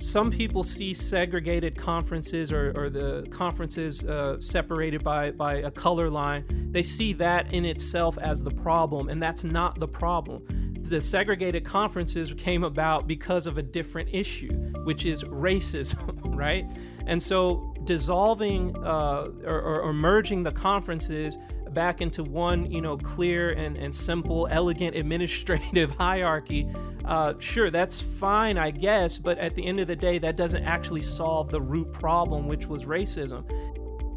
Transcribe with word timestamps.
some 0.00 0.30
people 0.30 0.62
see 0.62 0.94
segregated 0.94 1.76
conferences 1.76 2.52
or, 2.52 2.72
or 2.76 2.88
the 2.88 3.26
conferences 3.30 4.04
uh, 4.04 4.40
separated 4.40 5.02
by, 5.02 5.32
by 5.32 5.54
a 5.56 5.70
color 5.70 6.08
line. 6.08 6.44
They 6.70 6.84
see 6.84 7.12
that 7.14 7.52
in 7.52 7.64
itself 7.64 8.16
as 8.18 8.42
the 8.42 8.50
problem, 8.50 9.08
and 9.08 9.22
that's 9.22 9.42
not 9.44 9.80
the 9.80 9.88
problem. 9.88 10.74
The 10.82 11.00
segregated 11.00 11.64
conferences 11.64 12.32
came 12.34 12.62
about 12.62 13.06
because 13.08 13.46
of 13.46 13.58
a 13.58 13.62
different 13.62 14.10
issue, 14.12 14.52
which 14.84 15.04
is 15.04 15.24
racism, 15.24 16.20
right? 16.36 16.64
And 17.06 17.22
so 17.22 17.74
dissolving 17.84 18.76
uh, 18.84 19.28
or, 19.44 19.60
or, 19.60 19.80
or 19.80 19.92
merging 19.92 20.44
the 20.44 20.52
conferences 20.52 21.36
back 21.74 22.00
into 22.00 22.22
one, 22.22 22.70
you 22.70 22.80
know, 22.80 22.96
clear 22.96 23.50
and, 23.50 23.76
and 23.76 23.94
simple, 23.94 24.48
elegant 24.50 24.96
administrative 24.96 25.90
hierarchy, 25.98 26.68
uh, 27.04 27.34
sure, 27.38 27.70
that's 27.70 28.00
fine, 28.00 28.58
I 28.58 28.70
guess, 28.70 29.16
but 29.16 29.38
at 29.38 29.54
the 29.54 29.64
end 29.64 29.80
of 29.80 29.86
the 29.86 29.96
day, 29.96 30.18
that 30.18 30.36
doesn't 30.36 30.64
actually 30.64 31.02
solve 31.02 31.50
the 31.50 31.60
root 31.60 31.92
problem, 31.92 32.48
which 32.48 32.66
was 32.66 32.84
racism. 32.84 33.44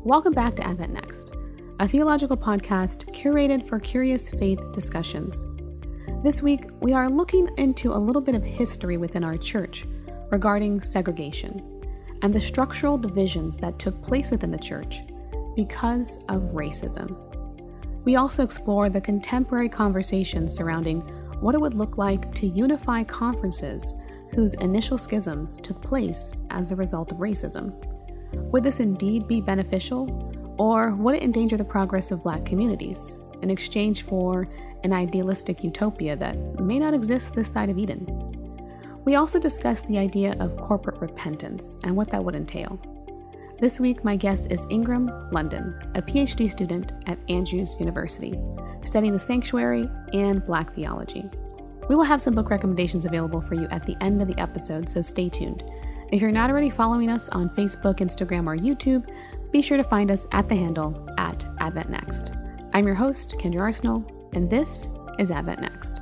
Welcome 0.03 0.33
back 0.33 0.55
to 0.55 0.67
Advent 0.67 0.93
Next, 0.93 1.33
a 1.79 1.87
theological 1.87 2.35
podcast 2.35 3.05
curated 3.15 3.67
for 3.67 3.79
curious 3.79 4.29
faith 4.29 4.59
discussions. 4.73 5.45
This 6.23 6.41
week, 6.41 6.65
we 6.81 6.93
are 6.93 7.09
looking 7.09 7.49
into 7.57 7.93
a 7.93 7.97
little 7.97 8.21
bit 8.21 8.35
of 8.35 8.43
history 8.43 8.97
within 8.97 9.23
our 9.23 9.37
church 9.37 9.85
regarding 10.29 10.81
segregation 10.81 11.81
and 12.21 12.33
the 12.33 12.41
structural 12.41 12.97
divisions 12.97 13.57
that 13.57 13.79
took 13.79 14.01
place 14.01 14.31
within 14.31 14.51
the 14.51 14.57
church 14.57 14.99
because 15.55 16.17
of 16.29 16.41
racism. 16.51 17.30
We 18.03 18.15
also 18.15 18.43
explore 18.43 18.89
the 18.89 19.01
contemporary 19.01 19.69
conversations 19.69 20.55
surrounding 20.55 21.01
what 21.39 21.55
it 21.55 21.61
would 21.61 21.75
look 21.75 21.97
like 21.97 22.33
to 22.35 22.47
unify 22.47 23.03
conferences 23.03 23.93
whose 24.31 24.53
initial 24.55 24.97
schisms 24.97 25.59
took 25.61 25.81
place 25.81 26.33
as 26.49 26.71
a 26.71 26.75
result 26.75 27.11
of 27.11 27.17
racism. 27.17 27.73
Would 28.51 28.63
this 28.63 28.79
indeed 28.79 29.27
be 29.27 29.41
beneficial, 29.41 30.55
or 30.57 30.95
would 30.95 31.15
it 31.15 31.23
endanger 31.23 31.57
the 31.57 31.63
progress 31.63 32.11
of 32.11 32.23
Black 32.23 32.45
communities 32.45 33.19
in 33.41 33.49
exchange 33.49 34.03
for 34.03 34.47
an 34.83 34.93
idealistic 34.93 35.63
utopia 35.63 36.15
that 36.15 36.37
may 36.59 36.79
not 36.79 36.93
exist 36.93 37.35
this 37.35 37.51
side 37.51 37.69
of 37.69 37.77
Eden? 37.77 38.05
We 39.03 39.15
also 39.15 39.39
discuss 39.39 39.81
the 39.81 39.97
idea 39.97 40.35
of 40.39 40.57
corporate 40.57 41.01
repentance 41.01 41.77
and 41.83 41.95
what 41.95 42.09
that 42.11 42.23
would 42.23 42.35
entail. 42.35 42.79
This 43.61 43.79
week, 43.79 44.03
my 44.03 44.15
guest 44.15 44.51
is 44.51 44.65
Ingram 44.71 45.29
London, 45.29 45.79
a 45.93 46.01
PhD 46.01 46.49
student 46.49 46.93
at 47.05 47.19
Andrews 47.29 47.75
University, 47.79 48.33
studying 48.83 49.13
the 49.13 49.19
sanctuary 49.19 49.87
and 50.13 50.43
Black 50.43 50.73
theology. 50.73 51.29
We 51.87 51.95
will 51.95 52.03
have 52.03 52.23
some 52.23 52.33
book 52.33 52.49
recommendations 52.49 53.05
available 53.05 53.39
for 53.39 53.53
you 53.53 53.67
at 53.69 53.85
the 53.85 53.95
end 54.01 54.19
of 54.19 54.27
the 54.27 54.39
episode, 54.39 54.89
so 54.89 54.99
stay 54.99 55.29
tuned. 55.29 55.63
If 56.11 56.23
you're 56.23 56.31
not 56.31 56.49
already 56.49 56.71
following 56.71 57.11
us 57.11 57.29
on 57.29 57.51
Facebook, 57.51 57.97
Instagram, 57.97 58.47
or 58.47 58.57
YouTube, 58.57 59.07
be 59.51 59.61
sure 59.61 59.77
to 59.77 59.83
find 59.83 60.09
us 60.09 60.25
at 60.31 60.49
the 60.49 60.55
handle 60.55 61.07
at 61.19 61.45
Advent 61.59 61.91
Next. 61.91 62.33
I'm 62.73 62.87
your 62.87 62.95
host, 62.95 63.35
Kendra 63.37 63.57
Arsenault, 63.57 64.09
and 64.33 64.49
this 64.49 64.87
is 65.19 65.29
Advent 65.29 65.61
Next. 65.61 66.01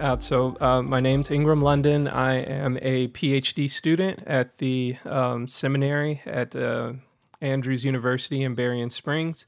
Uh, 0.00 0.18
so, 0.18 0.56
uh, 0.62 0.80
my 0.80 0.98
name's 0.98 1.30
Ingram 1.30 1.60
London. 1.60 2.08
I 2.08 2.36
am 2.36 2.78
a 2.80 3.08
PhD 3.08 3.68
student 3.68 4.22
at 4.26 4.56
the 4.56 4.96
um, 5.04 5.46
seminary 5.46 6.22
at 6.24 6.56
uh, 6.56 6.94
Andrews 7.42 7.84
University 7.84 8.42
in 8.42 8.54
Berrien 8.54 8.88
Springs. 8.88 9.46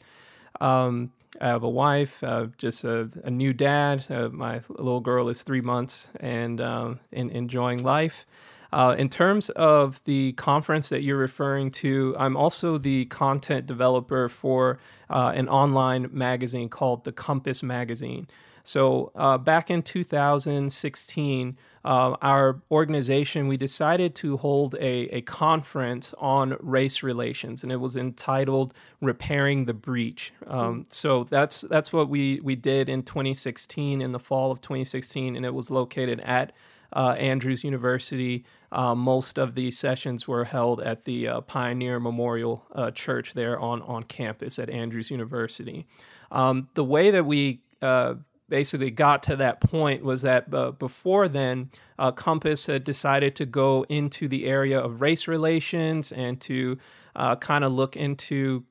Um, 0.60 1.10
I 1.40 1.46
have 1.46 1.62
a 1.62 1.70
wife, 1.70 2.22
uh, 2.22 2.48
just 2.58 2.84
a, 2.84 3.08
a, 3.24 3.30
new 3.30 3.54
dad. 3.54 4.04
Uh, 4.10 4.28
my 4.28 4.60
little 4.68 5.00
girl 5.00 5.30
is 5.30 5.42
three 5.42 5.62
months 5.62 6.10
and 6.20 6.60
um, 6.60 7.00
in, 7.10 7.30
enjoying 7.30 7.82
life. 7.82 8.26
Uh, 8.74 8.94
in 8.98 9.08
terms 9.08 9.48
of 9.50 10.04
the 10.04 10.32
conference 10.32 10.90
that 10.90 11.00
you're 11.02 11.16
referring 11.16 11.70
to, 11.70 12.14
I'm 12.18 12.36
also 12.36 12.76
the 12.76 13.06
content 13.06 13.64
developer 13.64 14.28
for 14.28 14.78
an 15.08 15.48
online 15.48 16.10
magazine 16.12 16.68
called 16.68 17.04
The 17.04 17.12
Compass 17.12 17.62
Magazine. 17.62 18.26
So 18.62 19.12
uh, 19.14 19.38
back 19.38 19.70
in 19.70 19.82
2016, 19.82 21.56
uh, 21.84 22.16
our 22.22 22.62
organization 22.70 23.48
we 23.48 23.56
decided 23.56 24.14
to 24.16 24.36
hold 24.36 24.76
a, 24.76 25.08
a 25.16 25.20
conference 25.22 26.14
on 26.18 26.56
race 26.60 27.02
relations, 27.02 27.62
and 27.62 27.72
it 27.72 27.80
was 27.80 27.96
entitled 27.96 28.72
"Repairing 29.00 29.64
the 29.64 29.74
Breach." 29.74 30.32
Um, 30.46 30.84
so 30.90 31.24
that's 31.24 31.62
that's 31.62 31.92
what 31.92 32.08
we 32.08 32.40
we 32.40 32.54
did 32.54 32.88
in 32.88 33.02
2016, 33.02 34.00
in 34.00 34.12
the 34.12 34.20
fall 34.20 34.52
of 34.52 34.60
2016, 34.60 35.34
and 35.34 35.44
it 35.44 35.54
was 35.54 35.70
located 35.70 36.20
at 36.20 36.52
uh, 36.92 37.16
Andrews 37.18 37.64
University. 37.64 38.44
Uh, 38.70 38.94
most 38.94 39.38
of 39.38 39.54
the 39.54 39.70
sessions 39.72 40.28
were 40.28 40.44
held 40.44 40.80
at 40.80 41.04
the 41.04 41.26
uh, 41.26 41.40
Pioneer 41.40 41.98
Memorial 41.98 42.64
uh, 42.74 42.92
Church 42.92 43.34
there 43.34 43.58
on 43.58 43.82
on 43.82 44.04
campus 44.04 44.60
at 44.60 44.70
Andrews 44.70 45.10
University. 45.10 45.86
Um, 46.30 46.68
the 46.74 46.84
way 46.84 47.10
that 47.10 47.26
we 47.26 47.60
uh, 47.82 48.14
basically 48.52 48.90
got 48.90 49.22
to 49.22 49.34
that 49.34 49.62
point 49.62 50.04
was 50.04 50.20
that 50.20 50.52
uh, 50.52 50.72
before 50.72 51.26
then, 51.26 51.70
uh, 51.98 52.12
Compass 52.12 52.66
had 52.66 52.84
decided 52.84 53.34
to 53.36 53.46
go 53.46 53.86
into 53.88 54.28
the 54.28 54.44
area 54.44 54.78
of 54.78 55.00
race 55.00 55.26
relations 55.26 56.12
and 56.12 56.38
to 56.42 56.76
uh, 57.16 57.34
kind 57.36 57.64
of 57.64 57.72
look 57.72 57.96
into 57.96 58.62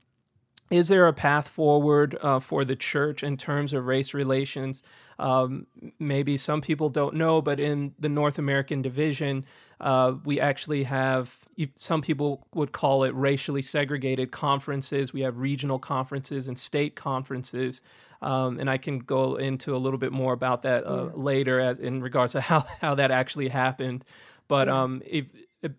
is 0.69 0.87
there 0.87 1.07
a 1.07 1.13
path 1.13 1.47
forward 1.47 2.15
uh, 2.21 2.39
for 2.39 2.63
the 2.63 2.75
church 2.75 3.23
in 3.23 3.37
terms 3.37 3.73
of 3.73 3.87
race 3.87 4.13
relations? 4.13 4.83
Um, 5.17 5.65
maybe 5.97 6.37
some 6.37 6.61
people 6.61 6.89
don't 6.89 7.15
know, 7.15 7.41
but 7.41 7.59
in 7.59 7.95
the 7.99 8.07
North 8.07 8.37
American 8.37 8.83
division, 8.83 9.45
uh, 9.81 10.13
we 10.23 10.39
actually 10.39 10.83
have 10.83 11.37
some 11.75 12.01
people 12.01 12.47
would 12.53 12.71
call 12.71 13.03
it 13.03 13.13
racially 13.13 13.61
segregated 13.61 14.31
conferences. 14.31 15.11
We 15.11 15.21
have 15.21 15.37
regional 15.37 15.79
conferences 15.79 16.47
and 16.47 16.57
state 16.57 16.95
conferences. 16.95 17.81
Um, 18.21 18.59
and 18.59 18.69
I 18.69 18.77
can 18.77 18.99
go 18.99 19.35
into 19.35 19.75
a 19.75 19.77
little 19.77 19.97
bit 19.97 20.11
more 20.11 20.33
about 20.33 20.61
that 20.61 20.85
uh, 20.85 21.05
yeah. 21.05 21.09
later 21.15 21.59
as, 21.59 21.79
in 21.79 22.01
regards 22.01 22.33
to 22.33 22.41
how, 22.49 22.63
how 22.79 22.95
that 22.95 23.11
actually 23.11 23.49
happened. 23.49 24.05
But 24.47 24.69
um, 24.69 25.01
if, 25.05 25.25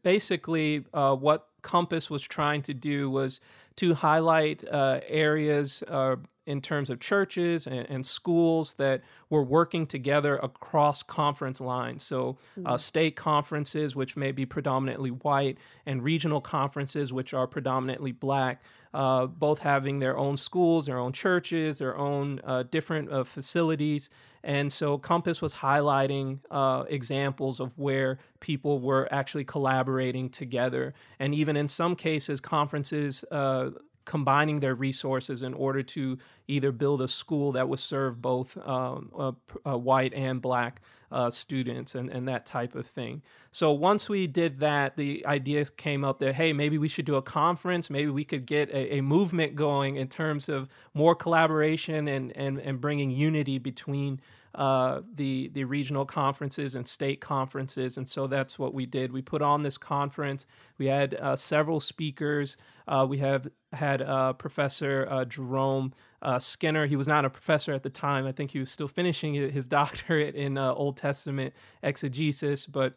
basically, 0.02 0.84
uh, 0.92 1.14
what 1.14 1.46
Compass 1.62 2.10
was 2.10 2.22
trying 2.22 2.62
to 2.62 2.74
do 2.74 3.08
was 3.08 3.40
to 3.76 3.94
highlight 3.94 4.64
uh, 4.68 5.00
areas 5.06 5.82
uh, 5.88 6.16
in 6.46 6.60
terms 6.60 6.90
of 6.90 6.98
churches 6.98 7.66
and, 7.66 7.88
and, 7.88 8.04
schools 8.04 8.74
that 8.74 9.02
were 9.30 9.44
working 9.44 9.86
together 9.86 10.36
across 10.38 11.02
conference 11.02 11.60
lines. 11.60 12.02
So, 12.02 12.36
uh, 12.56 12.60
mm-hmm. 12.60 12.76
state 12.78 13.16
conferences, 13.16 13.94
which 13.94 14.16
may 14.16 14.32
be 14.32 14.44
predominantly 14.44 15.10
white, 15.10 15.58
and 15.86 16.02
regional 16.02 16.40
conferences, 16.40 17.12
which 17.12 17.32
are 17.32 17.46
predominantly 17.46 18.10
black, 18.10 18.62
uh, 18.92 19.26
both 19.26 19.60
having 19.60 20.00
their 20.00 20.18
own 20.18 20.36
schools, 20.36 20.86
their 20.86 20.98
own 20.98 21.12
churches, 21.12 21.78
their 21.78 21.96
own 21.96 22.40
uh, 22.44 22.64
different 22.64 23.10
uh, 23.10 23.24
facilities. 23.24 24.10
And 24.44 24.72
so 24.72 24.98
Compass 24.98 25.40
was 25.40 25.54
highlighting 25.54 26.40
uh, 26.50 26.84
examples 26.88 27.60
of 27.60 27.78
where 27.78 28.18
people 28.40 28.80
were 28.80 29.08
actually 29.12 29.44
collaborating 29.44 30.30
together. 30.30 30.94
And 31.18 31.34
even 31.34 31.56
in 31.56 31.68
some 31.68 31.94
cases, 31.94 32.40
conferences 32.40 33.24
uh, 33.30 33.70
combining 34.04 34.60
their 34.60 34.74
resources 34.74 35.42
in 35.42 35.54
order 35.54 35.82
to 35.82 36.18
either 36.48 36.72
build 36.72 37.00
a 37.02 37.08
school 37.08 37.52
that 37.52 37.68
would 37.68 37.78
serve 37.78 38.20
both 38.20 38.56
um, 38.66 39.10
uh, 39.16 39.32
uh, 39.64 39.78
white 39.78 40.12
and 40.14 40.42
black 40.42 40.80
uh, 41.12 41.30
students 41.30 41.94
and, 41.94 42.10
and 42.10 42.26
that 42.26 42.46
type 42.46 42.74
of 42.74 42.86
thing. 42.86 43.22
So 43.50 43.70
once 43.72 44.08
we 44.08 44.26
did 44.26 44.60
that, 44.60 44.96
the 44.96 45.24
idea 45.26 45.64
came 45.66 46.04
up 46.04 46.18
that, 46.20 46.34
hey, 46.34 46.52
maybe 46.52 46.78
we 46.78 46.88
should 46.88 47.04
do 47.04 47.16
a 47.16 47.22
conference. 47.22 47.90
Maybe 47.90 48.10
we 48.10 48.24
could 48.24 48.46
get 48.46 48.70
a, 48.70 48.96
a 48.96 49.00
movement 49.02 49.54
going 49.54 49.96
in 49.96 50.08
terms 50.08 50.48
of 50.48 50.68
more 50.94 51.14
collaboration 51.14 52.08
and, 52.08 52.36
and, 52.36 52.58
and 52.58 52.80
bringing 52.80 53.10
unity 53.10 53.58
between 53.58 54.20
uh, 54.54 55.00
the 55.14 55.50
the 55.54 55.64
regional 55.64 56.04
conferences 56.04 56.74
and 56.74 56.86
state 56.86 57.20
conferences, 57.22 57.96
and 57.96 58.06
so 58.06 58.26
that's 58.26 58.58
what 58.58 58.74
we 58.74 58.84
did. 58.84 59.10
We 59.10 59.22
put 59.22 59.40
on 59.40 59.62
this 59.62 59.78
conference. 59.78 60.46
We 60.76 60.86
had 60.86 61.14
uh, 61.14 61.36
several 61.36 61.80
speakers. 61.80 62.58
Uh, 62.86 63.06
we 63.08 63.18
have 63.18 63.48
had 63.72 64.02
uh, 64.02 64.34
Professor 64.34 65.08
uh, 65.10 65.24
Jerome 65.24 65.94
uh, 66.22 66.38
Skinner. 66.38 66.86
He 66.86 66.96
was 66.96 67.08
not 67.08 67.24
a 67.24 67.30
professor 67.30 67.72
at 67.72 67.82
the 67.82 67.90
time. 67.90 68.26
I 68.26 68.32
think 68.32 68.52
he 68.52 68.58
was 68.58 68.70
still 68.70 68.88
finishing 68.88 69.34
his 69.34 69.66
doctorate 69.80 70.34
in 70.34 70.56
Old 70.56 70.96
Testament 70.96 71.54
exegesis, 71.82 72.66
but 72.66 72.94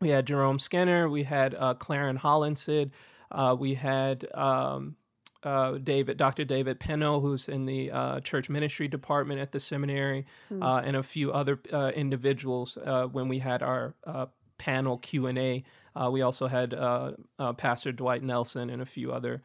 we 0.00 0.08
had 0.08 0.26
Jerome 0.26 0.58
Skinner. 0.58 1.08
We 1.08 1.24
had 1.24 1.56
Clarence 1.78 2.20
Hollinson. 2.20 2.90
we 3.58 3.74
had 3.74 4.26
um, 4.34 4.96
uh, 5.42 5.78
David, 5.78 6.16
Dr. 6.16 6.44
David 6.44 6.80
Penno, 6.80 7.20
who's 7.20 7.48
in 7.48 7.66
the 7.66 7.90
uh, 7.90 8.20
church 8.20 8.50
ministry 8.50 8.88
department 8.88 9.40
at 9.40 9.52
the 9.52 9.60
seminary, 9.60 10.26
uh, 10.60 10.82
and 10.84 10.96
a 10.96 11.02
few 11.02 11.32
other 11.32 11.60
uh, 11.72 11.92
individuals. 11.94 12.76
Uh, 12.76 13.06
when 13.06 13.28
we 13.28 13.38
had 13.38 13.62
our 13.62 13.94
uh, 14.04 14.26
panel 14.58 14.98
Q 14.98 15.26
and 15.26 15.38
A, 15.38 15.64
we 16.10 16.22
also 16.22 16.46
had 16.46 16.76
Pastor 17.56 17.92
Dwight 17.92 18.22
Nelson 18.22 18.70
and 18.70 18.82
a 18.82 18.86
few 18.86 19.12
other 19.12 19.42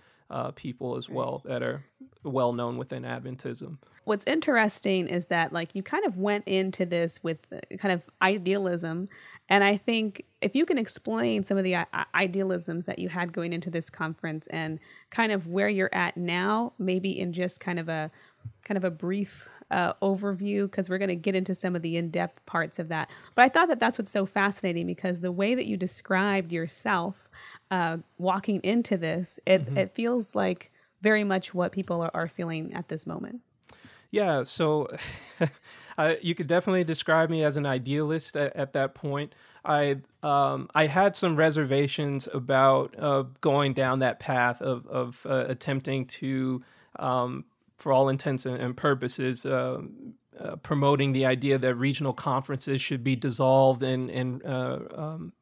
people 0.56 0.98
as 0.98 1.10
well 1.10 1.42
that 1.46 1.62
are 1.62 1.84
well 2.24 2.54
known 2.54 2.78
within 2.78 3.04
Adventism. 3.04 3.78
what's 4.06 4.26
interesting 4.26 5.08
is 5.08 5.26
that 5.26 5.52
like 5.52 5.70
you 5.74 5.84
kind 5.84 6.06
of 6.06 6.18
went 6.18 6.48
into 6.48 6.86
this 6.86 7.22
with 7.24 7.38
kind 7.80 7.94
of 7.94 8.02
idealism 8.22 9.10
and 9.50 9.64
i 9.64 9.78
think 9.78 10.26
if 10.42 10.56
you 10.56 10.66
can 10.66 10.78
explain 10.78 11.44
some 11.44 11.58
of 11.58 11.64
the 11.64 11.76
idealisms 12.16 12.86
that 12.86 13.00
you 13.00 13.10
had 13.10 13.34
going 13.34 13.54
into 13.54 13.70
this 13.70 13.90
conference 13.90 14.48
and 14.48 14.80
kind 15.10 15.32
of 15.32 15.48
where 15.48 15.70
you're 15.70 15.94
at 15.94 16.18
now 16.18 16.74
maybe 16.78 17.18
in 17.18 17.34
just 17.34 17.60
kind 17.60 17.80
of 17.80 17.90
a 17.90 18.12
kind 18.64 18.78
of 18.78 18.84
a 18.84 18.92
brief 18.92 19.48
uh, 19.72 19.94
overview 20.04 20.64
because 20.70 20.90
we're 20.90 21.00
going 21.00 21.08
to 21.10 21.16
get 21.16 21.36
into 21.36 21.56
some 21.56 21.76
of 21.76 21.82
the 21.82 21.98
in-depth 21.98 22.46
parts 22.46 22.78
of 22.78 22.90
that 22.90 23.10
but 23.34 23.44
i 23.44 23.50
thought 23.50 23.68
that 23.68 23.80
that's 23.80 23.98
what's 23.98 24.12
so 24.12 24.26
fascinating 24.26 24.86
because 24.86 25.22
the 25.22 25.32
way 25.32 25.56
that 25.56 25.66
you 25.66 25.78
described 25.78 26.52
yourself 26.52 27.30
uh, 27.72 27.98
walking 28.18 28.60
into 28.62 28.98
this 28.98 29.40
it, 29.46 29.66
mm-hmm. 29.66 29.78
it 29.78 29.96
feels 29.96 30.36
like 30.36 30.72
very 31.04 31.24
much 31.24 31.54
what 31.54 31.72
people 31.72 32.10
are, 32.14 32.28
feeling 32.28 32.74
at 32.74 32.88
this 32.88 33.06
moment 33.06 33.42
yeah, 34.14 34.44
so 34.44 34.90
uh, 35.98 36.14
you 36.22 36.36
could 36.36 36.46
definitely 36.46 36.84
describe 36.84 37.32
me 37.32 37.44
as 37.44 37.58
an 37.58 37.66
idealist 37.66 38.38
at, 38.38 38.56
at 38.56 38.74
that 38.74 38.94
point. 38.94 39.34
I 39.66 40.02
um, 40.22 40.70
I 40.76 40.86
had 40.86 41.16
some 41.16 41.36
reservations 41.36 42.30
about 42.32 42.94
uh, 43.00 43.24
going 43.42 43.74
down 43.74 44.00
that 44.00 44.20
path 44.20 44.62
of 44.62 44.86
of 44.86 45.26
uh, 45.28 45.46
attempting 45.48 46.06
to, 46.06 46.62
um, 47.00 47.46
for 47.78 47.92
all 47.92 48.08
intents 48.08 48.46
and 48.46 48.78
purposes, 48.78 49.48
uh, 49.48 49.82
uh, 50.40 50.58
promoting 50.58 51.14
the 51.14 51.26
idea 51.26 51.58
that 51.58 51.74
regional 51.74 52.14
conferences 52.14 52.82
should 52.82 53.04
be 53.04 53.16
dissolved 53.16 53.82
and 53.82 54.12
and 54.12 54.46
uh, 54.46 54.80
um, 54.96 55.34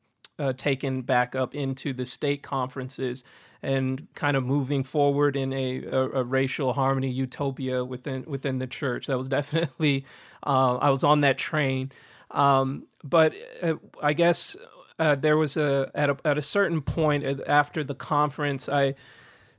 taken 0.55 1.01
back 1.01 1.35
up 1.35 1.53
into 1.53 1.91
the 1.91 2.05
state 2.05 2.41
conferences 2.41 3.25
and 3.63 4.07
kind 4.15 4.35
of 4.35 4.43
moving 4.43 4.83
forward 4.83 5.35
in 5.35 5.53
a, 5.53 5.83
a, 5.85 6.09
a 6.09 6.23
racial 6.23 6.73
harmony 6.73 7.09
utopia 7.09 7.85
within 7.85 8.23
within 8.25 8.59
the 8.59 8.67
church. 8.67 9.07
That 9.07 9.17
was 9.17 9.29
definitely 9.29 10.05
uh, 10.45 10.77
I 10.77 10.89
was 10.89 11.03
on 11.03 11.21
that 11.21 11.37
train, 11.37 11.91
um, 12.31 12.87
but 13.03 13.33
uh, 13.61 13.75
I 14.01 14.13
guess 14.13 14.57
uh, 14.99 15.15
there 15.15 15.37
was 15.37 15.57
a 15.57 15.91
at 15.93 16.09
a 16.09 16.17
at 16.25 16.37
a 16.37 16.41
certain 16.41 16.81
point 16.81 17.25
uh, 17.25 17.43
after 17.47 17.83
the 17.83 17.95
conference 17.95 18.67
I 18.69 18.95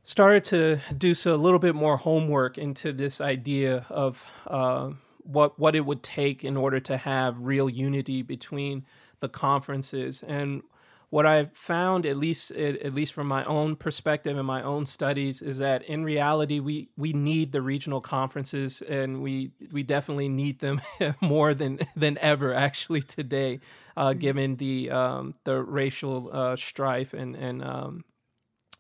started 0.03 0.45
to 0.45 0.81
do 0.97 1.15
so 1.15 1.35
a 1.35 1.37
little 1.37 1.61
bit 1.61 1.75
more 1.75 1.97
homework 1.97 2.59
into 2.59 2.93
this 2.93 3.21
idea 3.21 3.87
of 3.89 4.43
uh, 4.47 4.91
what 5.19 5.59
what 5.59 5.77
it 5.77 5.87
would 5.87 6.03
take 6.03 6.45
in 6.45 6.57
order 6.57 6.81
to 6.81 6.97
have 6.97 7.39
real 7.39 7.69
unity 7.69 8.23
between 8.23 8.85
the 9.21 9.29
conferences 9.29 10.25
and 10.25 10.63
what 11.13 11.27
I've 11.27 11.55
found, 11.55 12.07
at 12.07 12.17
least 12.17 12.53
at 12.53 12.95
least 12.95 13.13
from 13.13 13.27
my 13.27 13.45
own 13.45 13.77
perspective 13.77 14.39
and 14.39 14.47
my 14.47 14.63
own 14.63 14.87
studies, 14.87 15.43
is 15.43 15.59
that 15.59 15.83
in 15.83 16.05
reality 16.05 16.59
we 16.59 16.89
we 16.97 17.13
need 17.13 17.53
the 17.53 17.61
regional 17.61 18.01
conferences, 18.01 18.81
and 18.81 19.21
we 19.21 19.51
we 19.73 19.83
definitely 19.83 20.31
need 20.31 20.61
them 20.61 20.81
more 21.21 21.53
than 21.53 21.81
than 21.95 22.17
ever 22.17 22.55
actually 22.55 23.03
today, 23.03 23.61
uh, 23.95 24.09
mm-hmm. 24.09 24.21
given 24.21 24.57
the 24.57 24.91
um, 24.91 25.35
the 25.45 25.63
racial 25.63 26.31
uh, 26.33 26.57
strife 26.57 27.13
and 27.13 27.37
and 27.37 27.63
um, 27.63 28.07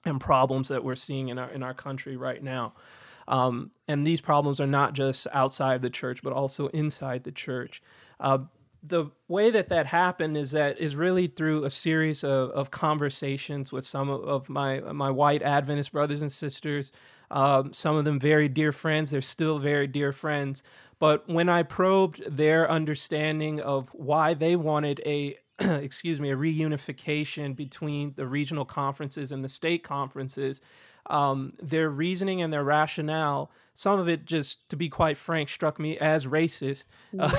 and 0.06 0.18
problems 0.18 0.68
that 0.68 0.82
we're 0.82 0.96
seeing 0.96 1.28
in 1.28 1.38
our 1.38 1.50
in 1.50 1.62
our 1.62 1.74
country 1.74 2.16
right 2.16 2.42
now. 2.42 2.72
Um, 3.28 3.72
and 3.86 4.06
these 4.06 4.22
problems 4.22 4.58
are 4.58 4.66
not 4.66 4.94
just 4.94 5.26
outside 5.34 5.82
the 5.82 5.90
church, 5.90 6.22
but 6.22 6.32
also 6.32 6.68
inside 6.68 7.24
the 7.24 7.30
church. 7.30 7.82
Uh, 8.18 8.38
the 8.82 9.06
way 9.28 9.50
that 9.50 9.68
that 9.68 9.86
happened 9.86 10.36
is 10.36 10.50
that 10.52 10.78
is 10.78 10.96
really 10.96 11.28
through 11.28 11.64
a 11.64 11.70
series 11.70 12.24
of, 12.24 12.50
of 12.50 12.70
conversations 12.70 13.70
with 13.70 13.86
some 13.86 14.10
of 14.10 14.48
my 14.48 14.80
my 14.80 15.10
white 15.10 15.42
Adventist 15.42 15.92
brothers 15.92 16.20
and 16.20 16.32
sisters. 16.32 16.90
Um, 17.30 17.72
some 17.72 17.96
of 17.96 18.04
them 18.04 18.18
very 18.18 18.48
dear 18.48 18.72
friends. 18.72 19.10
They're 19.10 19.20
still 19.20 19.58
very 19.58 19.86
dear 19.86 20.12
friends. 20.12 20.62
But 20.98 21.28
when 21.28 21.48
I 21.48 21.62
probed 21.62 22.22
their 22.28 22.70
understanding 22.70 23.60
of 23.60 23.88
why 23.90 24.34
they 24.34 24.56
wanted 24.56 25.00
a 25.06 25.38
excuse 25.60 26.20
me 26.20 26.30
a 26.30 26.36
reunification 26.36 27.54
between 27.54 28.14
the 28.16 28.26
regional 28.26 28.64
conferences 28.64 29.30
and 29.30 29.44
the 29.44 29.48
state 29.48 29.84
conferences, 29.84 30.60
um, 31.06 31.52
their 31.60 31.90
reasoning 31.90 32.40
and 32.42 32.52
their 32.52 32.64
rationale, 32.64 33.50
some 33.74 33.98
of 33.98 34.08
it 34.08 34.24
just, 34.24 34.68
to 34.68 34.76
be 34.76 34.88
quite 34.88 35.16
frank, 35.16 35.48
struck 35.48 35.78
me 35.78 35.98
as 35.98 36.26
racist. 36.26 36.86
Uh, 37.18 37.32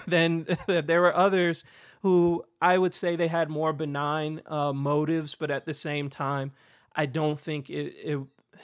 then 0.06 0.46
there 0.66 1.00
were 1.00 1.14
others 1.14 1.64
who 2.02 2.44
I 2.60 2.78
would 2.78 2.94
say 2.94 3.16
they 3.16 3.28
had 3.28 3.48
more 3.48 3.72
benign 3.72 4.42
uh, 4.46 4.72
motives, 4.72 5.34
but 5.34 5.50
at 5.50 5.64
the 5.64 5.74
same 5.74 6.10
time, 6.10 6.52
I 6.94 7.06
don't 7.06 7.40
think 7.40 7.70
it, 7.70 7.94
it 8.02 8.20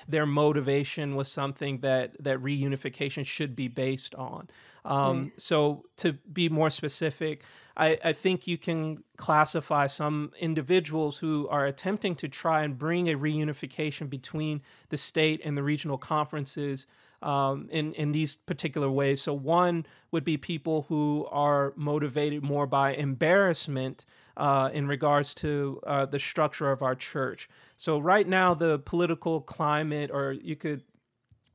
their 0.09 0.27
motivation 0.27 1.15
was 1.15 1.31
something 1.31 1.79
that 1.79 2.23
that 2.23 2.39
reunification 2.39 3.25
should 3.27 3.55
be 3.55 3.69
based 3.69 4.15
on. 4.15 4.49
Um, 4.85 5.27
mm. 5.27 5.33
So 5.39 5.87
to 5.97 6.13
be 6.13 6.49
more 6.49 6.71
specific, 6.71 7.43
I, 7.77 7.99
I, 8.05 8.13
think 8.13 8.47
you 8.47 8.59
can 8.59 9.03
classify 9.17 9.87
some 9.87 10.33
individuals 10.39 11.17
who 11.17 11.49
are 11.49 11.65
attempting 11.65 12.15
to 12.17 12.29
try 12.29 12.65
and 12.65 12.77
bring 12.77 13.09
a 13.09 13.17
reunification 13.17 14.11
between 14.11 14.61
the 14.91 14.99
state 14.99 15.41
and 15.43 15.57
the 15.57 15.63
regional 15.63 15.99
conferences. 15.99 16.87
Um, 17.23 17.71
in 17.73 17.95
in 17.95 18.13
these 18.13 18.37
particular 18.37 18.91
ways. 18.91 19.23
So 19.23 19.33
one 19.33 19.87
would 20.11 20.25
be 20.25 20.37
people 20.37 20.85
who 20.91 21.27
are 21.31 21.73
motivated 21.75 22.43
more 22.43 22.67
by 22.67 22.93
embarrassment 22.93 24.05
uh, 24.37 24.71
in 24.73 24.87
regards 24.87 25.35
to 25.35 25.81
uh, 25.87 26.07
the 26.07 26.19
structure 26.19 26.71
of 26.71 26.83
our 26.83 26.95
church. 26.95 27.49
So 27.77 27.99
right 27.99 28.27
now, 28.27 28.55
the 28.55 28.79
political 28.79 29.41
climate, 29.41 30.11
or 30.13 30.33
you 30.33 30.57
could 30.57 30.83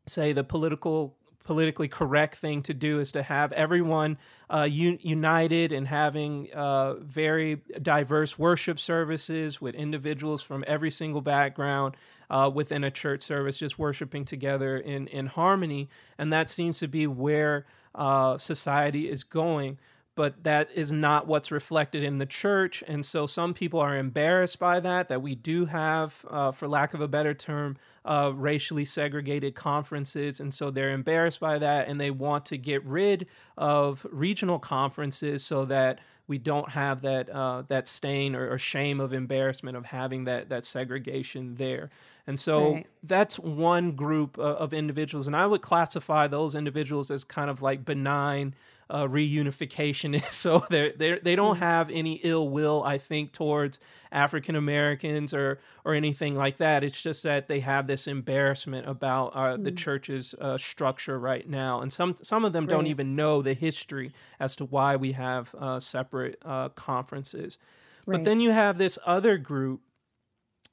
say 0.08 0.34
the 0.34 0.44
political 0.44 1.16
politically 1.50 1.88
correct 1.88 2.36
thing 2.36 2.62
to 2.62 2.76
do 2.76 3.00
is 3.00 3.12
to 3.12 3.24
have 3.24 3.52
everyone 3.54 4.20
uh, 4.52 4.68
un- 4.70 5.00
united 5.02 5.72
and 5.72 5.88
having 5.88 6.48
uh, 6.54 6.94
very 7.00 7.60
diverse 7.82 8.38
worship 8.38 8.80
services 8.80 9.60
with 9.60 9.74
individuals 9.74 10.44
from 10.44 10.64
every 10.68 10.92
single 10.92 11.22
background 11.22 11.98
uh, 12.30 12.52
within 12.54 12.84
a 12.84 12.92
church 12.92 13.24
service, 13.24 13.58
just 13.58 13.80
worshiping 13.80 14.26
together 14.26 14.78
in, 14.78 15.08
in 15.08 15.26
harmony. 15.26 15.90
And 16.20 16.32
that 16.32 16.52
seems 16.52 16.78
to 16.80 16.88
be 16.88 17.08
where 17.08 17.66
uh, 17.96 18.38
society 18.38 19.10
is 19.10 19.24
going 19.24 19.80
but 20.16 20.44
that 20.44 20.70
is 20.76 20.92
not 20.92 21.28
what's 21.28 21.50
reflected 21.50 22.04
in 22.04 22.18
the 22.18 22.26
church. 22.26 22.84
And 22.88 23.06
so 23.06 23.26
some 23.26 23.54
people 23.54 23.80
are 23.80 23.96
embarrassed 23.96 24.60
by 24.60 24.80
that, 24.82 25.08
that 25.08 25.22
we 25.22 25.34
do 25.34 25.66
have, 25.66 26.26
uh, 26.30 26.52
for 26.52 26.68
lack 26.68 26.94
of 26.94 27.00
a 27.00 27.08
better 27.08 27.34
term, 27.34 27.78
uh, 28.04 28.32
racially 28.36 28.86
segregated 28.86 29.56
conferences. 29.56 30.40
And 30.40 30.54
so 30.54 30.72
they're 30.72 30.92
embarrassed 30.92 31.40
by 31.40 31.58
that 31.60 31.88
and 31.88 32.02
they 32.02 32.12
want 32.12 32.46
to 32.48 32.58
get 32.58 32.84
rid 32.86 33.28
of 33.58 34.06
regional 34.12 34.60
conferences 34.60 35.44
so 35.44 35.64
that 35.66 36.00
we 36.28 36.38
don't 36.38 36.70
have 36.70 37.02
that, 37.02 37.30
uh, 37.30 37.64
that 37.70 37.88
stain 37.88 38.36
or, 38.36 38.52
or, 38.52 38.60
shame 38.60 39.00
of 39.00 39.14
embarrassment 39.14 39.76
of 39.76 39.88
having 39.88 40.26
that, 40.26 40.50
that 40.50 40.64
segregation 40.64 41.56
there. 41.56 41.90
And 42.28 42.40
so 42.40 42.74
right. 42.74 42.88
that's 43.02 43.40
one 43.40 43.94
group 43.94 44.38
uh, 44.38 44.42
of 44.42 44.72
individuals. 44.72 45.26
And 45.26 45.36
I 45.36 45.48
would 45.48 45.64
classify 45.64 46.28
those 46.28 46.54
individuals 46.54 47.10
as 47.10 47.24
kind 47.24 47.50
of 47.50 47.64
like 47.64 47.84
benign 47.84 48.54
uh, 48.90 49.08
reunification 49.08 50.16
is. 50.16 50.24
So 50.40 50.60
they 50.70 50.92
they 50.92 51.20
they 51.20 51.36
don't 51.36 51.58
mm. 51.58 51.60
have 51.60 51.90
any 51.90 52.14
ill 52.24 52.48
will, 52.48 52.82
I 52.84 52.98
think, 52.98 53.34
towards 53.34 53.80
African 54.12 54.56
Americans 54.56 55.34
or 55.34 55.60
or 55.84 55.94
anything 55.94 56.36
like 56.36 56.58
that. 56.58 56.84
It's 56.84 57.02
just 57.02 57.24
that 57.24 57.48
they 57.48 57.60
have 57.60 57.88
this 57.88 58.08
embarrassment 58.08 58.88
about 58.88 59.36
uh, 59.36 59.58
the 59.58 59.72
mm. 59.72 59.78
church's 59.78 60.34
uh, 60.40 60.58
structure 60.58 61.20
right 61.20 61.48
now, 61.48 61.82
and 61.82 61.92
some 61.92 62.16
some 62.22 62.46
of 62.46 62.54
them 62.54 62.66
right. 62.66 62.70
don't 62.70 62.88
even 62.88 63.16
know 63.16 63.42
the 63.42 63.54
history 63.54 64.14
as 64.40 64.56
to 64.58 64.66
why 64.66 64.96
we 64.96 65.12
have 65.12 65.54
uh, 65.56 65.80
separate 65.80 66.38
uh, 66.46 66.70
conferences. 66.70 67.58
Right. 68.06 68.18
But 68.18 68.24
then 68.24 68.40
you 68.40 68.52
have 68.52 68.78
this 68.78 68.98
other 69.06 69.38
group 69.38 69.82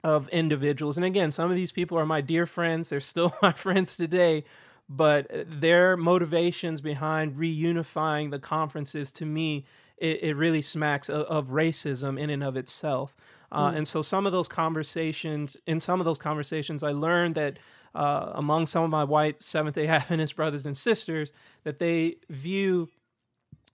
of 0.03 0.29
individuals, 0.29 0.97
and 0.97 1.05
again, 1.05 1.31
some 1.31 1.49
of 1.49 1.57
these 1.57 1.73
people 1.73 1.97
are 1.97 2.05
my 2.05 2.21
dear 2.21 2.45
friends. 2.45 2.89
They're 2.89 3.01
still 3.01 3.35
my 3.41 3.51
friends 3.51 3.97
today 3.97 4.45
but 4.89 5.27
their 5.47 5.97
motivations 5.97 6.81
behind 6.81 7.35
reunifying 7.35 8.31
the 8.31 8.39
conferences 8.39 9.11
to 9.11 9.25
me 9.25 9.65
it, 9.97 10.23
it 10.23 10.35
really 10.35 10.61
smacks 10.61 11.09
of, 11.09 11.25
of, 11.25 11.47
racism 11.47 12.19
in 12.19 12.29
and 12.29 12.43
of 12.43 12.55
itself 12.55 13.15
uh, 13.51 13.71
mm. 13.71 13.77
and 13.77 13.87
so 13.87 14.01
some 14.01 14.25
of 14.25 14.31
those 14.31 14.47
conversations 14.47 15.57
in 15.65 15.79
some 15.79 15.99
of 15.99 16.05
those 16.05 16.19
conversations 16.19 16.83
i 16.83 16.91
learned 16.91 17.35
that 17.35 17.59
uh, 17.95 18.31
among 18.35 18.65
some 18.65 18.83
of 18.83 18.89
my 18.89 19.03
white 19.03 19.41
seventh 19.41 19.75
day 19.75 19.87
adventist 19.87 20.35
brothers 20.35 20.65
and 20.65 20.77
sisters 20.77 21.31
that 21.63 21.79
they 21.79 22.15
view 22.29 22.89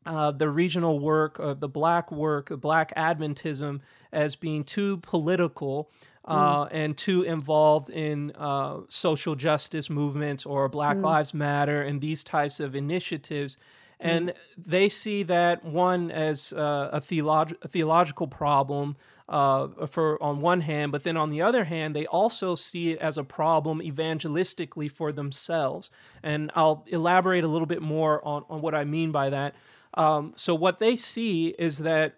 uh, 0.05 0.31
the 0.31 0.49
regional 0.49 0.99
work, 0.99 1.39
uh, 1.39 1.53
the 1.53 1.69
black 1.69 2.11
work, 2.11 2.49
the 2.49 2.57
black 2.57 2.93
Adventism, 2.95 3.79
as 4.11 4.35
being 4.35 4.63
too 4.63 4.97
political 4.97 5.89
uh, 6.25 6.65
mm. 6.65 6.69
and 6.71 6.97
too 6.97 7.23
involved 7.23 7.89
in 7.89 8.31
uh, 8.31 8.79
social 8.87 9.35
justice 9.35 9.89
movements 9.89 10.45
or 10.45 10.69
Black 10.69 10.97
mm. 10.97 11.03
Lives 11.03 11.33
Matter 11.33 11.81
and 11.81 12.01
these 12.01 12.23
types 12.23 12.59
of 12.59 12.75
initiatives. 12.75 13.57
and 13.99 14.33
they 14.57 14.89
see 14.89 15.23
that 15.23 15.63
one 15.63 16.11
as 16.11 16.53
uh, 16.53 16.89
a, 16.91 16.99
theolog- 16.99 17.55
a 17.61 17.67
theological 17.67 18.27
problem 18.27 18.95
uh, 19.29 19.85
for 19.87 20.21
on 20.21 20.41
one 20.41 20.61
hand, 20.61 20.91
but 20.91 21.03
then 21.03 21.15
on 21.15 21.29
the 21.29 21.41
other 21.41 21.63
hand, 21.63 21.95
they 21.95 22.05
also 22.05 22.55
see 22.55 22.91
it 22.91 22.99
as 22.99 23.17
a 23.17 23.23
problem 23.23 23.79
evangelistically 23.79 24.91
for 24.91 25.11
themselves. 25.11 25.89
And 26.21 26.51
I'll 26.55 26.85
elaborate 26.87 27.43
a 27.43 27.47
little 27.47 27.65
bit 27.65 27.81
more 27.81 28.25
on, 28.25 28.43
on 28.49 28.61
what 28.61 28.75
I 28.75 28.83
mean 28.83 29.11
by 29.11 29.29
that. 29.29 29.55
Um, 29.93 30.33
so, 30.35 30.55
what 30.55 30.79
they 30.79 30.95
see 30.95 31.49
is 31.59 31.79
that 31.79 32.15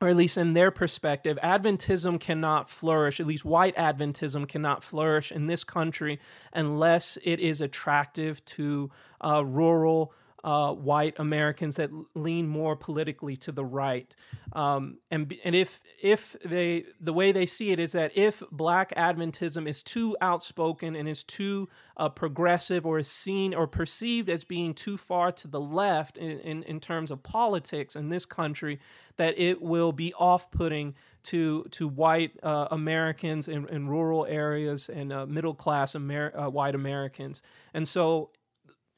or 0.00 0.08
at 0.08 0.16
least 0.16 0.38
in 0.38 0.54
their 0.54 0.70
perspective, 0.70 1.38
Adventism 1.42 2.18
cannot 2.18 2.70
flourish, 2.70 3.20
at 3.20 3.26
least 3.26 3.44
white 3.44 3.76
Adventism 3.76 4.48
cannot 4.48 4.82
flourish 4.82 5.30
in 5.30 5.46
this 5.46 5.62
country 5.62 6.18
unless 6.52 7.18
it 7.22 7.38
is 7.38 7.60
attractive 7.60 8.42
to 8.46 8.90
uh, 9.22 9.44
rural 9.44 10.14
uh, 10.42 10.72
white 10.72 11.18
Americans 11.18 11.76
that 11.76 11.90
lean 12.14 12.48
more 12.48 12.76
politically 12.76 13.36
to 13.36 13.52
the 13.52 13.64
right. 13.64 14.14
Um, 14.52 14.98
and 15.10 15.32
and 15.44 15.54
if 15.54 15.80
if 16.02 16.36
they 16.44 16.84
the 17.00 17.12
way 17.12 17.32
they 17.32 17.46
see 17.46 17.70
it 17.70 17.78
is 17.78 17.92
that 17.92 18.12
if 18.16 18.42
Black 18.50 18.92
Adventism 18.94 19.68
is 19.68 19.82
too 19.82 20.16
outspoken 20.20 20.96
and 20.96 21.08
is 21.08 21.22
too 21.22 21.68
uh, 21.96 22.08
progressive 22.08 22.86
or 22.86 22.98
is 22.98 23.10
seen 23.10 23.54
or 23.54 23.66
perceived 23.66 24.28
as 24.28 24.44
being 24.44 24.74
too 24.74 24.96
far 24.96 25.30
to 25.32 25.48
the 25.48 25.60
left 25.60 26.16
in, 26.16 26.40
in, 26.40 26.62
in 26.64 26.80
terms 26.80 27.10
of 27.10 27.22
politics 27.22 27.94
in 27.94 28.08
this 28.08 28.24
country, 28.24 28.80
that 29.16 29.38
it 29.38 29.60
will 29.60 29.92
be 29.92 30.12
off 30.14 30.50
putting 30.50 30.94
to 31.22 31.64
to 31.70 31.86
white 31.86 32.32
uh, 32.42 32.68
Americans 32.70 33.46
in, 33.46 33.68
in, 33.68 33.88
rural 33.88 34.24
areas 34.26 34.88
and 34.88 35.12
uh, 35.12 35.26
middle 35.26 35.54
class 35.54 35.94
Amer- 35.94 36.32
uh, 36.34 36.48
white 36.48 36.74
Americans. 36.74 37.42
And 37.74 37.86
so 37.86 38.30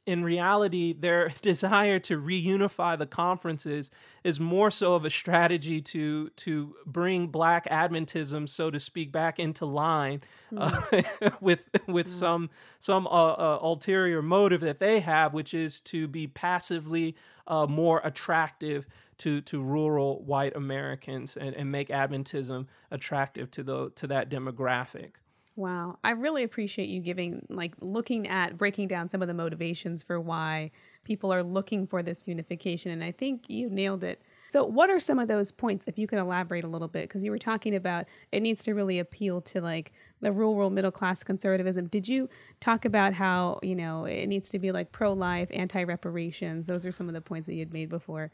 in 0.05 0.25
reality, 0.25 0.93
their 0.93 1.29
desire 1.43 1.99
to 2.01 2.21
reunify 2.21 2.99
the 2.99 3.07
conferences 3.07 3.91
is 4.25 4.41
more 4.41 4.71
so 4.71 4.95
of 4.95 5.05
a 5.05 5.11
strategy 5.11 5.81
to 5.81 6.29
to 6.31 6.75
bring 6.87 7.29
Black 7.29 7.67
Adventism, 7.69 8.49
so 8.49 8.71
to 8.71 8.81
speak, 8.81 9.13
back 9.13 9.39
into 9.39 9.67
line 9.67 10.23
uh, 10.57 10.71
mm. 10.71 11.33
with 11.41 11.69
with 11.87 12.07
mm. 12.07 12.11
some 12.11 12.51
some 12.81 13.07
uh, 13.07 13.33
uh, 13.33 13.59
ulterior 13.63 14.23
motive 14.23 14.61
that 14.61 14.81
they 14.81 15.01
have, 15.01 15.33
which 15.33 15.55
is 15.55 15.81
to 15.83 16.09
be 16.09 16.27
passively 16.27 17.17
uh, 17.47 17.67
more 17.67 18.01
attractive 18.05 18.87
to 19.19 19.41
to 19.43 19.63
rural 19.63 20.23
white 20.25 20.57
Americans 20.57 21.37
and, 21.37 21.55
and 21.55 21.71
make 21.71 21.89
Adventism 21.89 22.67
attractive 22.91 23.51
to 23.53 23.63
the 23.63 23.91
to 23.91 24.07
that 24.09 24.29
demographic. 24.29 25.13
Wow. 25.55 25.99
I 26.03 26.11
really 26.11 26.45
appreciate 26.45 26.89
you 26.89 27.01
giving, 27.01 27.47
like, 27.51 27.75
looking 27.81 28.27
at 28.27 28.57
breaking 28.57 28.89
down 28.89 29.09
some 29.09 29.21
of 29.21 29.29
the 29.29 29.35
motivations 29.35 30.03
for 30.03 30.19
why 30.19 30.71
people 31.05 31.33
are 31.33 31.43
looking 31.43 31.87
for 31.87 32.03
this 32.03 32.23
unification. 32.27 32.91
And 32.91 33.05
I 33.05 33.13
think 33.13 33.51
you 33.51 33.69
nailed 33.69 34.03
it. 34.03 34.23
So, 34.49 34.65
what 34.65 34.91
are 34.91 35.01
some 35.01 35.19
of 35.19 35.29
those 35.29 35.51
points, 35.51 35.87
if 35.87 35.99
you 35.99 36.07
could 36.07 36.19
elaborate 36.19 36.65
a 36.65 36.69
little 36.69 36.89
bit? 36.89 37.09
Because 37.09 37.25
you 37.25 37.31
were 37.31 37.39
talking 37.39 37.75
about 37.75 38.07
it 38.33 38.41
needs 38.41 38.63
to 38.65 38.75
really 38.75 38.99
appeal 38.99 39.41
to 39.43 39.61
like 39.61 39.93
the 40.21 40.33
rural 40.33 40.71
middle 40.71 40.91
class 40.91 41.23
conservatism. 41.23 41.87
Did 41.89 42.09
you 42.09 42.29
talk 42.61 42.85
about 42.85 43.15
how, 43.15 43.61
you 43.63 43.75
know, 43.75 44.05
it 44.05 44.27
needs 44.27 44.49
to 44.51 44.59
be 44.59 44.73
like 44.73 44.93
pro 44.93 45.13
life, 45.13 45.49
anti 45.53 45.85
reparations? 45.85 46.67
Those 46.67 46.85
are 46.87 46.93
some 46.93 47.09
of 47.09 47.15
the 47.15 47.21
points 47.21 47.47
that 47.47 47.55
you'd 47.55 47.73
made 47.73 47.89
before. 47.89 48.31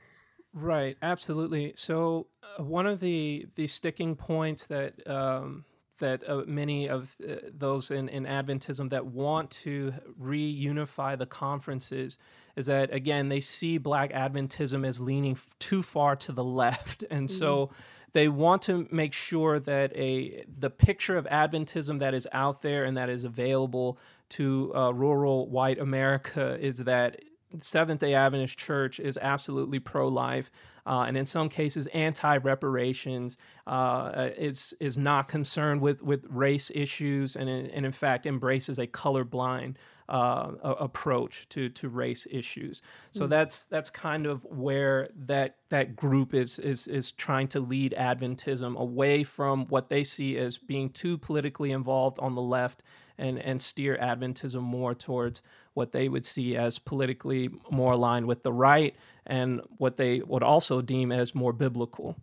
Right, 0.52 0.96
absolutely. 1.02 1.74
So, 1.76 2.26
uh, 2.42 2.64
one 2.64 2.86
of 2.86 3.00
the, 3.00 3.46
the 3.54 3.66
sticking 3.66 4.16
points 4.16 4.66
that 4.66 4.94
um, 5.08 5.64
that 5.98 6.28
uh, 6.28 6.42
many 6.46 6.88
of 6.88 7.16
uh, 7.26 7.34
those 7.56 7.90
in, 7.90 8.08
in 8.08 8.24
Adventism 8.24 8.90
that 8.90 9.06
want 9.06 9.50
to 9.50 9.92
reunify 10.20 11.18
the 11.18 11.26
conferences 11.26 12.18
is 12.56 12.66
that 12.66 12.92
again 12.92 13.28
they 13.28 13.40
see 13.40 13.78
Black 13.78 14.12
Adventism 14.12 14.86
as 14.86 15.00
leaning 15.00 15.32
f- 15.32 15.48
too 15.58 15.82
far 15.82 16.16
to 16.16 16.32
the 16.32 16.44
left, 16.62 17.04
and 17.10 17.28
mm-hmm. 17.28 17.38
so 17.38 17.70
they 18.12 18.28
want 18.28 18.62
to 18.62 18.88
make 18.90 19.12
sure 19.12 19.58
that 19.60 19.94
a 19.96 20.44
the 20.58 20.70
picture 20.70 21.16
of 21.16 21.26
Adventism 21.26 21.98
that 22.00 22.14
is 22.14 22.26
out 22.32 22.62
there 22.62 22.84
and 22.84 22.96
that 22.96 23.08
is 23.08 23.24
available 23.24 23.98
to 24.30 24.72
uh, 24.74 24.90
rural 24.92 25.48
white 25.48 25.78
America 25.78 26.58
is 26.60 26.78
that 26.78 27.20
Seventh 27.60 28.00
day 28.00 28.14
Adventist 28.14 28.58
Church 28.58 29.00
is 29.00 29.18
absolutely 29.20 29.78
pro 29.78 30.08
life. 30.08 30.50
Uh, 30.86 31.04
and 31.06 31.16
in 31.16 31.26
some 31.26 31.48
cases, 31.48 31.86
anti-reparations 31.88 33.36
uh, 33.66 34.30
is 34.36 34.74
is 34.80 34.96
not 34.96 35.28
concerned 35.28 35.80
with 35.80 36.02
with 36.02 36.24
race 36.28 36.70
issues, 36.74 37.36
and 37.36 37.48
in, 37.48 37.66
and 37.66 37.86
in 37.86 37.92
fact 37.92 38.26
embraces 38.26 38.78
a 38.78 38.86
colorblind 38.86 39.76
uh, 40.08 40.52
approach 40.62 41.48
to 41.50 41.68
to 41.68 41.88
race 41.88 42.26
issues. 42.30 42.80
So 43.10 43.26
mm. 43.26 43.30
that's 43.30 43.66
that's 43.66 43.90
kind 43.90 44.26
of 44.26 44.44
where 44.44 45.06
that 45.26 45.56
that 45.68 45.96
group 45.96 46.32
is 46.34 46.58
is 46.58 46.86
is 46.86 47.10
trying 47.12 47.48
to 47.48 47.60
lead 47.60 47.94
Adventism 47.98 48.76
away 48.76 49.24
from 49.24 49.66
what 49.66 49.88
they 49.88 50.04
see 50.04 50.38
as 50.38 50.56
being 50.56 50.88
too 50.90 51.18
politically 51.18 51.70
involved 51.70 52.18
on 52.18 52.34
the 52.34 52.42
left 52.42 52.82
and 53.18 53.38
and 53.38 53.60
steer 53.60 53.98
Adventism 54.00 54.62
more 54.62 54.94
towards 54.94 55.42
what 55.74 55.92
they 55.92 56.08
would 56.08 56.24
see 56.24 56.56
as 56.56 56.78
politically 56.78 57.50
more 57.70 57.92
aligned 57.92 58.26
with 58.26 58.42
the 58.42 58.52
right 58.52 58.96
and 59.26 59.60
what 59.76 59.96
they 59.96 60.20
would 60.20 60.42
also 60.42 60.80
deem 60.80 61.12
as 61.12 61.34
more 61.34 61.52
biblical. 61.52 62.16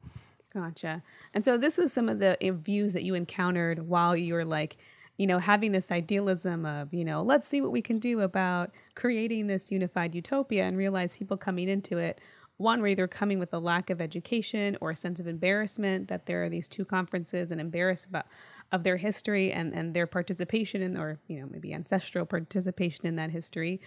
Gotcha. 0.54 1.04
And 1.34 1.44
so 1.44 1.58
this 1.58 1.78
was 1.78 1.92
some 1.92 2.10
of 2.10 2.20
the 2.20 2.42
eh, 2.44 2.52
views 2.52 2.94
that 2.94 3.04
you 3.04 3.14
encountered 3.14 3.88
while 3.88 4.16
you 4.16 4.34
were 4.34 4.46
like, 4.46 4.78
you 5.18 5.28
know, 5.28 5.40
having 5.40 5.74
this 5.74 5.92
idealism 5.92 6.66
of, 6.66 6.94
you 6.94 7.06
know, 7.06 7.22
let's 7.22 7.48
see 7.48 7.62
what 7.62 7.72
we 7.72 7.82
can 7.82 8.00
do 8.00 8.22
about 8.22 8.72
creating 8.96 9.48
this 9.48 9.72
unified 9.72 10.16
utopia 10.16 10.64
and 10.64 10.78
realize 10.78 11.18
people 11.18 11.38
coming 11.38 11.70
into 11.70 11.98
it 11.98 12.20
one 12.58 12.82
were 12.82 12.88
either 12.88 13.08
coming 13.08 13.40
with 13.40 13.54
a 13.54 13.60
lack 13.60 13.90
of 13.90 14.00
education 14.00 14.78
or 14.80 14.92
a 14.92 14.96
sense 14.96 15.20
of 15.20 15.28
embarrassment 15.28 16.08
that 16.08 16.26
there 16.26 16.44
are 16.44 16.50
these 16.50 16.68
two 16.68 16.86
conferences 16.86 17.52
and 17.52 17.60
embarrassed 17.60 18.06
about 18.06 18.28
of 18.72 18.84
their 18.84 18.98
history 18.98 19.52
and, 19.52 19.74
and 19.74 19.94
their 19.94 20.08
participation 20.08 20.82
in, 20.82 20.98
or, 20.98 21.20
you 21.28 21.40
know, 21.40 21.48
maybe 21.50 21.74
ancestral 21.74 22.26
participation 22.26 23.06
in 23.06 23.16
that 23.16 23.30
history. 23.30 23.80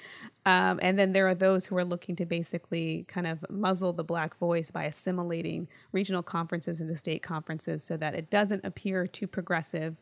Um, 0.47 0.79
and 0.81 0.99
then 0.99 1.13
there 1.13 1.29
are 1.29 1.35
those 1.35 1.67
who 1.67 1.77
are 1.77 1.85
looking 1.85 2.17
to 2.17 2.25
basically 2.25 3.05
kind 3.09 3.27
of 3.27 3.45
muzzle 3.51 3.93
the 3.93 4.05
Black 4.05 4.39
voice 4.39 4.71
by 4.71 4.85
assimilating 4.85 5.69
regional 5.93 6.23
conferences 6.23 6.81
into 6.81 6.97
state 6.97 7.23
conferences 7.23 7.85
so 7.85 7.97
that 7.97 8.15
it 8.15 8.31
doesn't 8.31 8.65
appear 8.65 9.07
too 9.07 9.27
progressive 9.27 9.97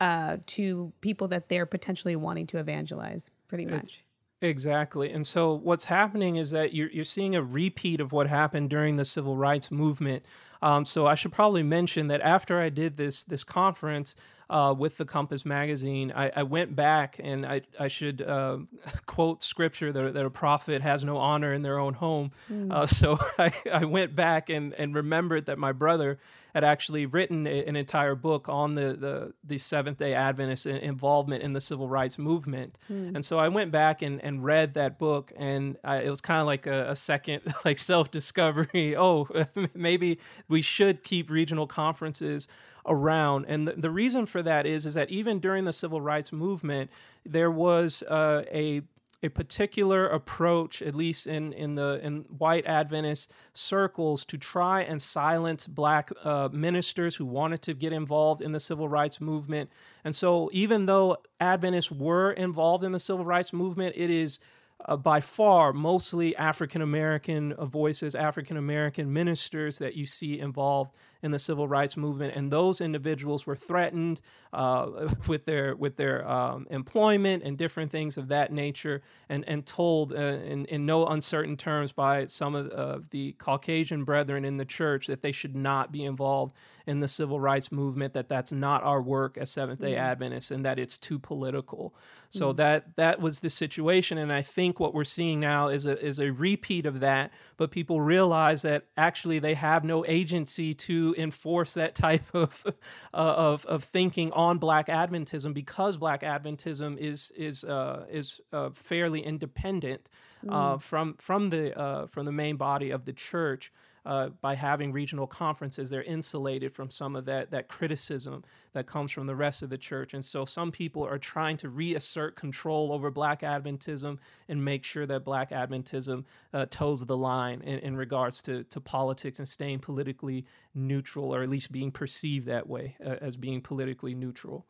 uh, 0.00 0.38
to 0.46 0.92
people 1.00 1.28
that 1.28 1.48
they're 1.48 1.66
potentially 1.66 2.16
wanting 2.16 2.46
to 2.46 2.58
evangelize, 2.58 3.30
pretty 3.48 3.66
much. 3.66 4.04
Exactly. 4.42 5.10
And 5.10 5.26
so 5.26 5.52
what's 5.52 5.84
happening 5.84 6.36
is 6.36 6.50
that 6.52 6.72
you're, 6.72 6.90
you're 6.90 7.04
seeing 7.04 7.34
a 7.34 7.42
repeat 7.42 8.00
of 8.00 8.12
what 8.12 8.26
happened 8.26 8.70
during 8.70 8.96
the 8.96 9.04
civil 9.04 9.36
rights 9.36 9.70
movement. 9.70 10.24
Um, 10.62 10.84
so 10.84 11.06
I 11.06 11.14
should 11.14 11.32
probably 11.32 11.62
mention 11.62 12.08
that 12.08 12.20
after 12.20 12.60
I 12.60 12.68
did 12.68 12.96
this 12.96 13.24
this 13.24 13.44
conference, 13.44 14.14
uh, 14.50 14.74
with 14.76 14.96
the 14.96 15.04
Compass 15.04 15.46
magazine, 15.46 16.12
I, 16.14 16.32
I, 16.34 16.42
went 16.42 16.74
back 16.74 17.20
and 17.22 17.46
I, 17.46 17.62
I 17.78 17.86
should 17.86 18.20
uh, 18.20 18.58
quote 19.06 19.44
scripture 19.44 19.92
that, 19.92 20.14
that, 20.14 20.26
a 20.26 20.30
prophet 20.30 20.82
has 20.82 21.04
no 21.04 21.18
honor 21.18 21.54
in 21.54 21.62
their 21.62 21.78
own 21.78 21.94
home. 21.94 22.32
Mm. 22.52 22.72
Uh, 22.72 22.86
so 22.86 23.16
I, 23.38 23.52
I, 23.72 23.84
went 23.84 24.16
back 24.16 24.50
and, 24.50 24.74
and 24.74 24.92
remembered 24.92 25.46
that 25.46 25.56
my 25.56 25.70
brother 25.70 26.18
had 26.52 26.64
actually 26.64 27.06
written 27.06 27.46
an 27.46 27.76
entire 27.76 28.16
book 28.16 28.48
on 28.48 28.74
the, 28.74 28.96
the, 28.98 29.32
the 29.44 29.56
Seventh 29.56 29.98
day 29.98 30.14
Adventist 30.14 30.66
involvement 30.66 31.44
in 31.44 31.52
the 31.52 31.60
civil 31.60 31.88
rights 31.88 32.18
movement. 32.18 32.76
Mm. 32.90 33.14
And 33.14 33.24
so 33.24 33.38
I 33.38 33.46
went 33.48 33.70
back 33.70 34.02
and, 34.02 34.20
and 34.24 34.42
read 34.44 34.74
that 34.74 34.98
book, 34.98 35.32
and 35.36 35.76
I, 35.84 35.98
it 35.98 36.10
was 36.10 36.20
kind 36.20 36.40
of 36.40 36.48
like 36.48 36.66
a, 36.66 36.90
a 36.90 36.96
second 36.96 37.42
like 37.64 37.78
self 37.78 38.10
discovery. 38.10 38.96
oh, 38.96 39.28
maybe 39.74 40.18
we 40.48 40.60
should 40.60 41.04
keep 41.04 41.30
regional 41.30 41.68
conferences 41.68 42.48
around. 42.86 43.46
And 43.46 43.68
the, 43.68 43.72
the 43.72 43.90
reason 43.90 44.26
for 44.26 44.42
that 44.42 44.66
is, 44.66 44.86
is 44.86 44.94
that 44.94 45.10
even 45.10 45.38
during 45.38 45.64
the 45.64 45.72
civil 45.72 46.00
rights 46.00 46.32
movement, 46.32 46.90
there 47.24 47.50
was 47.50 48.02
uh, 48.04 48.44
a 48.52 48.82
a 49.22 49.28
particular 49.28 50.06
approach, 50.06 50.80
at 50.80 50.94
least 50.94 51.26
in, 51.26 51.52
in 51.52 51.74
the 51.74 52.00
in 52.02 52.20
white 52.38 52.64
Adventist 52.66 53.30
circles, 53.52 54.24
to 54.24 54.38
try 54.38 54.80
and 54.80 55.00
silence 55.02 55.66
black 55.66 56.10
uh, 56.24 56.48
ministers 56.52 57.16
who 57.16 57.26
wanted 57.26 57.60
to 57.62 57.74
get 57.74 57.92
involved 57.92 58.40
in 58.40 58.52
the 58.52 58.60
civil 58.60 58.88
rights 58.88 59.20
movement. 59.20 59.70
And 60.04 60.16
so, 60.16 60.48
even 60.52 60.86
though 60.86 61.18
Adventists 61.38 61.90
were 61.90 62.32
involved 62.32 62.82
in 62.82 62.92
the 62.92 63.00
civil 63.00 63.24
rights 63.24 63.52
movement, 63.52 63.94
it 63.96 64.08
is 64.08 64.40
uh, 64.86 64.96
by 64.96 65.20
far 65.20 65.72
mostly 65.72 66.34
African 66.36 66.82
American 66.82 67.54
voices, 67.54 68.14
African 68.14 68.56
American 68.56 69.12
ministers 69.12 69.78
that 69.78 69.94
you 69.96 70.06
see 70.06 70.38
involved 70.38 70.92
in 71.22 71.32
the 71.32 71.38
civil 71.38 71.68
rights 71.68 71.96
movement, 71.96 72.34
and 72.34 72.50
those 72.50 72.80
individuals 72.80 73.46
were 73.46 73.56
threatened 73.56 74.20
uh, 74.52 75.08
with 75.26 75.44
their 75.44 75.76
with 75.76 75.96
their 75.96 76.28
um, 76.28 76.66
employment 76.70 77.42
and 77.42 77.58
different 77.58 77.90
things 77.90 78.16
of 78.16 78.28
that 78.28 78.52
nature, 78.52 79.02
and 79.28 79.44
and 79.46 79.66
told 79.66 80.12
uh, 80.12 80.16
in 80.16 80.64
in 80.66 80.86
no 80.86 81.06
uncertain 81.06 81.56
terms 81.56 81.92
by 81.92 82.26
some 82.26 82.54
of 82.54 83.10
the 83.10 83.32
Caucasian 83.32 84.04
brethren 84.04 84.44
in 84.44 84.56
the 84.56 84.64
church 84.64 85.06
that 85.06 85.22
they 85.22 85.32
should 85.32 85.54
not 85.54 85.92
be 85.92 86.04
involved 86.04 86.54
in 86.90 86.98
the 86.98 87.06
civil 87.06 87.38
rights 87.38 87.70
movement. 87.70 88.14
That 88.14 88.28
that's 88.28 88.50
not 88.50 88.82
our 88.82 89.00
work 89.00 89.38
as 89.38 89.48
Seventh 89.50 89.80
Day 89.80 89.92
mm-hmm. 89.92 90.04
Adventists, 90.04 90.50
and 90.50 90.64
that 90.64 90.78
it's 90.78 90.98
too 90.98 91.20
political. 91.20 91.94
So 92.30 92.48
mm-hmm. 92.48 92.56
that 92.56 92.96
that 92.96 93.20
was 93.20 93.40
the 93.40 93.50
situation, 93.50 94.18
and 94.18 94.32
I 94.32 94.42
think 94.42 94.80
what 94.80 94.92
we're 94.92 95.04
seeing 95.04 95.38
now 95.38 95.68
is 95.68 95.86
a 95.86 95.98
is 96.04 96.18
a 96.18 96.30
repeat 96.30 96.84
of 96.84 97.00
that. 97.00 97.32
But 97.56 97.70
people 97.70 98.00
realize 98.00 98.62
that 98.62 98.86
actually 98.96 99.38
they 99.38 99.54
have 99.54 99.84
no 99.84 100.04
agency 100.06 100.74
to 100.74 101.14
enforce 101.16 101.74
that 101.74 101.94
type 101.94 102.24
of 102.34 102.64
uh, 102.66 103.16
of 103.16 103.64
of 103.66 103.84
thinking 103.84 104.32
on 104.32 104.58
Black 104.58 104.88
Adventism 104.88 105.54
because 105.54 105.96
Black 105.96 106.22
Adventism 106.22 106.98
is 106.98 107.32
is 107.36 107.62
uh, 107.62 108.06
is 108.10 108.40
uh, 108.52 108.70
fairly 108.70 109.20
independent 109.20 110.10
uh, 110.48 110.74
mm. 110.74 110.82
from 110.82 111.14
from 111.18 111.50
the 111.50 111.78
uh, 111.78 112.06
from 112.06 112.26
the 112.26 112.32
main 112.32 112.56
body 112.56 112.90
of 112.90 113.04
the 113.04 113.12
church 113.12 113.72
uh, 114.06 114.30
by 114.40 114.54
having 114.54 114.92
regional 114.92 115.26
conferences, 115.26 115.90
they're 115.90 116.02
insulated 116.02 116.74
from 116.74 116.90
some 116.90 117.16
of 117.16 117.24
that 117.26 117.50
that 117.50 117.68
criticism 117.68 118.44
that 118.72 118.86
comes 118.86 119.10
from 119.10 119.26
the 119.26 119.34
rest 119.34 119.62
of 119.62 119.70
the 119.70 119.78
church. 119.78 120.14
And 120.14 120.24
so 120.24 120.44
some 120.44 120.70
people 120.70 121.04
are 121.04 121.18
trying 121.18 121.56
to 121.58 121.68
reassert 121.68 122.36
control 122.36 122.92
over 122.92 123.10
Black 123.10 123.42
Adventism 123.42 124.18
and 124.48 124.64
make 124.64 124.84
sure 124.84 125.06
that 125.06 125.24
Black 125.24 125.50
Adventism 125.50 126.24
uh, 126.54 126.66
toes 126.70 127.04
the 127.04 127.16
line 127.16 127.60
in, 127.62 127.78
in, 127.80 127.96
regards 127.96 128.42
to, 128.42 128.64
to 128.64 128.80
politics 128.80 129.38
and 129.38 129.48
staying 129.48 129.80
politically 129.80 130.46
neutral, 130.74 131.34
or 131.34 131.42
at 131.42 131.48
least 131.48 131.72
being 131.72 131.90
perceived 131.90 132.46
that 132.46 132.68
way 132.68 132.96
uh, 133.04 133.16
as 133.20 133.36
being 133.36 133.60
politically 133.60 134.14
neutral. 134.14 134.66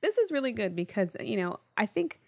This 0.00 0.18
is 0.18 0.30
really 0.30 0.52
good 0.52 0.76
because, 0.76 1.16
you 1.20 1.36
know, 1.36 1.60
I 1.76 1.86
think 1.86 2.20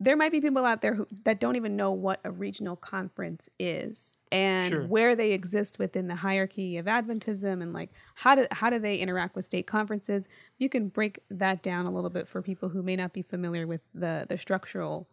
there 0.00 0.16
might 0.16 0.32
be 0.32 0.40
people 0.40 0.64
out 0.64 0.82
there 0.82 0.94
who, 0.94 1.06
that 1.24 1.40
don't 1.40 1.56
even 1.56 1.76
know 1.76 1.92
what 1.92 2.20
a 2.24 2.30
regional 2.30 2.76
conference 2.76 3.48
is 3.58 4.12
and 4.32 4.70
sure. 4.70 4.86
where 4.86 5.14
they 5.14 5.32
exist 5.32 5.78
within 5.78 6.08
the 6.08 6.16
hierarchy 6.16 6.76
of 6.76 6.86
Adventism 6.86 7.62
and 7.62 7.72
like 7.72 7.90
how 8.16 8.34
do 8.34 8.46
how 8.50 8.70
do 8.70 8.78
they 8.78 8.96
interact 8.96 9.36
with 9.36 9.44
state 9.44 9.66
conferences. 9.66 10.28
You 10.58 10.68
can 10.68 10.88
break 10.88 11.20
that 11.30 11.62
down 11.62 11.86
a 11.86 11.90
little 11.90 12.10
bit 12.10 12.28
for 12.28 12.42
people 12.42 12.68
who 12.68 12.82
may 12.82 12.96
not 12.96 13.12
be 13.12 13.22
familiar 13.22 13.66
with 13.66 13.82
the 13.94 14.26
the 14.28 14.36
structural 14.36 15.08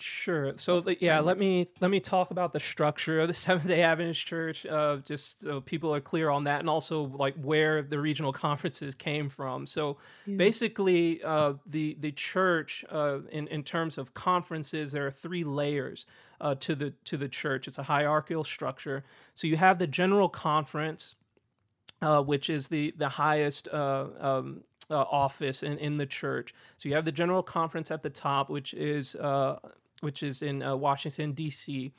Sure. 0.00 0.52
So 0.56 0.84
yeah, 1.00 1.18
let 1.18 1.38
me 1.38 1.66
let 1.80 1.90
me 1.90 1.98
talk 1.98 2.30
about 2.30 2.52
the 2.52 2.60
structure 2.60 3.20
of 3.20 3.28
the 3.28 3.34
Seventh 3.46 3.66
Day 3.66 3.82
Adventist 3.82 4.24
Church, 4.24 4.64
uh, 4.64 4.98
just 4.98 5.40
so 5.42 5.60
people 5.60 5.92
are 5.92 6.00
clear 6.00 6.30
on 6.30 6.44
that, 6.44 6.60
and 6.60 6.70
also 6.70 7.02
like 7.02 7.34
where 7.42 7.82
the 7.82 7.98
regional 7.98 8.32
conferences 8.32 8.94
came 8.94 9.28
from. 9.28 9.66
So 9.66 9.96
yeah. 10.24 10.36
basically, 10.36 11.20
uh, 11.24 11.54
the 11.66 11.96
the 11.98 12.12
church, 12.12 12.84
uh, 12.90 13.20
in 13.32 13.48
in 13.48 13.64
terms 13.64 13.98
of 13.98 14.14
conferences, 14.14 14.92
there 14.92 15.04
are 15.06 15.10
three 15.10 15.42
layers 15.42 16.06
uh, 16.40 16.54
to 16.56 16.76
the 16.76 16.92
to 17.06 17.16
the 17.16 17.28
church. 17.28 17.66
It's 17.66 17.78
a 17.78 17.82
hierarchical 17.82 18.44
structure. 18.44 19.04
So 19.34 19.48
you 19.48 19.56
have 19.56 19.80
the 19.80 19.88
general 19.88 20.28
conference, 20.28 21.16
uh, 22.02 22.22
which 22.22 22.48
is 22.48 22.68
the 22.68 22.94
the 22.96 23.08
highest 23.08 23.66
uh, 23.66 24.06
um, 24.20 24.62
uh, 24.90 25.04
office 25.10 25.62
in, 25.62 25.78
in 25.78 25.96
the 25.96 26.06
church. 26.06 26.54
So 26.78 26.88
you 26.88 26.94
have 26.94 27.04
the 27.04 27.12
general 27.12 27.42
conference 27.42 27.90
at 27.90 28.02
the 28.02 28.10
top, 28.10 28.48
which 28.48 28.74
is 28.74 29.16
uh, 29.16 29.58
which 30.00 30.22
is 30.22 30.42
in 30.42 30.62
uh, 30.62 30.76
Washington, 30.76 31.32
D.C. 31.32 31.92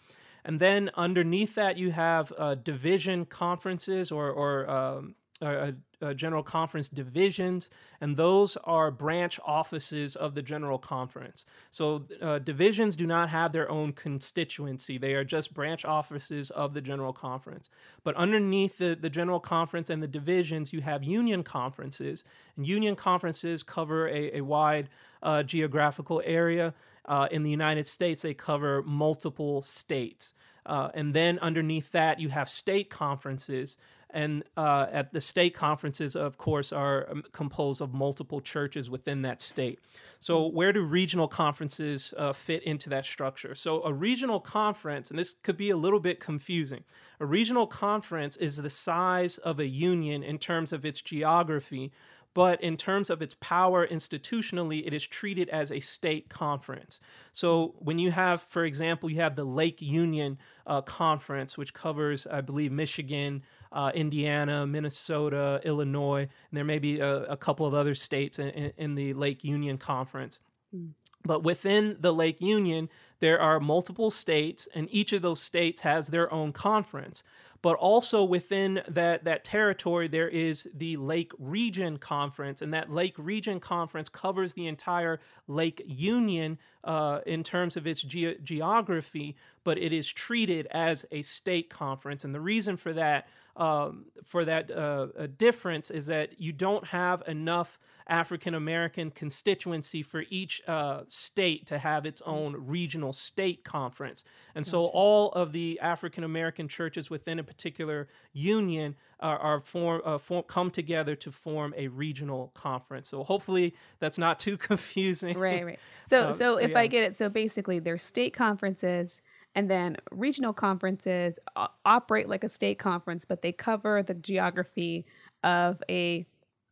And 0.46 0.60
then 0.60 0.90
underneath 0.96 1.56
that, 1.56 1.78
you 1.78 1.92
have 1.92 2.32
uh, 2.38 2.56
division 2.56 3.26
conferences 3.26 4.12
or, 4.12 4.30
or 4.32 4.70
um, 4.70 5.16
uh, 5.42 5.72
uh, 6.02 6.14
general 6.14 6.44
conference 6.44 6.88
divisions, 6.88 7.70
and 8.00 8.16
those 8.16 8.58
are 8.64 8.90
branch 8.90 9.40
offices 9.46 10.16
of 10.16 10.34
the 10.34 10.42
general 10.42 10.78
conference. 10.78 11.46
So 11.72 12.06
uh, 12.22 12.40
divisions 12.40 12.96
do 12.96 13.06
not 13.06 13.30
have 13.30 13.52
their 13.52 13.70
own 13.70 13.92
constituency, 13.92 14.98
they 14.98 15.14
are 15.14 15.26
just 15.26 15.54
branch 15.54 15.84
offices 15.84 16.52
of 16.52 16.74
the 16.74 16.82
general 16.82 17.12
conference. 17.12 17.70
But 18.04 18.16
underneath 18.16 18.78
the, 18.78 18.98
the 19.00 19.10
general 19.10 19.42
conference 19.42 19.90
and 19.90 20.02
the 20.02 20.08
divisions, 20.08 20.72
you 20.72 20.82
have 20.82 21.04
union 21.04 21.44
conferences, 21.44 22.24
and 22.56 22.66
union 22.66 22.96
conferences 22.96 23.62
cover 23.62 24.08
a, 24.08 24.38
a 24.38 24.42
wide 24.42 24.88
uh, 25.22 25.44
geographical 25.44 26.22
area. 26.26 26.74
Uh, 27.06 27.28
in 27.32 27.44
the 27.44 27.52
United 27.52 27.88
States, 27.88 28.22
they 28.22 28.34
cover 28.34 28.84
multiple 28.84 29.62
states. 29.62 30.34
Uh, 30.66 30.90
and 30.94 31.14
then 31.14 31.40
underneath 31.40 31.92
that, 31.92 32.20
you 32.20 32.30
have 32.30 32.48
state 32.48 32.90
conferences. 32.90 33.78
And 34.12 34.44
uh, 34.58 34.88
at 34.92 35.14
the 35.14 35.22
state 35.22 35.54
conferences, 35.54 36.16
of 36.16 36.38
course, 36.38 36.74
are 36.74 37.08
um, 37.12 37.24
composed 37.32 37.80
of 37.80 37.94
multiple 37.94 38.42
churches 38.42 38.90
within 38.90 39.22
that 39.22 39.40
state. 39.40 39.80
So, 40.20 40.48
where 40.48 40.74
do 40.74 40.82
regional 40.82 41.28
conferences 41.28 42.14
uh, 42.18 42.34
fit 42.34 42.64
into 42.64 42.90
that 42.90 43.06
structure? 43.06 43.54
So, 43.54 43.84
a 43.84 43.94
regional 43.94 44.40
conference, 44.40 45.12
and 45.12 45.20
this 45.20 45.36
could 45.44 45.58
be 45.58 45.70
a 45.70 45.78
little 45.78 46.00
bit 46.00 46.20
confusing, 46.20 46.84
a 47.20 47.26
regional 47.26 47.68
conference 47.68 48.36
is 48.38 48.58
the 48.58 48.70
size 48.70 49.38
of 49.38 49.60
a 49.60 49.68
union 49.68 50.24
in 50.24 50.40
terms 50.40 50.74
of 50.74 50.86
its 50.86 51.04
geography, 51.04 51.92
but 52.40 52.62
in 52.62 52.78
terms 52.78 53.10
of 53.10 53.22
its 53.22 53.36
power 53.42 53.86
institutionally, 53.86 54.88
it 54.88 54.94
is 54.94 55.06
treated 55.06 55.50
as 55.50 55.74
a 55.74 55.82
state 55.82 56.30
conference. 56.30 57.02
So 57.34 57.76
when 57.80 58.00
you 58.00 58.12
have, 58.12 58.42
for 58.42 58.64
example, 58.64 59.10
you 59.10 59.18
have 59.18 59.36
the 59.36 59.44
Lake 59.44 59.82
Union 59.82 60.38
uh, 60.66 60.82
Conference, 60.82 61.58
which 61.58 61.74
covers, 61.74 62.26
I 62.26 62.40
believe, 62.40 62.72
Michigan, 62.72 63.44
uh, 63.74 63.92
Indiana, 63.94 64.66
Minnesota, 64.66 65.60
Illinois, 65.66 66.22
and 66.22 66.54
there 66.54 66.64
may 66.64 66.80
be 66.80 67.02
a, 67.02 67.24
a 67.24 67.36
couple 67.36 67.66
of 67.66 67.74
other 67.74 67.94
states 67.94 68.40
in, 68.40 68.72
in, 68.78 68.96
the 68.96 69.14
Lake 69.16 69.44
Union 69.44 69.78
Conference. 69.78 70.40
Mm. 70.74 70.92
But 71.24 71.44
within 71.44 71.98
the 72.00 72.14
Lake 72.14 72.42
Union, 72.42 72.90
there 73.20 73.42
are 73.42 73.60
multiple 73.60 74.10
states, 74.10 74.68
and 74.74 74.88
each 74.90 75.12
of 75.12 75.22
those 75.22 75.42
states 75.42 75.82
has 75.82 76.08
their 76.08 76.32
own 76.34 76.54
conference. 76.54 77.24
But 77.62 77.76
also 77.76 78.24
within 78.24 78.82
that 78.88 79.26
that 79.26 79.44
territory 79.44 80.08
there 80.08 80.30
is 80.30 80.70
the 80.74 80.96
Lake 80.96 81.34
Region 81.38 81.98
Conference, 81.98 82.62
and 82.62 82.74
that 82.74 82.90
Lake 82.90 83.16
Region 83.18 83.60
Conference 83.60 84.08
covers 84.08 84.54
the 84.54 84.68
entire 84.68 85.20
Lake 85.48 85.82
Union 85.86 86.58
uh, 86.86 87.20
in 87.26 87.44
terms 87.44 87.76
of 87.76 87.86
its 87.86 88.02
ge- 88.02 88.42
geography, 88.42 89.36
but 89.66 89.78
it 89.78 89.92
is 89.92 90.08
treated 90.08 90.68
as 90.72 91.06
a 91.12 91.22
state 91.22 91.70
conference, 91.70 92.24
and 92.24 92.34
the 92.34 92.40
reason 92.40 92.78
for 92.78 92.94
that 92.94 93.28
um, 93.58 94.06
for 94.24 94.46
that 94.46 94.72
uh, 94.72 95.28
difference 95.38 95.92
is 95.92 96.06
that 96.06 96.40
you 96.40 96.54
don't 96.54 96.88
have 96.88 97.22
enough 97.28 97.78
African 98.10 98.56
American 98.56 99.12
constituency 99.12 100.02
for 100.02 100.24
each 100.30 100.62
uh, 100.68 101.02
state 101.08 101.68
to 101.68 101.78
have 101.78 102.06
its 102.06 102.22
own 102.26 102.56
regional 102.58 103.14
state 103.14 103.64
conference. 103.64 104.24
And 104.56 104.66
so 104.66 104.86
all 104.88 105.32
of 105.32 105.52
the 105.52 105.80
African 105.80 106.24
American 106.24 106.68
churches 106.68 107.10
within 107.10 107.40
a 107.40 107.44
particular 107.44 108.08
union 108.34 108.96
are, 109.20 109.38
are 109.38 109.60
form, 109.60 110.02
uh, 110.04 110.18
form, 110.18 110.44
come 110.48 110.72
together 110.72 111.16
to 111.18 111.32
form 111.32 111.74
a 111.78 111.88
regional 111.88 112.52
conference. 112.56 113.10
So 113.10 113.24
hopefully 113.24 113.76
that's 114.00 114.18
not 114.18 114.40
too 114.40 114.58
confusing. 114.70 115.38
Right, 115.38 115.66
right. 115.66 115.80
So, 116.04 116.28
um, 116.28 116.34
so 116.34 116.58
if 116.58 116.72
yeah. 116.72 116.80
I 116.80 116.88
get 116.88 117.04
it, 117.04 117.16
so 117.16 117.30
basically 117.30 117.80
there's 117.80 118.04
state 118.04 118.34
conferences 118.34 119.22
and 119.56 119.70
then 119.70 119.98
regional 120.12 120.54
conferences 120.54 121.40
operate 121.86 122.30
like 122.30 122.44
a 122.44 122.50
state 122.50 122.80
conference, 122.80 123.26
but 123.26 123.42
they 123.42 123.52
cover 123.52 124.04
the 124.04 124.14
geography 124.14 125.06
of 125.44 125.82
a 125.90 126.26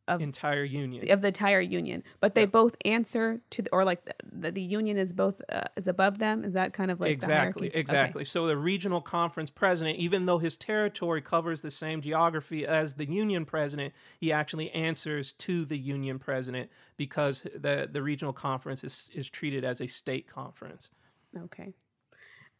of 0.08 0.22
entire 0.22 0.64
union. 0.64 1.10
of 1.12 1.22
the 1.22 1.28
entire 1.28 1.62
union. 1.62 2.04
But 2.20 2.36
they 2.36 2.46
both 2.46 2.76
answer 2.86 3.42
to 3.52 3.62
the, 3.62 3.70
or 3.72 3.84
like 3.84 4.10
the, 4.32 4.52
the 4.52 4.62
union 4.62 4.98
is 4.98 5.14
both 5.14 5.42
uh, 5.50 5.64
is 5.76 5.88
above 5.88 6.20
them? 6.20 6.44
Is 6.44 6.54
that 6.54 6.74
kind 6.74 6.92
of 6.92 7.00
like 7.00 7.12
exactly 7.12 7.70
exactly 7.74 8.22
okay. 8.22 8.26
so 8.26 8.48
the 8.48 8.58
regional 8.58 9.02
conference 9.02 9.50
president 9.50 9.98
even 10.00 10.26
though 10.26 10.38
his 10.38 10.58
territory 10.58 11.22
covers 11.22 11.62
the 11.62 11.72
same 11.72 12.02
geography 12.02 12.66
as 12.66 12.94
the 12.96 13.10
union 13.10 13.46
president 13.46 13.94
he 14.20 14.32
actually 14.32 14.72
answers 14.72 15.34
to 15.34 15.66
the 15.66 15.78
union 15.78 16.20
president 16.20 16.70
because 16.96 17.42
the 17.56 17.88
the 17.92 18.02
regional 18.02 18.34
conference 18.34 18.84
is 18.84 19.10
is 19.14 19.30
treated 19.30 19.64
as 19.64 19.82
a 19.82 19.88
state 19.88 20.28
conference. 20.28 20.92
Okay 21.36 21.74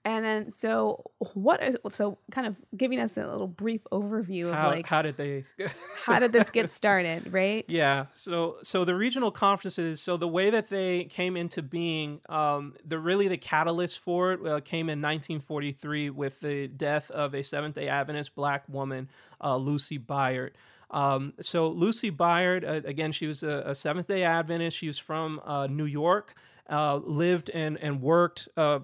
and 0.06 0.24
then, 0.24 0.52
so 0.52 1.04
what 1.34 1.62
is 1.62 1.76
so 1.90 2.18
kind 2.32 2.48
of 2.48 2.56
giving 2.76 3.00
us 3.00 3.18
a 3.18 3.28
little 3.28 3.48
brief 3.48 3.82
overview 3.92 4.54
how, 4.54 4.70
of 4.70 4.76
like 4.76 4.88
how 4.88 5.02
did 5.02 5.18
they 5.18 5.44
how 6.06 6.20
did 6.20 6.32
this 6.32 6.50
get 6.50 6.72
started, 6.72 7.32
right? 7.34 7.66
Yeah. 7.78 8.06
So 8.16 8.58
so 8.64 8.86
the 8.86 8.96
regional 8.96 9.32
conferences. 9.32 10.02
So 10.02 10.18
the 10.18 10.28
way 10.28 10.50
that 10.50 10.70
they 10.70 11.04
came 11.06 11.36
into 11.36 11.62
being, 11.62 12.22
um, 12.30 12.76
the 12.86 12.98
really 12.98 13.28
the 13.28 13.38
catalyst 13.38 14.00
for 14.00 14.32
it 14.32 14.40
uh, 14.40 14.62
came 14.62 14.90
in 14.90 15.02
1943 15.02 16.10
with 16.12 16.40
the 16.40 16.68
death 16.68 17.12
of 17.12 17.36
a 17.36 17.44
Seventh 17.44 17.76
Day 17.76 17.88
Adventist 17.90 18.36
black 18.36 18.64
woman, 18.70 19.10
uh, 19.44 19.58
Lucy 19.58 20.00
Byard. 20.00 20.52
Um, 20.90 21.34
so 21.42 21.68
Lucy 21.70 22.12
Byard, 22.12 22.64
uh, 22.64 22.88
again, 22.88 23.12
she 23.12 23.28
was 23.28 23.44
a, 23.44 23.64
a 23.68 23.76
Seventh 23.76 24.08
Day 24.08 24.24
Adventist. 24.24 24.78
She 24.78 24.88
was 24.88 24.98
from 24.98 25.42
uh, 25.44 25.68
New 25.68 25.86
York, 25.86 26.34
uh, 26.70 26.96
lived 26.98 27.50
and 27.54 27.78
and 27.78 28.02
worked 28.02 28.48
uh, 28.56 28.80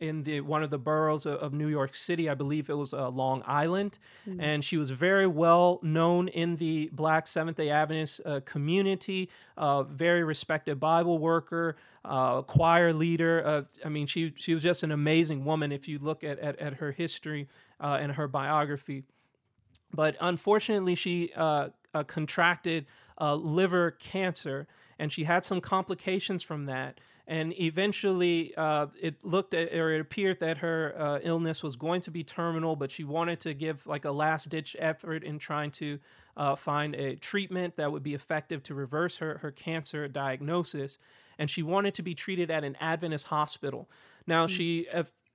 in 0.00 0.22
the 0.22 0.40
one 0.40 0.62
of 0.62 0.70
the 0.70 0.78
boroughs 0.78 1.26
of, 1.26 1.34
of 1.34 1.52
New 1.52 1.68
York 1.68 1.94
City. 1.94 2.28
I 2.28 2.34
believe 2.34 2.70
it 2.70 2.76
was 2.76 2.94
uh, 2.94 3.08
Long 3.08 3.42
Island, 3.46 3.98
mm-hmm. 4.28 4.40
and 4.40 4.64
she 4.64 4.76
was 4.76 4.90
very 4.90 5.26
well 5.26 5.80
known 5.82 6.28
in 6.28 6.56
the 6.56 6.90
Black 6.92 7.26
Seventh 7.26 7.56
Day 7.56 7.70
Adventist 7.70 8.20
uh, 8.24 8.40
community. 8.44 9.28
Uh, 9.56 9.82
very 9.82 10.22
respected 10.22 10.78
Bible 10.78 11.18
worker, 11.18 11.76
uh, 12.04 12.42
choir 12.42 12.92
leader. 12.92 13.64
I 13.84 13.88
mean, 13.88 14.06
she 14.06 14.32
she 14.36 14.54
was 14.54 14.62
just 14.62 14.82
an 14.82 14.92
amazing 14.92 15.44
woman. 15.44 15.72
If 15.72 15.88
you 15.88 15.98
look 15.98 16.22
at 16.22 16.38
at, 16.38 16.58
at 16.58 16.74
her 16.74 16.92
history 16.92 17.48
uh, 17.80 17.98
and 18.00 18.12
her 18.12 18.28
biography, 18.28 19.04
but 19.92 20.16
unfortunately, 20.20 20.94
she 20.94 21.32
uh, 21.34 21.70
contracted 22.06 22.86
liver 23.20 23.90
cancer, 23.90 24.68
and 24.98 25.10
she 25.10 25.24
had 25.24 25.44
some 25.44 25.60
complications 25.60 26.42
from 26.42 26.66
that 26.66 27.00
and 27.28 27.52
eventually 27.60 28.54
uh, 28.56 28.86
it 29.00 29.22
looked 29.22 29.54
at 29.54 29.72
or 29.72 29.92
it 29.92 30.00
appeared 30.00 30.40
that 30.40 30.58
her 30.58 30.94
uh, 30.98 31.18
illness 31.22 31.62
was 31.62 31.76
going 31.76 32.00
to 32.00 32.10
be 32.10 32.24
terminal 32.24 32.74
but 32.74 32.90
she 32.90 33.04
wanted 33.04 33.38
to 33.38 33.54
give 33.54 33.86
like 33.86 34.04
a 34.04 34.10
last 34.10 34.48
ditch 34.48 34.74
effort 34.80 35.22
in 35.22 35.38
trying 35.38 35.70
to 35.70 36.00
uh, 36.36 36.56
find 36.56 36.94
a 36.94 37.14
treatment 37.16 37.76
that 37.76 37.92
would 37.92 38.02
be 38.02 38.14
effective 38.14 38.62
to 38.62 38.74
reverse 38.74 39.18
her, 39.18 39.38
her 39.38 39.50
cancer 39.50 40.08
diagnosis 40.08 40.98
and 41.38 41.50
she 41.50 41.62
wanted 41.62 41.94
to 41.94 42.02
be 42.02 42.14
treated 42.14 42.50
at 42.50 42.64
an 42.64 42.76
adventist 42.80 43.26
hospital 43.26 43.88
now 44.26 44.46
mm-hmm. 44.46 44.56
she 44.56 44.88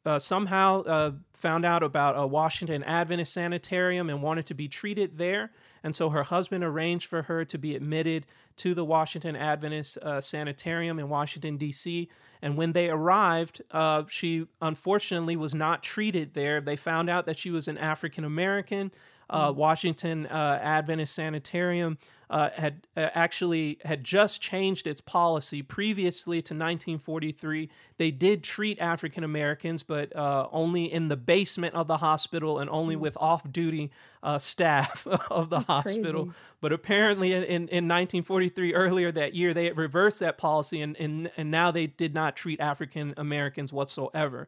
uh, 0.06 0.20
somehow 0.20 0.82
uh, 0.84 1.12
found 1.34 1.66
out 1.66 1.84
about 1.84 2.18
a 2.18 2.28
Washington 2.28 2.84
Adventist 2.84 3.34
sanitarium 3.34 4.10
and 4.10 4.22
wanted 4.22 4.46
to 4.48 4.54
be 4.54 4.68
treated 4.68 5.18
there. 5.18 5.52
And 5.84 5.96
so 5.96 6.10
her 6.10 6.24
husband 6.24 6.64
arranged 6.64 7.08
for 7.08 7.24
her 7.24 7.44
to 7.46 7.58
be 7.58 7.76
admitted 7.76 8.26
to 8.58 8.74
the 8.74 8.86
Washington 8.86 9.36
Adventist 9.36 9.98
uh, 9.98 10.22
sanitarium 10.22 10.98
in 11.00 11.10
Washington, 11.10 11.58
D.C. 11.58 12.10
And 12.44 12.58
when 12.58 12.74
they 12.74 12.90
arrived, 12.90 13.62
uh, 13.72 14.04
she 14.10 14.48
unfortunately 14.62 15.38
was 15.38 15.56
not 15.56 15.82
treated 15.82 16.34
there. 16.34 16.60
They 16.60 16.76
found 16.76 17.10
out 17.10 17.26
that 17.26 17.40
she 17.40 17.50
was 17.50 17.70
an 17.70 17.78
African 17.78 18.26
American 18.26 18.92
uh, 19.30 19.52
mm. 19.52 19.56
Washington 19.56 20.28
uh, 20.28 20.60
Adventist 20.62 21.16
Sanitarium 21.16 21.98
uh, 22.30 22.50
had 22.56 22.88
uh, 22.98 23.10
actually 23.14 23.78
had 23.86 24.04
just 24.04 24.42
changed 24.42 24.88
its 24.88 25.02
policy. 25.02 25.62
Previously 25.62 26.38
to 26.38 26.54
1943, 26.54 27.70
they 27.98 28.12
did 28.12 28.44
treat 28.44 28.80
African 28.80 29.24
Americans, 29.24 29.84
but 29.84 30.16
uh, 30.16 30.48
only 30.52 30.92
in 30.92 31.10
the 31.10 31.18
basement 31.18 31.76
of 31.76 31.88
the 31.88 31.98
hospital 31.98 32.60
and 32.60 32.70
only 32.70 32.96
mm. 32.96 33.00
with 33.00 33.18
off-duty 33.18 33.92
uh, 34.24 34.38
staff 34.38 35.06
of 35.30 35.50
the 35.50 35.58
That's 35.58 35.70
hospital. 35.70 36.26
Crazy. 36.26 36.38
But 36.62 36.74
apparently, 36.74 37.34
in, 37.34 37.44
in, 37.44 37.68
in, 37.68 37.88
1943, 37.88 38.74
earlier 38.74 39.12
that 39.12 39.36
year, 39.36 39.54
they 39.54 39.66
had 39.66 39.78
reversed 39.78 40.20
that 40.22 40.38
policy, 40.38 40.82
and, 40.82 40.98
and, 40.98 41.30
and 41.38 41.52
now 41.52 41.72
they 41.72 41.88
did 41.88 42.16
not 42.16 42.33
treat 42.36 42.60
African 42.60 43.14
Americans 43.18 43.72
whatsoever. 43.72 44.48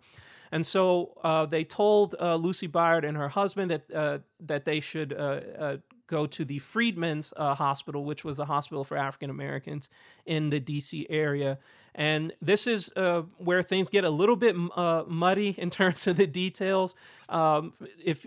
And 0.51 0.65
so 0.65 1.17
uh, 1.23 1.45
they 1.45 1.63
told 1.63 2.15
uh, 2.19 2.35
Lucy 2.35 2.67
Byard 2.67 3.05
and 3.05 3.17
her 3.17 3.29
husband 3.29 3.71
that 3.71 3.93
uh, 3.93 4.19
that 4.41 4.65
they 4.65 4.79
should 4.79 5.13
uh, 5.13 5.41
uh, 5.57 5.77
go 6.07 6.27
to 6.27 6.45
the 6.45 6.59
Freedmen's 6.59 7.33
uh, 7.35 7.55
Hospital, 7.55 8.05
which 8.05 8.23
was 8.23 8.37
the 8.37 8.45
hospital 8.45 8.83
for 8.83 8.95
African 8.95 9.29
Americans 9.29 9.89
in 10.25 10.49
the 10.49 10.59
D.C. 10.59 11.07
area. 11.09 11.57
And 11.95 12.33
this 12.41 12.67
is 12.67 12.91
where 13.37 13.63
things 13.63 13.89
get 13.89 14.03
a 14.03 14.09
little 14.09 14.35
bit 14.35 14.55
muddy 14.55 15.55
in 15.57 15.69
terms 15.71 16.07
of 16.07 16.17
the 16.17 16.27
details. 16.27 16.93
Um, 17.27 17.73
if 18.03 18.25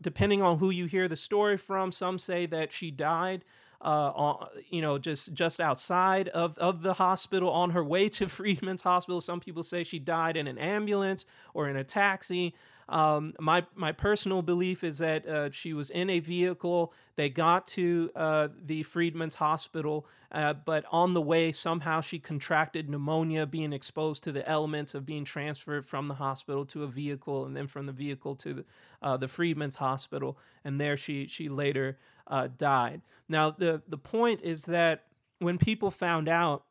depending 0.00 0.40
on 0.40 0.58
who 0.58 0.70
you 0.70 0.86
hear 0.86 1.06
the 1.06 1.16
story 1.16 1.56
from, 1.56 1.92
some 1.92 2.18
say 2.18 2.46
that 2.46 2.72
she 2.72 2.90
died 2.90 3.44
uh, 3.80 4.46
you 4.70 4.82
know, 4.82 4.98
just 4.98 5.32
just 5.32 5.60
outside 5.60 6.28
of, 6.28 6.58
of 6.58 6.82
the 6.82 6.94
hospital 6.94 7.50
on 7.50 7.70
her 7.70 7.84
way 7.84 8.08
to 8.10 8.28
Freedmen's 8.28 8.82
Hospital. 8.82 9.20
Some 9.20 9.40
people 9.40 9.62
say 9.62 9.84
she 9.84 9.98
died 9.98 10.36
in 10.36 10.46
an 10.46 10.58
ambulance 10.58 11.24
or 11.54 11.68
in 11.68 11.76
a 11.76 11.84
taxi. 11.84 12.54
Um, 12.88 13.34
my 13.38 13.66
my 13.74 13.92
personal 13.92 14.40
belief 14.42 14.82
is 14.82 14.98
that 14.98 15.26
uh, 15.26 15.50
she 15.50 15.74
was 15.74 15.90
in 15.90 16.08
a 16.08 16.20
vehicle. 16.20 16.92
They 17.16 17.28
got 17.28 17.66
to 17.68 18.10
uh, 18.16 18.48
the 18.64 18.82
Freedmen's 18.82 19.34
Hospital, 19.36 20.06
uh, 20.32 20.54
but 20.54 20.84
on 20.90 21.12
the 21.12 21.20
way 21.20 21.52
somehow 21.52 22.00
she 22.00 22.18
contracted 22.18 22.88
pneumonia, 22.88 23.44
being 23.46 23.72
exposed 23.72 24.24
to 24.24 24.32
the 24.32 24.48
elements 24.48 24.94
of 24.94 25.04
being 25.04 25.24
transferred 25.24 25.84
from 25.84 26.08
the 26.08 26.14
hospital 26.14 26.64
to 26.66 26.84
a 26.84 26.86
vehicle, 26.86 27.44
and 27.44 27.54
then 27.54 27.66
from 27.66 27.86
the 27.86 27.92
vehicle 27.92 28.34
to 28.36 28.54
the, 28.54 28.64
uh, 29.02 29.16
the 29.16 29.28
Freedmen's 29.28 29.76
Hospital, 29.76 30.38
and 30.64 30.80
there 30.80 30.96
she 30.96 31.26
she 31.26 31.48
later 31.48 31.98
uh, 32.26 32.48
died. 32.56 33.02
Now 33.28 33.50
the 33.50 33.82
the 33.86 33.98
point 33.98 34.40
is 34.42 34.64
that 34.64 35.04
when 35.40 35.58
people 35.58 35.90
found 35.90 36.28
out 36.28 36.64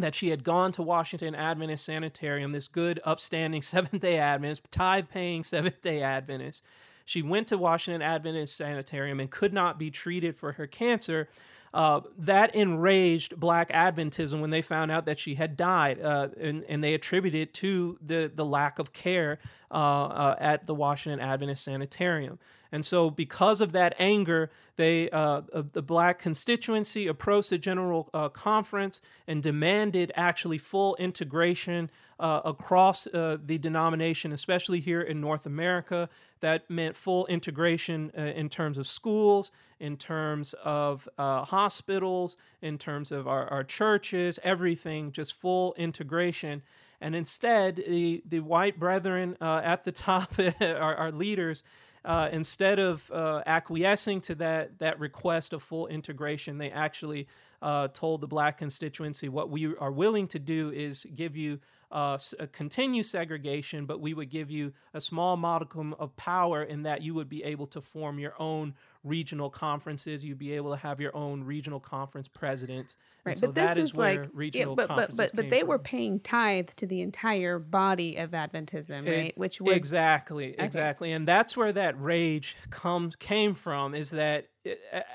that 0.00 0.14
she 0.14 0.28
had 0.28 0.44
gone 0.44 0.72
to 0.72 0.82
Washington 0.82 1.34
Adventist 1.34 1.84
Sanitarium, 1.84 2.52
this 2.52 2.68
good, 2.68 3.00
upstanding 3.04 3.62
Seventh 3.70 4.00
day 4.00 4.18
Adventist, 4.18 4.70
tithe 4.70 5.08
paying 5.08 5.44
Seventh 5.44 5.80
day 5.82 6.02
Adventist. 6.02 6.64
She 7.04 7.22
went 7.22 7.48
to 7.48 7.58
Washington 7.58 8.02
Adventist 8.02 8.56
Sanitarium 8.56 9.18
and 9.18 9.30
could 9.30 9.52
not 9.52 9.78
be 9.78 9.90
treated 9.90 10.36
for 10.36 10.52
her 10.52 10.66
cancer. 10.66 11.28
Uh, 11.72 12.00
that 12.18 12.54
enraged 12.54 13.38
Black 13.38 13.70
Adventism 13.70 14.40
when 14.40 14.50
they 14.50 14.62
found 14.62 14.90
out 14.90 15.06
that 15.06 15.20
she 15.20 15.36
had 15.36 15.56
died, 15.56 16.00
uh, 16.00 16.28
and, 16.40 16.64
and, 16.68 16.82
they 16.82 16.94
attributed 16.94 17.40
it 17.40 17.54
to 17.54 17.96
the, 18.04 18.30
the 18.34 18.44
lack 18.44 18.80
of 18.80 18.92
care 18.92 19.38
uh, 19.70 19.74
uh 19.74 20.36
at 20.40 20.66
the 20.66 20.74
Washington 20.74 21.20
Adventist 21.20 21.62
Sanitarium. 21.62 22.40
And 22.72 22.86
so, 22.86 23.10
because 23.10 23.60
of 23.60 23.72
that 23.72 23.94
anger, 23.98 24.50
they 24.76 25.10
uh, 25.10 25.42
the 25.72 25.82
black 25.82 26.18
constituency 26.18 27.06
approached 27.06 27.50
the 27.50 27.58
General 27.58 28.08
uh, 28.14 28.28
Conference 28.28 29.02
and 29.26 29.42
demanded 29.42 30.12
actually 30.14 30.58
full 30.58 30.96
integration 30.96 31.90
uh, 32.18 32.40
across 32.44 33.06
uh, 33.08 33.38
the 33.44 33.58
denomination, 33.58 34.32
especially 34.32 34.80
here 34.80 35.00
in 35.00 35.20
North 35.20 35.46
America. 35.46 36.08
That 36.40 36.70
meant 36.70 36.96
full 36.96 37.26
integration 37.26 38.12
uh, 38.16 38.22
in 38.22 38.48
terms 38.48 38.78
of 38.78 38.86
schools, 38.86 39.50
in 39.80 39.96
terms 39.96 40.54
of 40.64 41.08
uh, 41.18 41.44
hospitals, 41.44 42.36
in 42.62 42.78
terms 42.78 43.10
of 43.10 43.26
our, 43.26 43.46
our 43.48 43.64
churches, 43.64 44.38
everything, 44.44 45.12
just 45.12 45.34
full 45.34 45.74
integration. 45.74 46.62
And 47.02 47.14
instead, 47.16 47.76
the, 47.76 48.22
the 48.28 48.40
white 48.40 48.78
brethren 48.78 49.36
at 49.40 49.84
the 49.84 49.92
top, 49.92 50.32
our, 50.60 50.94
our 50.94 51.12
leaders, 51.12 51.64
uh, 52.04 52.28
instead 52.32 52.78
of 52.78 53.10
uh, 53.10 53.42
acquiescing 53.46 54.20
to 54.22 54.34
that 54.36 54.78
that 54.78 54.98
request 54.98 55.52
of 55.52 55.62
full 55.62 55.86
integration, 55.86 56.58
they 56.58 56.70
actually 56.70 57.26
uh, 57.62 57.88
told 57.88 58.20
the 58.20 58.26
black 58.26 58.58
constituency 58.58 59.28
what 59.28 59.50
we 59.50 59.74
are 59.76 59.92
willing 59.92 60.26
to 60.28 60.38
do 60.38 60.70
is 60.70 61.06
give 61.14 61.36
you 61.36 61.58
uh, 61.92 62.16
continue 62.52 63.02
segregation, 63.02 63.84
but 63.84 64.00
we 64.00 64.14
would 64.14 64.30
give 64.30 64.50
you 64.50 64.72
a 64.94 65.00
small 65.00 65.36
modicum 65.36 65.94
of 65.98 66.14
power 66.16 66.62
in 66.62 66.84
that 66.84 67.02
you 67.02 67.14
would 67.14 67.28
be 67.28 67.42
able 67.42 67.66
to 67.66 67.80
form 67.80 68.18
your 68.18 68.34
own 68.38 68.74
regional 69.04 69.50
conferences. 69.50 70.24
You'd 70.24 70.38
be 70.38 70.52
able 70.52 70.70
to 70.70 70.76
have 70.76 71.00
your 71.00 71.14
own 71.16 71.44
regional 71.44 71.80
conference 71.80 72.28
presidents. 72.28 72.96
Right, 73.24 73.36
so 73.36 73.48
but 73.48 73.54
this 73.54 73.76
is, 73.76 73.96
like 73.96 74.28
regional 74.32 74.76
yeah, 74.78 74.86
but 74.86 74.88
but 74.88 75.16
but, 75.16 75.30
but 75.34 75.50
they 75.50 75.60
from. 75.60 75.68
were 75.68 75.78
paying 75.78 76.20
tithe 76.20 76.70
to 76.76 76.86
the 76.86 77.02
entire 77.02 77.58
body 77.58 78.16
of 78.16 78.30
Adventism, 78.30 79.06
right? 79.06 79.26
It, 79.26 79.38
Which 79.38 79.60
was 79.60 79.74
exactly 79.74 80.54
okay. 80.54 80.64
exactly, 80.64 81.12
and 81.12 81.28
that's 81.28 81.56
where 81.56 81.72
that 81.72 82.00
rage 82.00 82.56
comes 82.70 83.16
came 83.16 83.54
from. 83.54 83.94
Is 83.94 84.10
that 84.10 84.48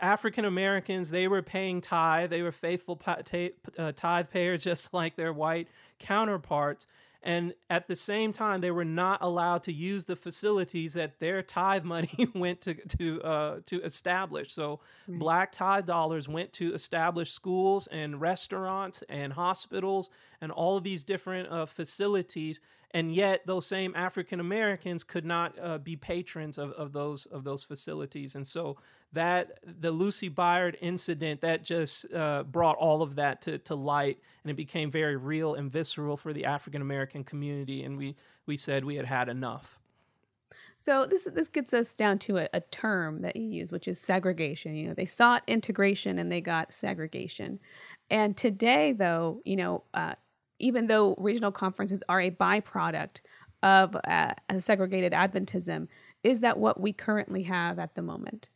African 0.02 0.46
Americans 0.46 1.10
they 1.10 1.28
were 1.28 1.42
paying 1.42 1.82
tithe, 1.82 2.30
they 2.30 2.42
were 2.42 2.52
faithful 2.52 3.00
uh, 3.06 3.92
tithe 3.96 4.30
payers, 4.30 4.64
just 4.64 4.94
like 4.94 5.16
their 5.16 5.34
white 5.34 5.68
counterparts 6.00 6.86
and 7.26 7.56
at 7.72 7.88
the 7.88 7.96
same 7.96 8.32
time, 8.32 8.62
they 8.62 8.70
were 8.70 8.86
not 8.86 9.24
allowed 9.24 9.64
to 9.64 9.74
use 9.74 10.06
the 10.06 10.16
facilities 10.16 10.94
that 10.94 11.20
their 11.20 11.42
tithe 11.42 11.84
money 11.84 12.28
went 12.36 12.62
to 12.62 12.76
to 12.76 13.22
uh, 13.24 13.60
to 13.66 13.82
establish. 13.82 14.54
So 14.54 14.80
right. 15.08 15.18
black 15.20 15.52
tithe 15.52 15.88
dollars 15.88 16.30
went 16.30 16.54
to 16.54 16.74
establish 16.76 17.32
schools 17.32 17.88
and 17.88 18.22
restaurants 18.22 19.04
and 19.10 19.34
hospitals 19.34 20.12
and 20.42 20.52
all 20.52 20.78
of 20.78 20.84
these 20.84 21.04
different 21.04 21.50
uh, 21.50 21.66
facilities 21.66 22.62
and 22.96 23.14
yet 23.14 23.46
those 23.46 23.66
same 23.66 23.94
African 23.94 24.40
Americans 24.40 25.04
could 25.04 25.26
not 25.26 25.54
uh, 25.62 25.78
be 25.78 25.98
patrons 25.98 26.58
of, 26.58 26.72
of 26.72 26.94
those 26.94 27.26
of 27.26 27.44
those 27.44 27.62
facilities, 27.62 28.36
and 28.36 28.48
so 28.48 28.78
that 29.12 29.60
the 29.66 29.92
Lucy 29.92 30.30
Byard 30.30 30.78
incident 30.80 31.42
that 31.42 31.62
just 31.62 32.12
uh, 32.14 32.44
brought 32.44 32.78
all 32.78 33.02
of 33.02 33.16
that 33.16 33.42
to, 33.42 33.58
to 33.60 33.76
light, 33.76 34.18
and 34.44 34.50
it 34.50 34.54
became 34.56 34.90
very 34.90 35.18
real 35.18 35.56
and 35.56 35.70
visceral 35.70 36.16
for 36.16 36.32
the 36.32 36.46
African 36.46 36.82
American 36.82 37.26
community, 37.26 37.84
and 37.84 37.98
we 37.98 38.16
we 38.46 38.56
said 38.56 38.86
we 38.86 38.96
had 38.96 39.08
had 39.08 39.28
enough. 39.28 39.78
So 40.78 41.06
this 41.06 41.28
this 41.34 41.50
gets 41.50 41.74
us 41.74 41.98
down 41.98 42.18
to 42.20 42.38
a, 42.38 42.50
a, 42.54 42.62
term 42.62 43.24
that 43.24 43.36
you 43.36 43.44
use, 43.44 43.74
which 43.74 43.90
is 43.90 44.00
segregation. 44.00 44.74
You 44.74 44.88
know, 44.88 44.94
they 44.94 45.06
sought 45.06 45.44
integration 45.48 46.18
and 46.18 46.32
they 46.32 46.40
got 46.40 46.74
segregation. 46.74 47.60
And 48.10 48.38
today, 48.38 48.94
though, 48.94 49.42
you 49.44 49.56
know, 49.58 49.84
uh, 49.94 50.14
even 50.60 50.88
though 50.88 51.16
regional 51.18 51.52
conferences 51.52 52.04
are 52.10 52.22
a 52.22 52.32
byproduct 52.32 53.22
of 53.64 53.96
uh, 54.08 54.34
a 54.50 54.62
segregated 54.62 55.14
Adventism, 55.14 55.88
is 56.24 56.42
that 56.42 56.58
what 56.58 56.80
we 56.80 56.94
currently 56.94 57.44
have 57.44 57.80
at 57.80 57.96
the 57.96 58.02
moment? 58.02 58.50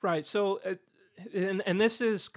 Right. 0.00 0.24
So, 0.24 0.60
uh, 0.64 0.74
and, 1.34 1.62
and 1.66 1.80
this 1.80 2.00
is 2.00 2.30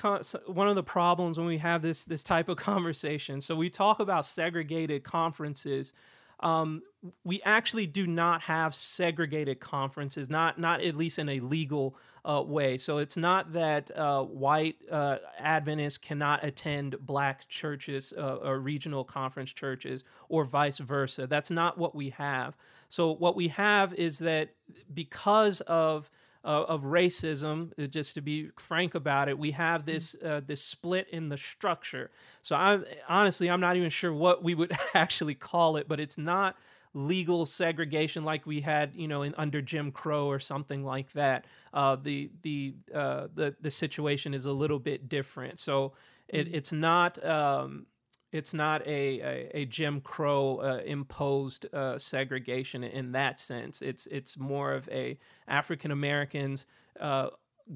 one 0.47 0.67
of 0.67 0.75
the 0.75 0.83
problems 0.83 1.37
when 1.37 1.47
we 1.47 1.57
have 1.57 1.81
this 1.81 2.05
this 2.05 2.23
type 2.23 2.49
of 2.49 2.57
conversation. 2.71 3.41
So 3.41 3.55
we 3.55 3.69
talk 3.69 3.99
about 3.99 4.25
segregated 4.25 5.03
conferences. 5.03 5.93
Um, 6.39 6.81
we 7.23 7.41
actually 7.43 7.87
do 7.87 8.07
not 8.07 8.41
have 8.41 8.73
segregated 8.75 9.59
conferences, 9.59 10.29
not 10.29 10.59
not 10.59 10.81
at 10.81 10.95
least 10.95 11.19
in 11.19 11.29
a 11.29 11.39
legal 11.39 11.95
uh, 12.23 12.43
way. 12.45 12.77
So 12.77 12.97
it's 12.97 13.17
not 13.17 13.53
that 13.53 13.91
uh, 13.95 14.23
white 14.23 14.75
uh, 14.91 15.17
Adventists 15.39 15.97
cannot 15.97 16.43
attend 16.43 16.97
black 16.99 17.47
churches 17.47 18.13
uh, 18.17 18.35
or 18.35 18.59
regional 18.59 19.03
conference 19.03 19.51
churches 19.51 20.03
or 20.29 20.45
vice 20.45 20.79
versa. 20.79 21.27
That's 21.27 21.51
not 21.51 21.77
what 21.77 21.95
we 21.95 22.09
have. 22.11 22.57
So 22.89 23.11
what 23.11 23.35
we 23.35 23.49
have 23.49 23.93
is 23.93 24.19
that 24.19 24.49
because 24.93 25.61
of 25.61 26.09
uh, 26.45 26.65
of 26.67 26.83
racism. 26.83 27.71
Uh, 27.77 27.87
just 27.87 28.15
to 28.15 28.21
be 28.21 28.49
frank 28.57 28.95
about 28.95 29.27
it, 29.27 29.37
we 29.37 29.51
have 29.51 29.81
mm-hmm. 29.81 29.91
this 29.91 30.15
uh, 30.23 30.41
this 30.45 30.61
split 30.61 31.07
in 31.09 31.29
the 31.29 31.37
structure. 31.37 32.11
So 32.41 32.55
I 32.55 32.79
honestly, 33.09 33.49
I'm 33.49 33.59
not 33.59 33.75
even 33.75 33.89
sure 33.89 34.13
what 34.13 34.43
we 34.43 34.53
would 34.53 34.71
actually 34.93 35.35
call 35.35 35.77
it, 35.77 35.87
but 35.87 35.99
it's 35.99 36.17
not 36.17 36.55
legal 36.93 37.45
segregation 37.45 38.23
like 38.23 38.45
we 38.45 38.61
had, 38.61 38.93
you 38.95 39.07
know, 39.07 39.23
in 39.23 39.35
under 39.37 39.61
Jim 39.61 39.91
Crow 39.91 40.27
or 40.27 40.39
something 40.39 40.85
like 40.85 41.11
that. 41.13 41.45
Uh, 41.73 41.97
the 41.97 42.31
the 42.43 42.75
uh, 42.93 43.27
the 43.33 43.55
the 43.59 43.71
situation 43.71 44.33
is 44.33 44.45
a 44.45 44.53
little 44.53 44.79
bit 44.79 45.09
different. 45.09 45.59
So 45.59 45.93
it, 46.27 46.45
mm-hmm. 46.45 46.55
it's 46.55 46.71
not. 46.71 47.23
Um, 47.25 47.87
it's 48.35 48.53
not 48.53 48.85
a, 48.85 49.21
a, 49.21 49.51
a 49.61 49.65
Jim 49.65 50.01
Crow 50.01 50.57
uh, 50.57 50.81
imposed 50.85 51.73
uh, 51.73 51.97
segregation 51.97 52.83
in 52.83 53.13
that 53.13 53.39
sense. 53.39 53.81
It's 53.81 54.07
it's 54.07 54.37
more 54.37 54.73
of 54.73 54.89
a 54.89 55.17
African 55.47 55.89
Americans 55.89 56.65
uh, 56.99 57.29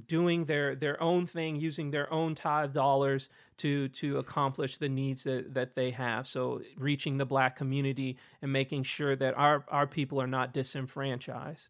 doing 0.06 0.46
their 0.46 0.76
their 0.76 1.02
own 1.02 1.28
thing, 1.28 1.56
using 1.56 1.92
their 1.92 2.12
own 2.12 2.36
tithe 2.36 2.74
dollars 2.74 3.30
to 3.58 3.88
to 3.88 4.18
accomplish 4.18 4.78
the 4.78 4.90
needs 4.90 5.24
that, 5.24 5.54
that 5.54 5.76
they 5.76 5.92
have. 5.92 6.28
So 6.28 6.62
reaching 6.78 7.18
the 7.18 7.26
black 7.26 7.56
community 7.56 8.18
and 8.42 8.52
making 8.52 8.84
sure 8.84 9.16
that 9.16 9.38
our 9.38 9.64
our 9.70 9.88
people 9.88 10.22
are 10.22 10.28
not 10.28 10.54
disenfranchised. 10.54 11.70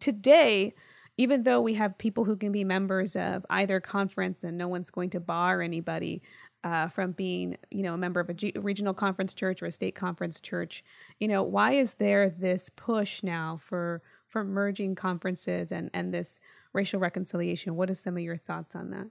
Today, 0.00 0.72
even 1.16 1.44
though 1.44 1.60
we 1.60 1.74
have 1.74 1.96
people 1.96 2.24
who 2.24 2.36
can 2.36 2.50
be 2.50 2.64
members 2.64 3.14
of 3.14 3.46
either 3.48 3.80
conference 3.80 4.42
and 4.42 4.58
no 4.58 4.66
one's 4.66 4.90
going 4.90 5.10
to 5.10 5.20
bar 5.20 5.62
anybody, 5.62 6.22
uh, 6.64 6.88
from 6.88 7.12
being, 7.12 7.56
you 7.70 7.82
know, 7.82 7.94
a 7.94 7.98
member 7.98 8.20
of 8.20 8.30
a 8.30 8.34
G- 8.34 8.54
regional 8.56 8.94
conference 8.94 9.34
church 9.34 9.62
or 9.62 9.66
a 9.66 9.70
state 9.70 9.94
conference 9.94 10.40
church. 10.40 10.82
You 11.20 11.28
know, 11.28 11.42
why 11.42 11.72
is 11.72 11.94
there 11.94 12.30
this 12.30 12.70
push 12.74 13.22
now 13.22 13.60
for 13.62 14.02
for 14.26 14.42
merging 14.42 14.94
conferences 14.94 15.70
and 15.70 15.90
and 15.92 16.12
this 16.12 16.40
racial 16.72 16.98
reconciliation? 16.98 17.76
What 17.76 17.90
are 17.90 17.94
some 17.94 18.16
of 18.16 18.22
your 18.22 18.38
thoughts 18.38 18.74
on 18.74 18.90
that? 18.90 19.06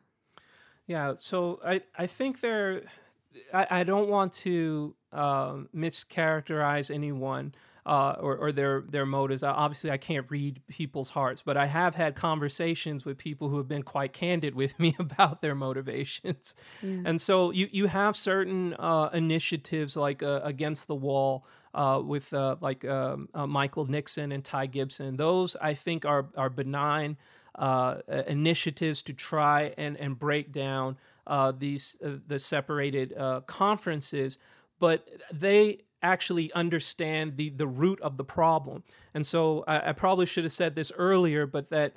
Yeah, 0.88 1.14
so 1.16 1.62
I 1.64 1.82
I 1.98 2.08
think 2.08 2.42
there, 2.42 2.82
I, 3.54 3.68
I 3.70 3.84
don't 3.84 4.10
want 4.10 4.34
to 4.34 4.96
um, 5.12 5.70
mischaracterize 5.74 6.94
anyone 6.94 7.54
uh, 7.86 8.16
or, 8.20 8.38
or 8.38 8.52
their 8.52 8.82
their 8.82 9.06
motives. 9.06 9.44
Obviously, 9.44 9.92
I 9.92 9.98
can't 9.98 10.26
read 10.30 10.62
people's 10.68 11.10
hearts, 11.10 11.42
but 11.42 11.58
I 11.58 11.66
have 11.66 11.96
had 11.96 12.16
conversations 12.16 13.04
with 13.04 13.18
people 13.18 13.50
who 13.50 13.58
have 13.58 13.68
been 13.68 13.84
quite 13.84 14.14
candid 14.14 14.56
with 14.56 14.78
me 14.80 14.96
about 15.00 15.42
their 15.42 15.56
motivations. 15.56 16.56
And 17.06 17.20
so 17.20 17.52
you 17.52 17.68
you 17.72 17.88
have 17.88 18.16
certain 18.16 18.74
uh, 18.76 19.10
initiatives 19.14 19.98
like 19.98 20.24
uh, 20.24 20.42
Against 20.44 20.88
the 20.88 20.96
Wall. 20.96 21.46
Uh, 21.76 22.00
with 22.06 22.32
uh, 22.36 22.56
like 22.62 22.86
um, 22.86 23.28
uh, 23.34 23.48
Michael 23.48 23.88
Nixon 23.88 24.32
and 24.32 24.46
Ty 24.46 24.68
Gibson, 24.68 25.18
those 25.18 25.56
I 25.56 25.74
think 25.74 26.06
are 26.06 26.28
are 26.38 26.52
benign 26.52 27.18
initiatives 28.28 29.02
to 29.02 29.14
try 29.14 29.74
and 29.76 29.98
and 29.98 30.20
break 30.20 30.52
down 30.52 30.98
these 31.58 31.98
the 32.00 32.38
separated 32.38 33.16
conferences, 33.48 34.38
but 34.78 35.10
they 35.34 35.80
actually 36.04 36.52
understand 36.54 37.38
the 37.38 37.50
the 37.50 37.68
root 37.68 38.00
of 38.02 38.18
the 38.18 38.24
problem. 38.24 38.84
And 39.14 39.26
so 39.26 39.64
I, 39.68 39.90
I 39.90 39.92
probably 39.94 40.26
should 40.26 40.44
have 40.44 40.54
said 40.54 40.76
this 40.76 40.92
earlier, 40.98 41.48
but 41.48 41.70
that 41.70 41.94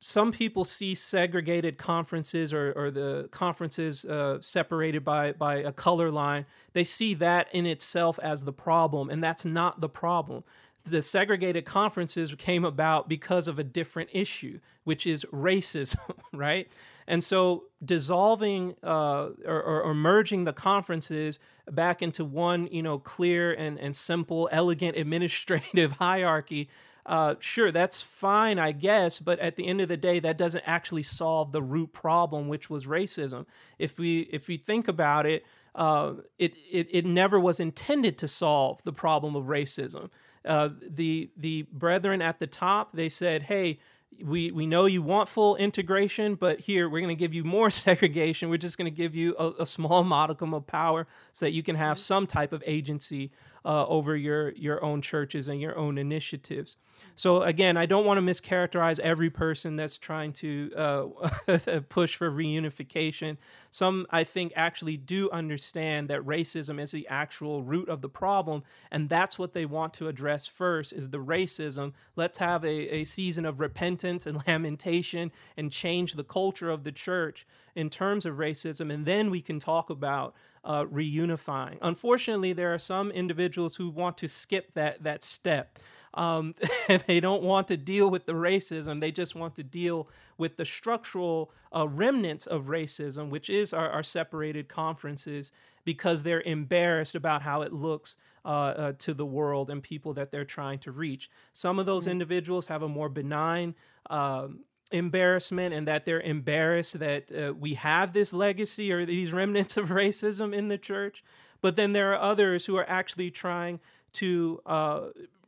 some 0.00 0.30
people 0.30 0.64
see 0.64 0.94
segregated 0.94 1.76
conferences 1.76 2.52
or, 2.52 2.72
or 2.76 2.90
the 2.92 3.28
conferences 3.32 4.04
uh, 4.04 4.38
separated 4.40 5.04
by, 5.04 5.32
by 5.32 5.56
a 5.56 5.72
color 5.72 6.12
line. 6.12 6.46
They 6.72 6.84
see 6.84 7.14
that 7.14 7.48
in 7.52 7.66
itself 7.66 8.16
as 8.22 8.44
the 8.44 8.52
problem, 8.52 9.10
and 9.10 9.24
that's 9.24 9.44
not 9.44 9.80
the 9.80 9.88
problem 9.88 10.44
the 10.90 11.02
segregated 11.02 11.64
conferences 11.64 12.34
came 12.36 12.64
about 12.64 13.08
because 13.08 13.48
of 13.48 13.58
a 13.58 13.64
different 13.64 14.10
issue, 14.12 14.58
which 14.84 15.06
is 15.06 15.24
racism, 15.32 16.16
right? 16.32 16.68
And 17.08 17.24
so 17.24 17.64
dissolving 17.82 18.76
uh, 18.84 19.30
or, 19.44 19.62
or, 19.62 19.82
or, 19.82 19.94
merging 19.94 20.44
the 20.44 20.52
conferences 20.52 21.38
back 21.70 22.02
into 22.02 22.22
one, 22.22 22.68
you 22.70 22.82
know, 22.82 22.98
clear 22.98 23.52
and, 23.52 23.78
and 23.80 23.96
simple, 23.96 24.48
elegant 24.52 24.96
administrative 24.96 25.92
hierarchy, 25.92 26.68
uh, 27.06 27.36
sure, 27.40 27.70
that's 27.70 28.02
fine, 28.02 28.58
I 28.58 28.72
guess. 28.72 29.18
But 29.18 29.38
at 29.38 29.56
the 29.56 29.66
end 29.66 29.80
of 29.80 29.88
the 29.88 29.96
day, 29.96 30.20
that 30.20 30.36
doesn't 30.36 30.64
actually 30.66 31.02
solve 31.02 31.52
the 31.52 31.62
root 31.62 31.94
problem, 31.94 32.48
which 32.48 32.68
was 32.68 32.86
racism. 32.86 33.46
If 33.78 33.98
we 33.98 34.20
if 34.30 34.46
we 34.46 34.58
think 34.58 34.86
about 34.86 35.24
it, 35.24 35.46
uh, 35.74 36.14
it, 36.38 36.54
it 36.70 36.88
it 36.90 37.06
never 37.06 37.40
was 37.40 37.58
intended 37.58 38.18
to 38.18 38.28
solve 38.28 38.82
the 38.84 38.92
problem 38.92 39.34
of 39.34 39.44
racism. 39.44 40.10
Uh, 40.44 40.68
the 40.86 41.30
the 41.34 41.62
brethren 41.72 42.20
at 42.20 42.40
the 42.40 42.46
top 42.46 42.92
they 42.92 43.08
said, 43.08 43.44
"Hey, 43.44 43.78
we 44.24 44.50
we 44.50 44.66
know 44.66 44.86
you 44.86 45.02
want 45.02 45.28
full 45.28 45.56
integration, 45.56 46.34
but 46.34 46.60
here 46.60 46.88
we're 46.88 47.00
going 47.00 47.16
to 47.16 47.18
give 47.18 47.34
you 47.34 47.44
more 47.44 47.70
segregation. 47.86 48.48
We're 48.48 48.56
just 48.56 48.78
going 48.78 48.90
to 48.90 48.96
give 48.96 49.14
you 49.14 49.36
a, 49.38 49.62
a, 49.62 49.66
small 49.66 50.02
modicum 50.02 50.54
of 50.54 50.66
power 50.66 51.06
so 51.32 51.46
that 51.46 51.52
you 51.52 51.62
can 51.62 51.76
have 51.76 51.96
mm-hmm. 51.96 52.02
some 52.02 52.26
type 52.26 52.52
of 52.52 52.62
agency 52.66 53.30
uh, 53.68 53.86
over 53.86 54.16
your 54.16 54.52
your 54.52 54.82
own 54.82 55.02
churches 55.02 55.46
and 55.46 55.60
your 55.60 55.76
own 55.76 55.98
initiatives." 55.98 56.78
So 57.14 57.42
again, 57.42 57.76
I 57.76 57.86
don't 57.86 58.04
want 58.04 58.18
to 58.18 58.32
mischaracterize 58.32 58.98
every 59.00 59.30
person 59.30 59.76
that's 59.76 59.98
trying 59.98 60.32
to 60.34 60.72
uh, 60.76 61.04
push 61.88 62.16
for 62.16 62.30
reunification. 62.30 63.36
Some, 63.70 64.06
I 64.10 64.24
think, 64.24 64.52
actually 64.56 64.96
do 64.96 65.30
understand 65.30 66.08
that 66.08 66.22
racism 66.22 66.80
is 66.80 66.90
the 66.90 67.06
actual 67.08 67.62
root 67.62 67.88
of 67.88 68.00
the 68.00 68.08
problem, 68.08 68.62
and 68.90 69.08
that's 69.08 69.38
what 69.38 69.52
they 69.52 69.66
want 69.66 69.94
to 69.94 70.08
address 70.08 70.46
first: 70.46 70.92
is 70.92 71.10
the 71.10 71.18
racism. 71.18 71.92
Let's 72.16 72.38
have 72.38 72.64
a, 72.64 72.96
a 72.96 73.04
season 73.04 73.44
of 73.44 73.60
repentance 73.60 74.26
and 74.26 74.42
lamentation 74.46 75.30
and 75.56 75.70
change 75.70 76.14
the 76.14 76.24
culture 76.24 76.70
of 76.70 76.84
the 76.84 76.92
church 76.92 77.46
in 77.78 77.88
terms 77.90 78.26
of 78.26 78.34
racism, 78.36 78.92
and 78.92 79.06
then 79.06 79.30
we 79.30 79.40
can 79.40 79.60
talk 79.60 79.88
about 79.88 80.34
uh, 80.64 80.84
reunifying. 80.86 81.78
Unfortunately, 81.80 82.52
there 82.52 82.74
are 82.74 82.78
some 82.78 83.12
individuals 83.12 83.76
who 83.76 83.88
want 83.88 84.18
to 84.18 84.26
skip 84.26 84.74
that 84.74 85.04
that 85.04 85.22
step. 85.22 85.78
Um, 86.14 86.56
they 87.06 87.20
don't 87.20 87.44
want 87.44 87.68
to 87.68 87.76
deal 87.76 88.10
with 88.10 88.26
the 88.26 88.32
racism. 88.32 89.00
They 89.00 89.12
just 89.12 89.36
want 89.36 89.54
to 89.56 89.62
deal 89.62 90.08
with 90.38 90.56
the 90.56 90.64
structural 90.64 91.52
uh, 91.74 91.86
remnants 91.86 92.46
of 92.46 92.64
racism, 92.64 93.30
which 93.30 93.48
is 93.48 93.72
our, 93.72 93.88
our, 93.90 94.02
separated 94.02 94.68
conferences, 94.68 95.52
because 95.84 96.22
they're 96.22 96.40
embarrassed 96.40 97.14
about 97.14 97.42
how 97.42 97.62
it 97.62 97.72
looks 97.72 98.16
uh, 98.44 98.48
uh, 98.48 98.92
to 98.98 99.12
the 99.14 99.26
world 99.26 99.70
and 99.70 99.82
people 99.82 100.14
that 100.14 100.30
they're 100.30 100.44
trying 100.44 100.78
to 100.80 100.90
reach. 100.90 101.30
Some 101.52 101.78
of 101.78 101.86
those 101.86 102.04
mm-hmm. 102.04 102.12
individuals 102.12 102.66
have 102.66 102.82
a 102.82 102.88
more 102.88 103.10
benign. 103.10 103.74
Um, 104.08 104.64
embarrassment 104.90 105.74
and 105.74 105.86
that 105.86 106.04
they're 106.04 106.20
embarrassed 106.20 106.98
that 106.98 107.30
uh, 107.32 107.52
we 107.54 107.74
have 107.74 108.12
this 108.12 108.32
legacy 108.32 108.92
or 108.92 109.04
these 109.04 109.32
remnants 109.32 109.76
of 109.76 109.88
racism 109.90 110.54
in 110.54 110.68
the 110.68 110.78
church. 110.78 111.22
But 111.60 111.76
then 111.76 111.92
there 111.92 112.12
are 112.12 112.20
others 112.20 112.66
who 112.66 112.76
are 112.76 112.88
actually 112.88 113.30
trying 113.30 113.80
to 114.14 114.60
uh, 114.64 115.00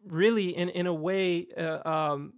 really 0.07 0.49
in 0.57 0.69
in 0.69 0.87
a 0.87 0.95
way 0.95 1.47
uh, 1.57 1.89
um, 1.89 2.33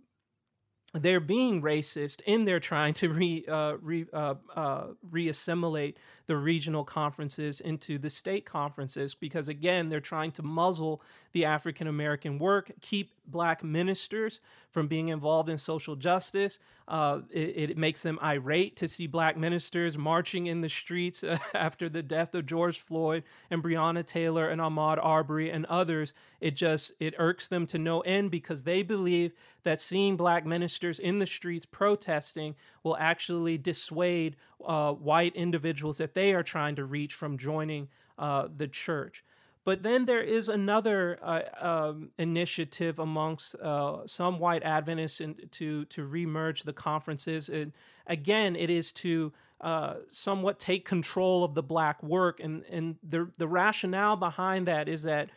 they're 0.94 1.20
being 1.20 1.62
racist 1.62 2.20
in 2.26 2.44
their 2.44 2.60
trying 2.60 2.92
to 2.94 3.08
re, 3.08 3.44
uh, 3.48 3.76
re 3.80 4.06
uh, 4.12 4.34
uh, 4.54 4.86
reassimilate 5.10 5.94
the 6.26 6.36
regional 6.36 6.84
conferences 6.84 7.60
into 7.60 7.98
the 7.98 8.10
state 8.10 8.44
conferences 8.44 9.14
because 9.14 9.48
again 9.48 9.88
they're 9.88 10.00
trying 10.00 10.30
to 10.32 10.42
muzzle 10.42 11.02
the 11.32 11.44
African 11.46 11.86
American 11.86 12.38
work, 12.38 12.72
keep 12.80 13.12
black 13.26 13.62
ministers 13.62 14.40
from 14.70 14.88
being 14.88 15.08
involved 15.08 15.48
in 15.48 15.58
social 15.58 15.96
justice. 15.96 16.58
Uh, 16.88 17.20
it, 17.30 17.70
it, 17.70 17.78
makes 17.78 18.02
them 18.02 18.18
irate 18.22 18.76
to 18.76 18.88
see 18.88 19.06
black 19.06 19.36
ministers 19.36 19.96
marching 19.96 20.46
in 20.46 20.60
the 20.60 20.68
streets 20.68 21.24
after 21.54 21.88
the 21.88 22.02
death 22.02 22.34
of 22.34 22.44
George 22.44 22.80
Floyd 22.80 23.22
and 23.50 23.62
Breonna 23.62 24.04
Taylor 24.04 24.48
and 24.48 24.60
Ahmaud 24.60 24.98
Arbery 25.02 25.50
and 25.50 25.64
others. 25.66 26.12
It 26.40 26.56
just 26.56 26.92
it 26.98 27.14
irks 27.18 27.48
them 27.48 27.66
to 27.66 27.78
no 27.78 28.00
end 28.00 28.30
because 28.30 28.64
they 28.64 28.82
believe 28.82 29.32
that 29.62 29.80
seeing 29.80 30.16
black 30.16 30.44
ministers 30.44 30.98
in 30.98 31.18
the 31.18 31.26
streets 31.26 31.64
protesting 31.64 32.56
will 32.82 32.96
actually 32.96 33.58
dissuade 33.58 34.36
uh, 34.64 34.92
white 34.92 35.34
individuals 35.36 35.98
that 35.98 36.14
they 36.14 36.34
are 36.34 36.42
trying 36.42 36.76
to 36.76 36.84
reach 36.84 37.14
from 37.14 37.38
joining 37.38 37.88
uh, 38.18 38.48
the 38.54 38.68
church. 38.68 39.24
But 39.64 39.82
then 39.82 40.06
there 40.06 40.22
is 40.22 40.48
another 40.48 41.18
uh, 41.22 41.42
um, 41.60 42.10
initiative 42.18 42.98
amongst 42.98 43.54
uh, 43.56 44.06
some 44.06 44.38
white 44.38 44.64
Adventists 44.64 45.20
in, 45.20 45.36
to 45.52 45.84
to 45.86 46.06
remerge 46.06 46.64
the 46.64 46.72
conferences. 46.72 47.48
And 47.48 47.72
again, 48.06 48.56
it 48.56 48.70
is 48.70 48.92
to 48.94 49.32
uh, 49.60 49.94
somewhat 50.08 50.58
take 50.58 50.84
control 50.84 51.44
of 51.44 51.54
the 51.54 51.62
black 51.62 52.02
work, 52.02 52.40
and 52.40 52.64
and 52.70 52.96
the 53.08 53.30
the 53.38 53.46
rationale 53.46 54.16
behind 54.16 54.66
that 54.66 54.88
is 54.88 55.04
that 55.04 55.30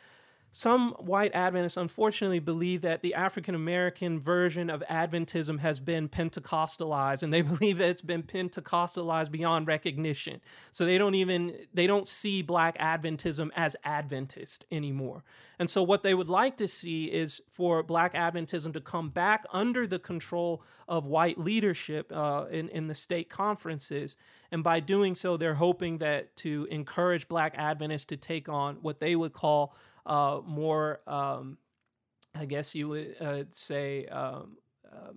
some 0.58 0.92
white 1.00 1.36
Adventists 1.36 1.76
unfortunately 1.76 2.40
believe 2.40 2.80
that 2.80 3.02
the 3.02 3.14
African 3.14 3.56
American 3.56 4.22
version 4.22 4.70
of 4.70 4.82
Adventism 4.90 5.60
has 5.60 5.82
been 5.82 6.08
Pentecostalized, 6.08 7.24
and 7.24 7.34
they 7.34 7.42
believe 7.42 7.80
that 7.80 7.90
it's 7.90 8.02
been 8.02 8.24
Pentecostalized 8.24 9.32
beyond 9.32 9.68
recognition. 9.68 10.40
So 10.72 10.86
they 10.86 10.98
don't 10.98 11.16
even 11.16 11.58
they 11.74 11.88
don't 11.88 12.08
see 12.08 12.42
Black 12.42 12.78
Adventism 12.78 13.50
as 13.54 13.76
Adventist 13.84 14.66
anymore. 14.72 15.26
And 15.60 15.70
so 15.70 15.84
what 15.84 16.04
they 16.04 16.14
would 16.14 16.30
like 16.30 16.56
to 16.58 16.70
see 16.70 17.12
is 17.12 17.42
for 17.52 17.84
Black 17.84 18.14
Adventism 18.14 18.72
to 18.72 18.80
come 18.80 19.10
back 19.10 19.44
under 19.52 19.86
the 19.86 20.00
control 20.00 20.64
of 20.88 21.06
white 21.06 21.38
leadership 21.38 22.10
uh, 22.16 22.46
in 22.50 22.70
in 22.70 22.88
the 22.88 22.96
state 22.96 23.30
conferences, 23.30 24.16
and 24.56 24.64
by 24.64 24.80
doing 24.80 25.16
so, 25.16 25.36
they're 25.36 25.54
hoping 25.54 25.98
that 25.98 26.34
to 26.38 26.66
encourage 26.72 27.28
Black 27.28 27.56
Adventists 27.58 28.06
to 28.06 28.16
take 28.16 28.48
on 28.48 28.78
what 28.78 29.02
they 29.02 29.14
would 29.14 29.34
call 29.34 29.76
uh, 30.06 30.40
more, 30.46 31.02
um, 31.08 31.58
I 32.34 32.46
guess 32.46 32.74
you 32.74 32.88
would 32.88 33.18
uh, 33.20 33.44
say, 33.52 34.06
um, 34.06 34.56
uh, 34.90 35.12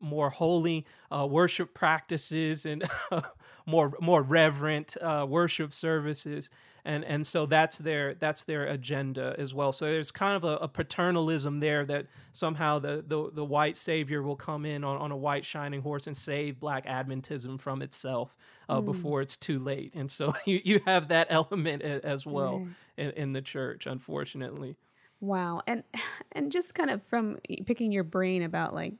more 0.00 0.30
holy 0.30 0.86
uh, 1.10 1.26
worship 1.28 1.74
practices 1.74 2.66
and 2.66 2.84
more 3.66 3.92
more 4.00 4.22
reverent 4.22 4.96
uh, 5.00 5.26
worship 5.28 5.72
services, 5.72 6.50
and 6.84 7.04
and 7.04 7.26
so 7.26 7.46
that's 7.46 7.78
their 7.78 8.14
that's 8.14 8.44
their 8.44 8.64
agenda 8.66 9.34
as 9.38 9.52
well. 9.54 9.72
So 9.72 9.86
there's 9.86 10.10
kind 10.10 10.36
of 10.36 10.44
a, 10.44 10.56
a 10.56 10.68
paternalism 10.68 11.60
there 11.60 11.84
that 11.84 12.06
somehow 12.32 12.78
the, 12.78 13.04
the 13.06 13.30
the 13.32 13.44
white 13.44 13.76
savior 13.76 14.22
will 14.22 14.36
come 14.36 14.64
in 14.64 14.84
on, 14.84 14.96
on 14.96 15.10
a 15.10 15.16
white 15.16 15.44
shining 15.44 15.82
horse 15.82 16.06
and 16.06 16.16
save 16.16 16.58
Black 16.58 16.86
Adventism 16.86 17.60
from 17.60 17.82
itself 17.82 18.36
uh, 18.68 18.80
mm. 18.80 18.84
before 18.84 19.20
it's 19.20 19.36
too 19.36 19.58
late. 19.58 19.94
And 19.94 20.10
so 20.10 20.32
you 20.46 20.60
you 20.64 20.80
have 20.86 21.08
that 21.08 21.26
element 21.30 21.82
as 21.82 22.26
well 22.26 22.60
mm. 22.60 22.74
in, 22.96 23.10
in 23.10 23.32
the 23.32 23.42
church, 23.42 23.86
unfortunately. 23.86 24.76
Wow, 25.20 25.62
and 25.66 25.82
and 26.32 26.52
just 26.52 26.74
kind 26.74 26.90
of 26.90 27.02
from 27.04 27.38
picking 27.66 27.92
your 27.92 28.04
brain 28.04 28.42
about 28.42 28.74
like 28.74 28.94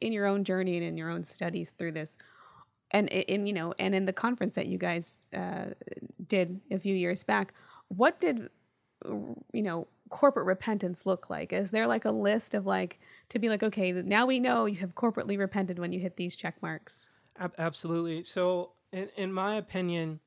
in 0.00 0.12
your 0.12 0.26
own 0.26 0.44
journey 0.44 0.76
and 0.76 0.84
in 0.84 0.96
your 0.96 1.10
own 1.10 1.24
studies 1.24 1.72
through 1.72 1.92
this. 1.92 2.16
And 2.90 3.08
in 3.08 3.46
you 3.46 3.52
know 3.52 3.72
and 3.78 3.94
in 3.94 4.04
the 4.04 4.12
conference 4.12 4.56
that 4.56 4.66
you 4.66 4.76
guys 4.76 5.20
uh, 5.32 5.66
did 6.26 6.60
a 6.70 6.78
few 6.78 6.94
years 6.94 7.22
back 7.22 7.54
what 7.88 8.20
did 8.20 8.48
you 9.04 9.62
know 9.62 9.86
corporate 10.08 10.46
repentance 10.46 11.06
look 11.06 11.30
like? 11.30 11.52
Is 11.52 11.70
there 11.70 11.86
like 11.86 12.04
a 12.04 12.10
list 12.10 12.54
of 12.54 12.66
like 12.66 12.98
to 13.28 13.38
be 13.38 13.48
like 13.48 13.62
okay 13.62 13.92
now 13.92 14.26
we 14.26 14.40
know 14.40 14.66
you 14.66 14.76
have 14.78 14.94
corporately 14.94 15.38
repented 15.38 15.78
when 15.78 15.92
you 15.92 16.00
hit 16.00 16.16
these 16.16 16.34
check 16.34 16.60
marks 16.62 17.08
absolutely. 17.58 18.22
So 18.22 18.72
in, 18.92 19.08
in 19.16 19.32
my 19.32 19.56
opinion 19.56 20.20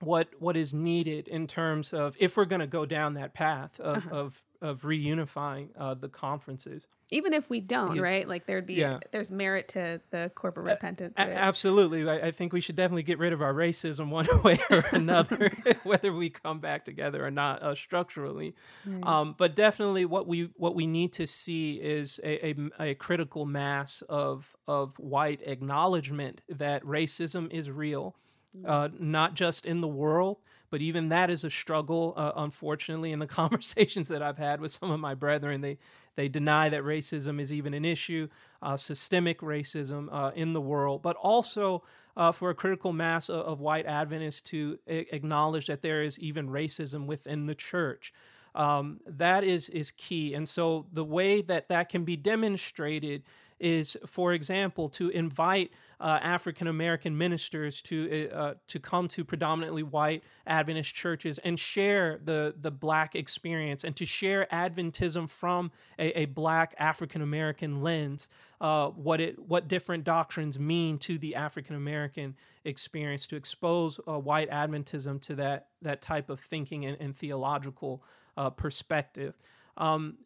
what 0.00 0.28
what 0.38 0.56
is 0.56 0.74
needed 0.74 1.28
in 1.28 1.46
terms 1.46 1.92
of 1.92 2.16
if 2.18 2.36
we're 2.36 2.44
going 2.44 2.60
to 2.60 2.66
go 2.66 2.84
down 2.84 3.14
that 3.14 3.34
path 3.34 3.78
of, 3.80 3.96
uh-huh. 3.98 4.10
of 4.10 4.42
of 4.64 4.80
reunifying 4.80 5.68
uh, 5.78 5.92
the 5.92 6.08
conferences. 6.08 6.86
Even 7.10 7.34
if 7.34 7.50
we 7.50 7.60
don't, 7.60 7.96
yeah. 7.96 8.02
right? 8.02 8.26
Like 8.26 8.46
there'd 8.46 8.66
be 8.66 8.74
yeah. 8.74 8.98
there's 9.12 9.30
merit 9.30 9.68
to 9.68 10.00
the 10.10 10.32
corporate 10.34 10.64
repentance. 10.64 11.12
A- 11.18 11.20
absolutely, 11.20 12.08
I, 12.08 12.28
I, 12.28 12.30
think 12.30 12.54
we 12.54 12.62
should 12.62 12.74
definitely 12.74 13.02
get 13.02 13.18
rid 13.18 13.34
of 13.34 13.42
our 13.42 13.52
racism 13.52 14.08
one 14.10 14.26
way 14.42 14.58
or 14.70 14.86
another, 14.90 15.52
whether 15.82 16.14
we 16.14 16.30
come 16.30 16.60
back 16.60 16.86
together 16.86 17.24
or 17.24 17.30
not 17.30 17.62
uh, 17.62 17.74
structurally. 17.74 18.54
Um, 19.02 19.34
but 19.36 19.54
definitely, 19.54 20.06
what 20.06 20.26
we 20.26 20.48
what 20.56 20.74
we 20.74 20.86
need 20.86 21.12
to 21.14 21.26
see 21.26 21.74
is 21.74 22.18
a, 22.24 22.46
a, 22.46 22.54
a 22.80 22.94
critical 22.94 23.44
mass 23.44 24.02
of 24.08 24.56
of 24.66 24.98
white 24.98 25.42
acknowledgement 25.44 26.40
that 26.48 26.82
racism 26.84 27.52
is 27.52 27.70
real 27.70 28.16
uh, 28.64 28.88
not 28.98 29.34
just 29.34 29.66
in 29.66 29.80
the 29.80 29.88
world, 29.88 30.38
but 30.70 30.80
even 30.80 31.08
that 31.10 31.30
is 31.30 31.44
a 31.44 31.50
struggle. 31.50 32.14
Uh, 32.16 32.32
unfortunately, 32.36 33.12
in 33.12 33.18
the 33.18 33.26
conversations 33.42 34.08
that 34.08 34.22
I've 34.22 34.38
had 34.38 34.60
with 34.60 34.72
some 34.72 34.90
of 34.90 35.00
my 35.00 35.14
brethren, 35.14 35.60
they 35.60 35.78
they 36.16 36.28
deny 36.28 36.68
that 36.68 36.82
racism 36.82 37.40
is 37.40 37.52
even 37.52 37.74
an 37.74 37.84
issue, 37.84 38.28
uh, 38.62 38.76
systemic 38.76 39.40
racism 39.40 40.08
uh, 40.12 40.30
in 40.34 40.52
the 40.52 40.60
world, 40.60 41.02
but 41.02 41.16
also 41.16 41.82
uh, 42.16 42.30
for 42.30 42.50
a 42.50 42.54
critical 42.54 42.92
mass 42.92 43.28
of, 43.28 43.40
of 43.40 43.60
white 43.60 43.86
Adventists 43.86 44.40
to 44.42 44.78
a- 44.86 45.14
acknowledge 45.14 45.66
that 45.66 45.82
there 45.82 46.02
is 46.02 46.18
even 46.20 46.48
racism 46.48 47.06
within 47.06 47.46
the 47.46 47.54
church. 47.54 48.12
Um, 48.54 49.00
that 49.06 49.42
is 49.42 49.68
is 49.70 49.90
key, 49.90 50.32
and 50.34 50.48
so 50.48 50.86
the 50.92 51.04
way 51.04 51.42
that 51.42 51.66
that 51.68 51.88
can 51.88 52.04
be 52.04 52.16
demonstrated 52.16 53.24
is, 53.64 53.96
for 54.06 54.34
example, 54.34 54.90
to 54.90 55.08
invite 55.08 55.72
uh, 55.98 56.18
African 56.20 56.66
American 56.66 57.16
ministers 57.16 57.80
to 57.82 58.28
uh, 58.30 58.36
uh, 58.36 58.54
to 58.68 58.78
come 58.78 59.08
to 59.08 59.24
predominantly 59.24 59.82
white 59.82 60.22
Adventist 60.46 60.94
churches 60.94 61.38
and 61.38 61.58
share 61.58 62.20
the 62.22 62.54
the 62.60 62.70
black 62.70 63.14
experience 63.14 63.82
and 63.82 63.96
to 63.96 64.04
share 64.04 64.46
Adventism 64.52 65.30
from 65.30 65.72
a, 65.98 66.20
a 66.20 66.26
black 66.26 66.74
African 66.78 67.22
American 67.22 67.82
lens. 67.82 68.28
Uh, 68.60 68.88
what 68.88 69.18
it 69.18 69.38
what 69.38 69.66
different 69.66 70.04
doctrines 70.04 70.58
mean 70.58 70.98
to 70.98 71.16
the 71.16 71.34
African 71.34 71.74
American 71.74 72.36
experience 72.66 73.26
to 73.28 73.36
expose 73.36 73.98
uh, 74.06 74.18
white 74.18 74.50
Adventism 74.50 75.18
to 75.22 75.34
that 75.36 75.68
that 75.80 76.02
type 76.02 76.28
of 76.28 76.38
thinking 76.38 76.84
and, 76.84 76.98
and 77.00 77.16
theological 77.16 78.04
uh, 78.36 78.50
perspective. 78.50 79.34
Um, 79.78 80.18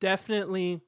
definitely 0.00 0.80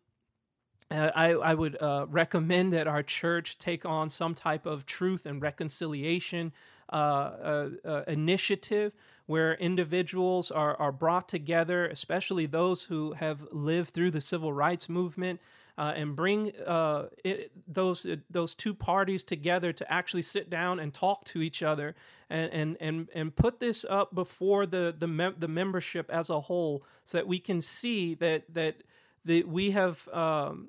uh, 0.95 1.11
I, 1.15 1.31
I, 1.31 1.55
would 1.55 1.81
uh, 1.81 2.07
recommend 2.09 2.73
that 2.73 2.87
our 2.87 3.03
church 3.03 3.59
take 3.59 3.85
on 3.85 4.09
some 4.09 4.35
type 4.35 4.67
of 4.67 4.87
truth 4.87 5.27
and 5.27 5.43
reconciliation 5.43 6.53
uh, 6.91 6.97
uh, 6.97 7.69
uh, 7.85 8.03
initiative 8.07 8.93
where 9.27 9.55
individuals 9.55 10.51
are, 10.51 10.77
are 10.77 10.93
brought 10.93 11.29
together, 11.29 11.87
especially 11.87 12.47
those 12.47 12.85
who 12.85 13.13
have 13.15 13.49
lived 13.51 13.91
through 13.91 14.11
the 14.11 14.21
civil 14.21 14.53
rights 14.53 14.89
movement, 14.89 15.41
and 15.77 16.15
bring 16.15 16.53
it, 17.25 17.51
those 17.67 18.07
those 18.31 18.55
two 18.55 18.75
parties 18.75 19.25
together 19.25 19.73
to 19.73 19.93
actually 19.93 20.23
sit 20.23 20.49
down 20.49 20.79
and 20.79 20.95
talk 20.95 21.25
to 21.25 21.43
each 21.43 21.63
other 21.63 21.97
and 22.31 22.53
and 22.53 22.77
and, 22.81 23.09
and 23.15 23.35
put 23.35 23.59
this 23.59 23.85
up 23.89 24.15
before 24.15 24.67
the 24.67 24.95
the, 24.97 25.09
mem- 25.09 25.35
the 25.39 25.49
membership 25.49 26.09
as 26.11 26.31
a 26.31 26.43
whole, 26.43 26.85
so 27.05 27.19
that 27.19 27.27
we 27.27 27.41
can 27.41 27.61
see 27.61 28.15
that 28.15 28.45
that 28.55 28.83
that 29.25 29.49
we 29.49 29.71
have 29.71 30.07
um, 30.09 30.69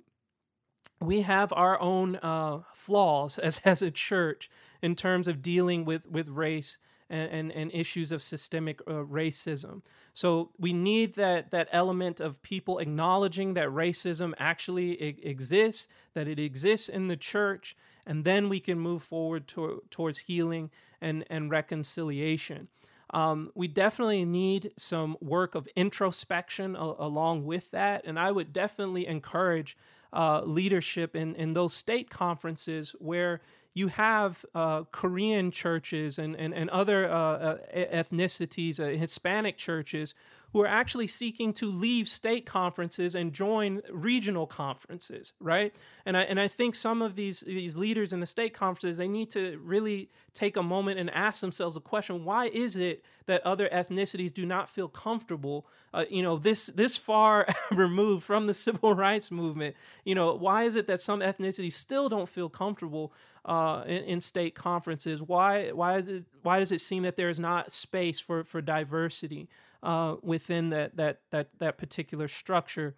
we 1.02 1.22
have 1.22 1.54
our 1.54 1.80
own 1.82 2.18
uh, 2.18 2.60
flaws 2.74 3.38
as, 3.40 3.62
as 3.66 3.82
a 3.82 3.92
church 3.92 4.50
in 4.82 4.96
terms 4.96 5.28
of 5.28 5.42
dealing 5.42 5.86
with, 5.86 6.06
with 6.08 6.28
race 6.30 6.80
and, 7.10 7.32
and, 7.32 7.52
and 7.52 7.72
issues 7.74 8.12
of 8.12 8.22
systemic 8.22 8.82
uh, 8.88 8.94
racism. 8.94 9.82
So 10.14 10.52
we 10.58 10.74
need 10.74 11.16
that, 11.16 11.52
that 11.52 11.68
element 11.72 12.20
of 12.20 12.42
people 12.42 12.80
acknowledging 12.80 13.54
that 13.54 13.68
racism 13.68 14.34
actually 14.38 15.02
I- 15.02 15.28
exists, 15.28 15.88
that 16.14 16.28
it 16.28 16.40
exists 16.40 16.90
in 16.90 17.08
the 17.08 17.18
church, 17.18 17.76
and 18.06 18.24
then 18.24 18.50
we 18.50 18.60
can 18.60 18.80
move 18.80 19.04
forward 19.04 19.48
to, 19.50 19.84
towards 19.90 20.20
healing 20.20 20.72
and, 21.02 21.26
and 21.30 21.52
reconciliation. 21.52 22.70
Um, 23.12 23.52
we 23.56 23.68
definitely 23.68 24.26
need 24.26 24.72
some 24.78 25.16
work 25.22 25.54
of 25.56 25.68
introspection 25.76 26.76
a- 26.76 26.96
along 26.98 27.46
with 27.46 27.72
that. 27.72 28.04
And 28.06 28.20
I 28.20 28.32
would 28.32 28.52
definitely 28.52 29.08
encourage 29.08 29.78
uh, 30.16 30.42
leadership 30.46 31.16
in, 31.16 31.36
in 31.36 31.54
those 31.54 31.74
state 31.74 32.10
conferences 32.10 32.96
where 33.00 33.42
you 33.74 33.90
have 33.90 34.46
uh, 34.56 34.84
Korean 34.92 35.52
churches 35.52 36.18
and, 36.18 36.36
and, 36.36 36.54
and 36.54 36.70
other 36.70 37.12
uh, 37.12 37.14
uh 37.14 37.58
ethnicities, 37.76 38.80
uh, 38.80 38.98
Hispanic 38.98 39.58
churches, 39.58 40.16
who 40.56 40.62
are 40.62 40.68
actually 40.68 41.06
seeking 41.06 41.52
to 41.52 41.70
leave 41.70 42.08
state 42.08 42.46
conferences 42.46 43.14
and 43.14 43.34
join 43.34 43.82
regional 43.92 44.48
conferences, 44.48 45.34
right? 45.42 45.76
And 46.06 46.16
I 46.16 46.22
and 46.22 46.40
I 46.40 46.48
think 46.48 46.76
some 46.76 47.02
of 47.02 47.18
these 47.18 47.42
these 47.42 47.76
leaders 47.76 48.14
in 48.14 48.22
the 48.22 48.26
state 48.26 48.54
conferences 48.54 48.96
they 48.96 49.10
need 49.10 49.30
to 49.32 49.60
really 49.62 50.10
take 50.34 50.56
a 50.56 50.64
moment 50.64 50.98
and 50.98 51.10
ask 51.10 51.42
themselves 51.42 51.76
a 51.76 51.82
question: 51.82 52.24
Why 52.24 52.46
is 52.46 52.78
it 52.78 53.04
that 53.26 53.46
other 53.46 53.68
ethnicities 53.68 54.34
do 54.34 54.46
not 54.46 54.70
feel 54.70 54.88
comfortable, 54.88 55.68
uh, 55.94 56.06
you 56.10 56.24
know, 56.24 56.38
this 56.38 56.68
this 56.68 56.96
far 56.96 57.46
removed 57.72 58.24
from 58.24 58.48
the 58.48 58.54
civil 58.54 58.96
rights 59.08 59.32
movement? 59.32 59.76
You 60.06 60.16
know, 60.16 60.36
why 60.36 60.64
is 60.64 60.78
it 60.78 60.88
that 60.88 61.02
some 61.02 61.20
ethnicities 61.20 61.74
still 61.74 62.08
don't 62.08 62.30
feel 62.30 62.48
comfortable? 62.48 63.12
Uh, 63.44 63.84
in, 63.86 64.04
in, 64.06 64.22
state 64.22 64.56
conferences? 64.56 65.22
Why 65.22 65.70
why 65.70 65.98
is 65.98 66.08
it 66.08 66.26
why 66.42 66.58
does 66.58 66.72
it 66.72 66.82
seem 66.82 67.04
that 67.04 67.16
there 67.16 67.30
is 67.30 67.40
not 67.40 67.72
space 67.72 68.20
for 68.20 68.44
for 68.44 68.60
diversity? 68.60 69.50
Uh, 69.86 70.16
within 70.22 70.72
that 70.72 70.98
that 70.98 71.22
that 71.30 71.50
that 71.60 71.78
particular 71.78 72.28
structure. 72.28 72.96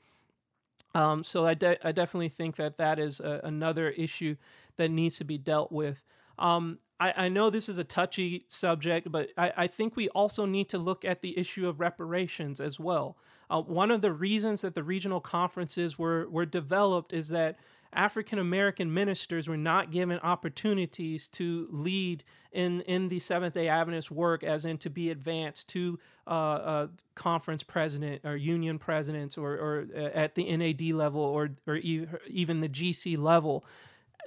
Um, 0.96 1.22
so 1.24 1.46
I, 1.46 1.54
de- 1.54 1.86
I 1.86 1.92
definitely 1.92 2.30
think 2.30 2.56
that 2.56 2.78
that 2.78 2.98
is 2.98 3.20
a, 3.20 3.42
another 3.44 3.90
issue 3.90 4.36
that 4.78 4.90
needs 4.90 5.18
to 5.18 5.26
be 5.26 5.38
dealt 5.38 5.72
with. 5.72 6.04
Um, 6.40 6.80
I, 7.00 7.14
I, 7.26 7.30
know 7.30 7.50
this 7.50 7.70
is 7.70 7.78
a 7.78 7.84
touchy 7.84 8.46
subject, 8.48 9.12
but 9.12 9.30
I, 9.38 9.54
I, 9.58 9.68
think 9.68 9.96
we 9.96 10.08
also 10.10 10.46
need 10.46 10.70
to 10.70 10.80
look 10.80 11.06
at 11.06 11.22
the 11.22 11.38
issue 11.38 11.68
of 11.68 11.80
reparations 11.80 12.60
as 12.60 12.80
well. 12.80 13.18
Uh, 13.50 13.62
one 13.62 13.92
of 13.92 14.02
the 14.02 14.14
reasons 14.14 14.62
that 14.62 14.74
the 14.74 14.84
regional 14.84 15.20
conferences 15.20 16.00
were 16.00 16.28
were 16.30 16.46
developed 16.46 17.14
is 17.14 17.28
that 17.30 17.60
African 17.98 18.38
American 18.38 18.94
ministers 18.94 19.48
were 19.48 19.58
not 19.58 19.90
given 19.90 20.20
opportunities 20.20 21.28
to 21.30 21.68
lead 21.72 22.24
in, 22.52 22.82
in 22.82 23.08
the 23.08 23.18
Seventh 23.18 23.56
day 23.56 23.68
Adventist 23.68 24.12
work, 24.12 24.44
as 24.44 24.66
in 24.66 24.78
to 24.78 24.90
be 24.92 25.10
advanced 25.10 25.68
to 25.70 25.98
uh, 26.28 26.30
uh, 26.30 26.88
conference 27.16 27.64
president 27.64 28.22
or 28.24 28.36
union 28.36 28.78
presidents 28.78 29.36
or, 29.36 29.54
or 29.54 29.88
uh, 29.96 30.00
at 30.14 30.36
the 30.36 30.56
NAD 30.56 30.92
level 30.92 31.22
or, 31.22 31.50
or 31.66 31.78
even 31.78 32.62
the 32.62 32.70
GC 32.70 33.18
level. 33.18 33.66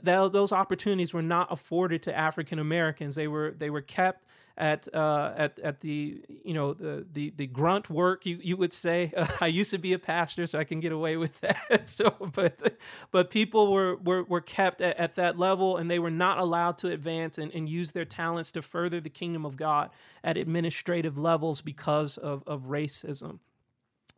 those 0.02 0.50
opportunities 0.50 1.14
were 1.14 1.22
not 1.22 1.46
afforded 1.52 2.02
to 2.02 2.16
African 2.16 2.58
Americans. 2.58 3.14
They 3.14 3.28
were 3.28 3.54
they 3.56 3.70
were 3.70 3.82
kept 3.82 4.24
at 4.60 4.94
uh, 4.94 5.32
at 5.36 5.58
at 5.60 5.80
the 5.80 6.22
you 6.44 6.52
know 6.52 6.74
the 6.74 7.06
the, 7.10 7.32
the 7.36 7.46
grunt 7.46 7.88
work 7.88 8.26
you, 8.26 8.38
you 8.42 8.56
would 8.56 8.72
say. 8.72 9.12
Uh, 9.16 9.26
I 9.40 9.46
used 9.46 9.70
to 9.70 9.78
be 9.78 9.94
a 9.94 9.98
pastor, 9.98 10.46
so 10.46 10.58
I 10.58 10.64
can 10.64 10.80
get 10.80 10.92
away 10.92 11.16
with 11.16 11.40
that. 11.40 11.88
so, 11.88 12.14
but 12.32 12.76
but 13.10 13.30
people 13.30 13.72
were 13.72 13.96
were, 13.96 14.22
were 14.22 14.42
kept 14.42 14.80
at, 14.82 14.96
at 14.98 15.14
that 15.14 15.38
level, 15.38 15.78
and 15.78 15.90
they 15.90 15.98
were 15.98 16.10
not 16.10 16.38
allowed 16.38 16.78
to 16.78 16.88
advance 16.88 17.38
and, 17.38 17.52
and 17.54 17.68
use 17.68 17.92
their 17.92 18.04
talents 18.04 18.52
to 18.52 18.62
further 18.62 19.00
the 19.00 19.10
kingdom 19.10 19.46
of 19.46 19.56
God 19.56 19.90
at 20.22 20.36
administrative 20.36 21.18
levels 21.18 21.62
because 21.62 22.18
of 22.18 22.44
of 22.46 22.64
racism. 22.64 23.38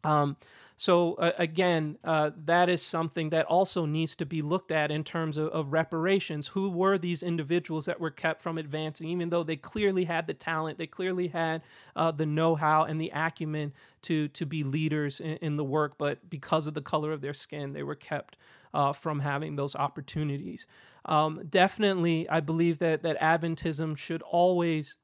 Um, 0.04 0.36
so 0.76 1.14
uh, 1.14 1.30
again, 1.38 1.96
uh, 2.02 2.30
that 2.44 2.68
is 2.68 2.82
something 2.82 3.30
that 3.30 3.46
also 3.46 3.86
needs 3.86 4.16
to 4.16 4.26
be 4.26 4.42
looked 4.42 4.72
at 4.72 4.90
in 4.90 5.04
terms 5.04 5.36
of, 5.36 5.48
of, 5.50 5.72
reparations. 5.72 6.48
Who 6.48 6.70
were 6.70 6.98
these 6.98 7.22
individuals 7.22 7.84
that 7.84 8.00
were 8.00 8.10
kept 8.10 8.42
from 8.42 8.58
advancing, 8.58 9.08
even 9.08 9.30
though 9.30 9.44
they 9.44 9.54
clearly 9.54 10.04
had 10.04 10.26
the 10.26 10.34
talent, 10.34 10.78
they 10.78 10.88
clearly 10.88 11.28
had 11.28 11.62
uh, 11.94 12.10
the 12.10 12.26
know-how 12.26 12.82
and 12.82 13.00
the 13.00 13.12
acumen 13.14 13.72
to 14.02 14.26
to 14.28 14.44
be 14.44 14.64
leaders 14.64 15.20
in, 15.20 15.36
in, 15.36 15.56
the 15.56 15.64
work, 15.64 15.98
but 15.98 16.28
because 16.28 16.66
of 16.66 16.74
the 16.74 16.82
color 16.82 17.12
of 17.12 17.20
their 17.20 17.34
skin, 17.34 17.74
they 17.74 17.84
were 17.84 17.94
kept 17.94 18.36
uh, 18.74 18.92
from 18.92 19.20
having 19.20 19.54
those 19.54 19.76
opportunities. 19.76 20.66
Um, 21.04 21.42
definitely, 21.48 22.28
I 22.28 22.40
believe 22.40 22.78
that 22.78 23.04
that 23.04 23.20
Adventism 23.20 23.96
should 23.96 24.22
always 24.22 24.96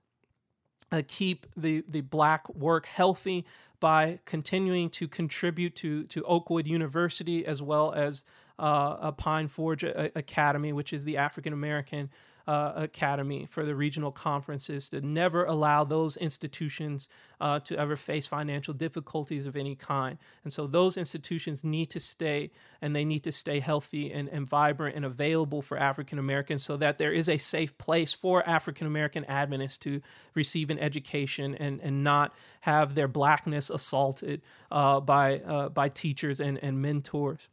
uh, 0.91 1.03
keep 1.07 1.47
the, 1.57 1.85
the 1.89 2.01
black 2.01 2.49
work 2.55 2.87
healthy 2.87 3.45
by 3.81 4.19
continuing 4.25 4.91
to 4.91 5.07
contribute 5.07 5.75
to, 5.77 6.05
to 6.05 6.23
Oakwood 6.25 6.67
University 6.67 7.47
as 7.47 7.63
well 7.63 7.93
as 7.93 8.25
uh, 8.59 8.97
a 9.01 9.13
Pine 9.13 9.49
Forge 9.49 9.85
Academy, 9.85 10.73
which 10.73 10.93
is 10.93 11.05
the 11.05 11.17
African 11.17 11.53
American 11.53 12.11
uh, 12.49 12.73
Academy 12.77 13.45
for 13.45 13.63
the 13.63 13.75
regional 13.75 14.11
conferences, 14.11 14.89
to 14.89 15.03
never 15.03 15.45
allow 15.45 15.85
those 15.85 16.17
institutions 16.17 17.07
uh, 17.43 17.61
to 17.61 17.79
ever 17.79 17.95
face 17.95 18.27
financial 18.27 18.73
difficulties 18.73 19.47
of 19.47 19.55
any 19.55 19.77
kind. 19.77 20.17
And 20.45 20.53
so 20.53 20.67
those 20.67 20.97
institutions 20.97 21.63
need 21.63 21.91
to 21.91 22.01
stay 22.01 22.51
and 22.81 22.97
they 22.97 23.05
need 23.05 23.23
to 23.25 23.33
stay 23.33 23.61
healthy 23.61 24.11
and, 24.11 24.31
and 24.31 24.49
vibrant 24.49 24.97
and 24.97 25.05
available 25.05 25.61
for 25.61 25.79
African 25.79 26.19
Americans 26.19 26.65
so 26.65 26.79
that 26.79 26.97
there 26.97 27.13
is 27.13 27.29
a 27.29 27.37
safe 27.37 27.77
place 27.77 28.15
for 28.15 28.43
African 28.49 28.87
American 28.87 29.27
Adventists 29.27 29.79
to 29.79 30.01
receive 30.35 30.71
an 30.71 30.79
education 30.79 31.55
and, 31.55 31.81
and 31.83 32.03
not 32.03 32.35
have 32.63 32.95
their 32.95 33.09
blackness 33.09 33.69
assaulted 33.69 34.41
uh, 34.71 35.01
by, 35.01 35.41
uh, 35.41 35.69
by 35.69 35.91
teachers 35.91 36.41
and, 36.41 36.59
and 36.65 36.81
mentors. 36.81 37.51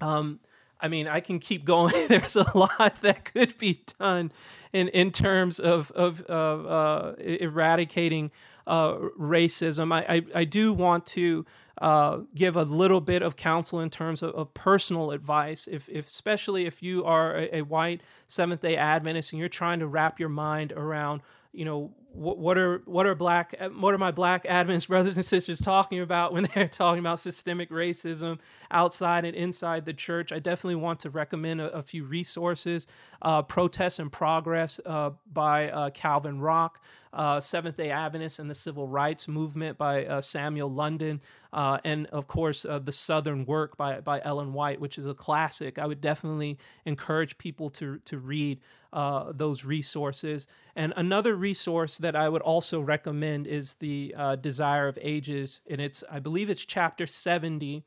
Um, 0.00 0.40
I 0.80 0.88
mean, 0.88 1.08
I 1.08 1.20
can 1.20 1.38
keep 1.38 1.64
going. 1.64 1.94
There's 2.08 2.36
a 2.36 2.56
lot 2.56 3.00
that 3.02 3.24
could 3.24 3.56
be 3.58 3.82
done 3.98 4.32
in, 4.72 4.88
in 4.88 5.10
terms 5.10 5.58
of, 5.58 5.90
of, 5.92 6.22
of 6.22 6.66
uh, 6.66 7.14
eradicating 7.18 8.30
uh, 8.66 8.94
racism. 9.18 9.92
I, 9.92 10.16
I, 10.16 10.40
I, 10.40 10.44
do 10.44 10.74
want 10.74 11.06
to 11.06 11.46
uh, 11.80 12.18
give 12.34 12.54
a 12.54 12.64
little 12.64 13.00
bit 13.00 13.22
of 13.22 13.34
counsel 13.34 13.80
in 13.80 13.88
terms 13.88 14.22
of, 14.22 14.34
of 14.34 14.52
personal 14.52 15.10
advice, 15.10 15.66
if, 15.66 15.88
if, 15.88 16.06
especially 16.06 16.66
if 16.66 16.82
you 16.82 17.02
are 17.04 17.34
a, 17.34 17.58
a 17.58 17.62
white 17.62 18.02
Seventh 18.26 18.60
day 18.60 18.76
Adventist 18.76 19.32
and 19.32 19.40
you're 19.40 19.48
trying 19.48 19.78
to 19.78 19.86
wrap 19.86 20.20
your 20.20 20.28
mind 20.28 20.72
around 20.72 21.22
you 21.52 21.64
know 21.64 21.92
what, 22.12 22.58
are 22.58 22.82
what 22.84 23.06
are 23.06 23.14
black 23.14 23.54
what 23.76 23.94
are 23.94 23.98
my 23.98 24.10
black 24.10 24.46
Adventist 24.46 24.88
brothers 24.88 25.16
and 25.16 25.24
sisters 25.24 25.60
talking 25.60 26.00
about 26.00 26.32
when 26.32 26.48
they're 26.54 26.68
talking 26.68 27.00
about 27.00 27.20
systemic 27.20 27.70
racism 27.70 28.38
outside 28.70 29.24
and 29.24 29.36
inside 29.36 29.84
the 29.84 29.94
church? 29.94 30.32
I 30.32 30.38
definitely 30.38 30.76
want 30.76 31.00
to 31.00 31.10
recommend 31.10 31.60
a, 31.60 31.70
a 31.72 31.82
few 31.82 32.04
resources. 32.04 32.86
Uh, 33.20 33.42
Protest 33.42 33.98
and 33.98 34.10
Progress 34.10 34.80
uh, 34.84 35.10
by 35.32 35.70
uh, 35.70 35.90
Calvin 35.90 36.40
Rock, 36.40 36.82
uh, 37.12 37.40
Seventh 37.40 37.76
Day 37.76 37.90
Adventists 37.90 38.38
and 38.38 38.50
the 38.50 38.54
Civil 38.54 38.86
Rights 38.86 39.28
Movement 39.28 39.78
by 39.78 40.06
uh, 40.06 40.20
Samuel 40.20 40.70
London, 40.70 41.20
uh, 41.52 41.78
and 41.84 42.06
of 42.08 42.26
course 42.26 42.62
The 42.62 42.92
Southern 42.92 43.44
Work 43.46 43.76
by 43.76 44.00
by 44.00 44.20
Ellen 44.24 44.52
White, 44.52 44.80
which 44.80 44.98
is 44.98 45.06
a 45.06 45.14
classic. 45.14 45.78
I 45.78 45.86
would 45.86 46.00
definitely 46.00 46.58
encourage 46.84 47.38
people 47.38 47.70
to 47.70 47.98
to 48.04 48.18
read 48.18 48.60
those 48.92 49.64
resources. 49.64 50.46
And 50.74 50.92
another 50.96 51.34
resource 51.34 51.98
that 51.98 52.16
I 52.16 52.28
would 52.28 52.42
also 52.42 52.80
recommend 52.80 53.46
is 53.46 53.74
the 53.74 54.14
uh, 54.16 54.36
Desire 54.36 54.88
of 54.88 54.98
Ages, 55.02 55.60
and 55.68 55.80
it's 55.80 56.04
I 56.10 56.20
believe 56.20 56.48
it's 56.48 56.64
chapter 56.64 57.06
seventy, 57.06 57.84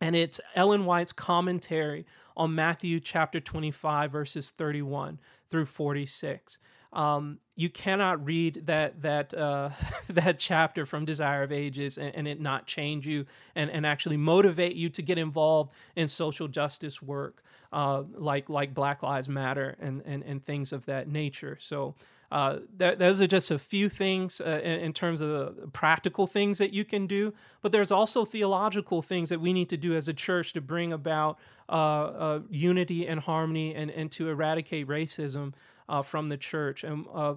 and 0.00 0.16
it's 0.16 0.40
Ellen 0.54 0.84
White's 0.84 1.12
commentary 1.12 2.06
on 2.36 2.54
Matthew 2.54 3.00
chapter 3.00 3.40
twenty 3.40 3.70
five 3.70 4.10
verses 4.10 4.50
thirty 4.50 4.82
one 4.82 5.20
through 5.48 5.66
forty 5.66 6.06
six. 6.06 6.58
Um, 6.92 7.38
you 7.54 7.70
cannot 7.70 8.24
read 8.24 8.66
that 8.66 9.02
that 9.02 9.32
uh, 9.34 9.70
that 10.08 10.38
chapter 10.38 10.84
from 10.84 11.04
Desire 11.04 11.42
of 11.42 11.52
Ages 11.52 11.98
and, 11.98 12.14
and, 12.14 12.26
it 12.26 12.40
not 12.40 12.66
change 12.66 13.06
you 13.06 13.26
and, 13.54 13.70
and 13.70 13.86
actually 13.86 14.16
motivate 14.16 14.74
you 14.74 14.88
to 14.90 15.02
get 15.02 15.18
involved 15.18 15.72
in 15.94 16.08
social 16.08 16.48
justice 16.48 17.00
work 17.00 17.42
uh, 17.72 18.02
like 18.14 18.48
like 18.48 18.74
Black 18.74 19.02
Lives 19.02 19.28
Matter 19.28 19.76
and, 19.78 20.02
and 20.04 20.24
and 20.24 20.44
things 20.44 20.72
of 20.72 20.86
that 20.86 21.06
nature. 21.06 21.56
So 21.60 21.94
uh, 22.32 22.60
th- 22.78 22.98
those 22.98 23.20
are 23.20 23.26
just 23.26 23.50
a 23.50 23.58
few 23.58 23.88
things 23.88 24.40
uh, 24.40 24.60
in, 24.62 24.80
in, 24.80 24.92
terms 24.92 25.20
of 25.20 25.30
the 25.30 25.66
practical 25.72 26.28
things 26.28 26.58
that 26.58 26.72
you 26.72 26.84
can 26.84 27.08
do, 27.08 27.34
but 27.60 27.72
there's 27.72 27.90
also 27.90 28.24
theological 28.24 29.02
things 29.02 29.30
that 29.30 29.40
we 29.40 29.52
need 29.52 29.68
to 29.68 29.76
do 29.76 29.96
as 29.96 30.08
a 30.08 30.14
church 30.14 30.52
to 30.52 30.60
bring 30.60 30.92
about 30.92 31.38
uh, 31.68 31.72
uh 31.72 32.40
unity 32.48 33.06
and 33.06 33.20
harmony 33.20 33.74
and, 33.74 33.90
and 33.90 34.12
to 34.12 34.28
eradicate 34.28 34.86
racism 34.86 35.52
uh, 35.90 36.02
from 36.02 36.28
the 36.28 36.36
church. 36.36 36.84
And 36.84 37.06
uh, 37.12 37.34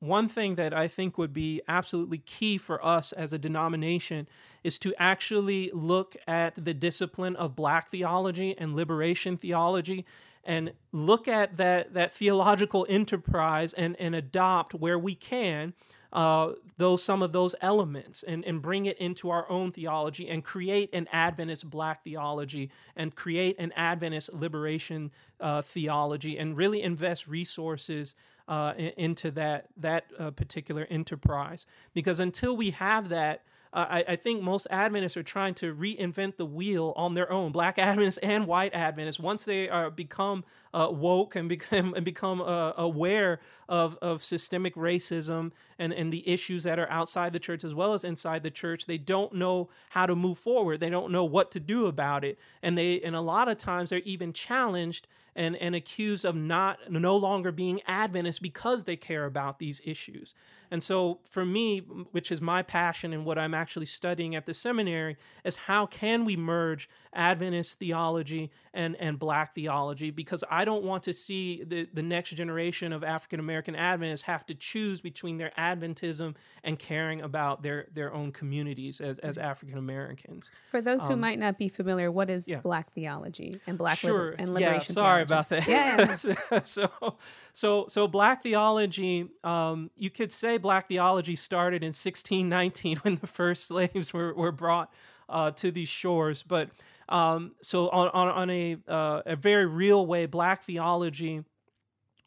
one 0.00 0.28
thing 0.28 0.56
that 0.56 0.74
I 0.74 0.88
think 0.88 1.16
would 1.18 1.32
be 1.32 1.60
absolutely 1.68 2.18
key 2.18 2.58
for 2.58 2.84
us 2.84 3.12
as 3.12 3.32
a 3.32 3.38
denomination 3.38 4.26
is 4.62 4.78
to 4.80 4.94
actually 4.98 5.70
look 5.72 6.16
at 6.26 6.62
the 6.62 6.74
discipline 6.74 7.36
of 7.36 7.54
black 7.54 7.90
theology 7.90 8.54
and 8.58 8.74
liberation 8.74 9.36
theology 9.36 10.04
and 10.44 10.72
look 10.92 11.26
at 11.26 11.56
that, 11.56 11.94
that 11.94 12.12
theological 12.12 12.86
enterprise 12.88 13.72
and, 13.72 13.96
and 13.98 14.14
adopt 14.14 14.74
where 14.74 14.98
we 14.98 15.14
can 15.14 15.72
uh, 16.14 16.52
those 16.76 17.02
some 17.02 17.22
of 17.22 17.32
those 17.32 17.54
elements 17.60 18.22
and, 18.22 18.44
and 18.44 18.62
bring 18.62 18.86
it 18.86 18.96
into 18.98 19.30
our 19.30 19.50
own 19.50 19.72
theology 19.72 20.28
and 20.28 20.44
create 20.44 20.88
an 20.94 21.08
Adventist 21.12 21.68
black 21.68 22.04
theology 22.04 22.70
and 22.94 23.14
create 23.16 23.56
an 23.58 23.72
Adventist 23.72 24.32
liberation 24.32 25.10
uh, 25.40 25.60
theology 25.60 26.38
and 26.38 26.56
really 26.56 26.80
invest 26.82 27.26
resources 27.26 28.14
uh, 28.46 28.74
into 28.96 29.30
that 29.32 29.66
that 29.76 30.04
uh, 30.18 30.30
particular 30.30 30.86
enterprise. 30.88 31.66
Because 31.94 32.20
until 32.20 32.56
we 32.56 32.70
have 32.70 33.08
that 33.08 33.42
uh, 33.74 33.86
I, 33.90 34.04
I, 34.08 34.16
think 34.16 34.40
most 34.40 34.68
Adventists 34.70 35.16
are 35.16 35.24
trying 35.24 35.54
to 35.54 35.74
reinvent 35.74 36.36
the 36.36 36.46
wheel 36.46 36.92
on 36.96 37.14
their 37.14 37.30
own. 37.30 37.50
Black 37.50 37.76
Adventists 37.76 38.18
and 38.18 38.46
white 38.46 38.72
Adventists, 38.72 39.18
once 39.18 39.44
they 39.44 39.68
are 39.68 39.90
become 39.90 40.44
uh, 40.72 40.88
woke 40.90 41.34
and 41.34 41.48
become 41.56 41.92
and 41.94 42.04
become 42.04 42.40
uh, 42.40 42.72
aware 42.76 43.40
of, 43.68 43.98
of 44.00 44.22
systemic 44.22 44.76
racism 44.76 45.50
and, 45.76 45.92
and 45.92 46.12
the 46.12 46.26
issues 46.28 46.62
that 46.62 46.78
are 46.78 46.88
outside 46.88 47.32
the 47.32 47.40
church 47.40 47.64
as 47.64 47.74
well 47.74 47.94
as 47.94 48.04
inside 48.04 48.44
the 48.44 48.50
church, 48.50 48.86
they 48.86 48.98
don't 48.98 49.34
know 49.34 49.68
how 49.90 50.06
to 50.06 50.14
move 50.14 50.38
forward. 50.38 50.78
They 50.78 50.90
don't 50.90 51.10
know 51.10 51.24
what 51.24 51.50
to 51.50 51.60
do 51.60 51.86
about 51.86 52.24
it, 52.24 52.38
and 52.62 52.78
they 52.78 53.00
and 53.00 53.16
a 53.16 53.20
lot 53.20 53.48
of 53.48 53.58
times 53.58 53.90
they're 53.90 53.98
even 54.00 54.32
challenged 54.32 55.08
and, 55.36 55.56
and 55.56 55.74
accused 55.74 56.24
of 56.24 56.34
not 56.34 56.90
no 56.90 57.16
longer 57.16 57.52
being 57.52 57.80
Adventists 57.86 58.38
because 58.38 58.84
they 58.84 58.96
care 58.96 59.24
about 59.24 59.58
these 59.58 59.80
issues. 59.84 60.34
And 60.70 60.82
so, 60.82 61.20
for 61.28 61.44
me, 61.44 61.78
which 61.78 62.32
is 62.32 62.40
my 62.40 62.62
passion 62.62 63.12
and 63.12 63.24
what 63.24 63.38
I'm 63.38 63.54
actually 63.54 63.86
studying 63.86 64.34
at 64.34 64.46
the 64.46 64.54
seminary, 64.54 65.16
is 65.44 65.56
how 65.56 65.86
can 65.86 66.24
we 66.24 66.36
merge 66.36 66.88
Adventist 67.14 67.78
theology 67.78 68.50
and, 68.72 68.96
and 68.96 69.18
Black 69.18 69.54
theology? 69.54 70.10
Because 70.10 70.44
I 70.50 70.64
don't 70.64 70.84
want 70.84 71.02
to 71.04 71.12
see 71.12 71.64
the, 71.64 71.88
the 71.92 72.02
next 72.02 72.30
generation 72.30 72.92
of 72.92 73.04
African 73.04 73.40
American 73.40 73.76
Adventists 73.76 74.22
have 74.22 74.44
to 74.46 74.54
choose 74.54 75.00
between 75.00 75.38
their 75.38 75.52
Adventism 75.58 76.34
and 76.62 76.78
caring 76.78 77.20
about 77.20 77.62
their, 77.62 77.86
their 77.92 78.12
own 78.12 78.32
communities 78.32 79.00
as, 79.00 79.18
as 79.20 79.38
African 79.38 79.78
Americans. 79.78 80.50
For 80.70 80.80
those 80.80 81.06
who 81.06 81.14
um, 81.14 81.20
might 81.20 81.38
not 81.38 81.58
be 81.58 81.68
familiar, 81.68 82.10
what 82.10 82.30
is 82.30 82.48
yeah. 82.48 82.60
Black 82.60 82.92
theology 82.92 83.60
and 83.66 83.78
Black 83.78 83.98
sure. 83.98 84.30
liber- 84.30 84.36
and 84.38 84.54
liberation? 84.54 84.80
Yeah, 84.88 84.94
sorry 84.94 85.24
theology? 85.24 85.32
about 85.32 85.48
that. 85.48 85.68
Yeah. 85.68 86.60
so, 86.62 87.16
so, 87.52 87.86
so 87.88 88.08
Black 88.08 88.42
theology, 88.42 89.28
um, 89.42 89.90
you 89.96 90.10
could 90.10 90.32
say 90.32 90.58
black 90.58 90.88
theology 90.88 91.36
started 91.36 91.82
in 91.82 91.88
1619 91.88 92.96
when 93.02 93.16
the 93.16 93.26
first 93.26 93.66
slaves 93.66 94.12
were, 94.12 94.34
were 94.34 94.52
brought 94.52 94.92
uh, 95.28 95.50
to 95.52 95.70
these 95.70 95.88
shores. 95.88 96.42
But 96.42 96.70
Um, 97.08 97.52
so, 97.62 97.88
on, 97.90 98.08
on, 98.08 98.28
on 98.28 98.50
a, 98.50 98.76
uh, 98.88 99.22
a 99.26 99.36
very 99.36 99.66
real 99.66 100.06
way, 100.06 100.26
black 100.26 100.62
theology 100.64 101.44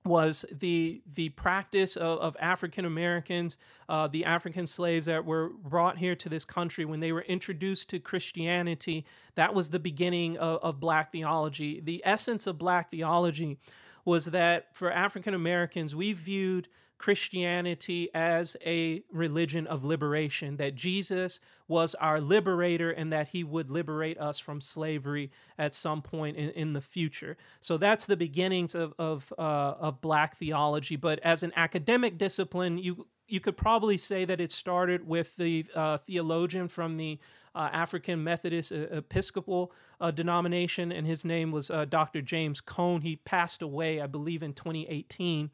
was 0.08 0.46
the 0.52 1.02
the 1.14 1.30
practice 1.30 1.96
of, 1.96 2.20
of 2.20 2.38
African 2.40 2.86
Americans, 2.86 3.58
uh, 3.90 4.08
the 4.08 4.26
African 4.26 4.66
slaves 4.66 5.06
that 5.06 5.26
were 5.26 5.50
brought 5.50 5.98
here 5.98 6.16
to 6.16 6.30
this 6.30 6.46
country 6.46 6.86
when 6.86 7.02
they 7.02 7.12
were 7.12 7.22
introduced 7.24 7.90
to 7.90 8.00
Christianity. 8.00 9.06
That 9.36 9.54
was 9.54 9.70
the 9.70 9.80
beginning 9.80 10.38
of, 10.38 10.62
of 10.64 10.80
Black 10.80 11.12
theology. 11.12 11.80
The 11.82 12.02
essence 12.06 12.48
of 12.48 12.58
Black 12.58 12.90
theology 12.90 13.58
was 14.06 14.26
that 14.26 14.74
for 14.74 14.92
African 14.92 15.34
Americans, 15.34 15.94
we 15.94 16.14
viewed 16.14 16.70
Christianity 16.98 18.10
as 18.14 18.56
a 18.66 19.04
religion 19.12 19.68
of 19.68 19.84
liberation, 19.84 20.58
that 20.58 20.76
Jesus 20.76 21.40
was 21.68 21.96
our 21.96 22.20
liberator 22.20 22.92
and 22.92 23.12
that 23.14 23.30
he 23.30 23.44
would 23.44 23.70
liberate 23.70 24.18
us 24.18 24.40
from 24.40 24.62
slavery 24.62 25.32
at 25.58 25.76
some 25.76 26.02
point 26.02 26.38
in, 26.38 26.50
in 26.52 26.74
the 26.74 26.82
future. 26.82 27.38
So 27.62 27.78
that's 27.78 28.06
the 28.06 28.18
beginnings 28.18 28.74
of, 28.74 28.94
of, 28.98 29.32
uh, 29.38 29.42
of 29.80 30.02
Black 30.02 30.38
theology. 30.38 30.96
But 30.96 31.20
as 31.20 31.44
an 31.44 31.54
academic 31.56 32.18
discipline, 32.18 32.78
you 32.78 33.08
you 33.28 33.40
could 33.40 33.58
probably 33.58 33.98
say 33.98 34.26
that 34.26 34.40
it 34.40 34.52
started 34.52 35.06
with 35.06 35.36
the 35.36 35.66
uh, 35.76 35.98
theologian 35.98 36.68
from 36.68 36.98
the 36.98 37.20
uh, 37.54 37.70
African 37.74 38.24
Methodist 38.24 38.72
uh, 38.72 38.88
Episcopal 38.92 39.72
uh, 40.00 40.12
denomination, 40.12 40.92
and 40.92 41.06
his 41.06 41.26
name 41.26 41.52
was 41.52 41.70
uh, 41.70 41.86
Dr. 41.86 42.22
James 42.22 42.62
Cone. 42.62 43.02
He 43.02 43.18
passed 43.18 43.62
away, 43.62 44.00
I 44.00 44.08
believe, 44.08 44.44
in 44.44 44.54
2018. 44.54 45.52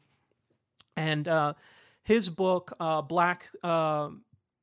And 0.96 1.26
uh, 1.28 1.54
his 2.02 2.28
book, 2.28 2.74
uh, 2.80 3.02
Black 3.02 3.48
uh, 3.62 4.10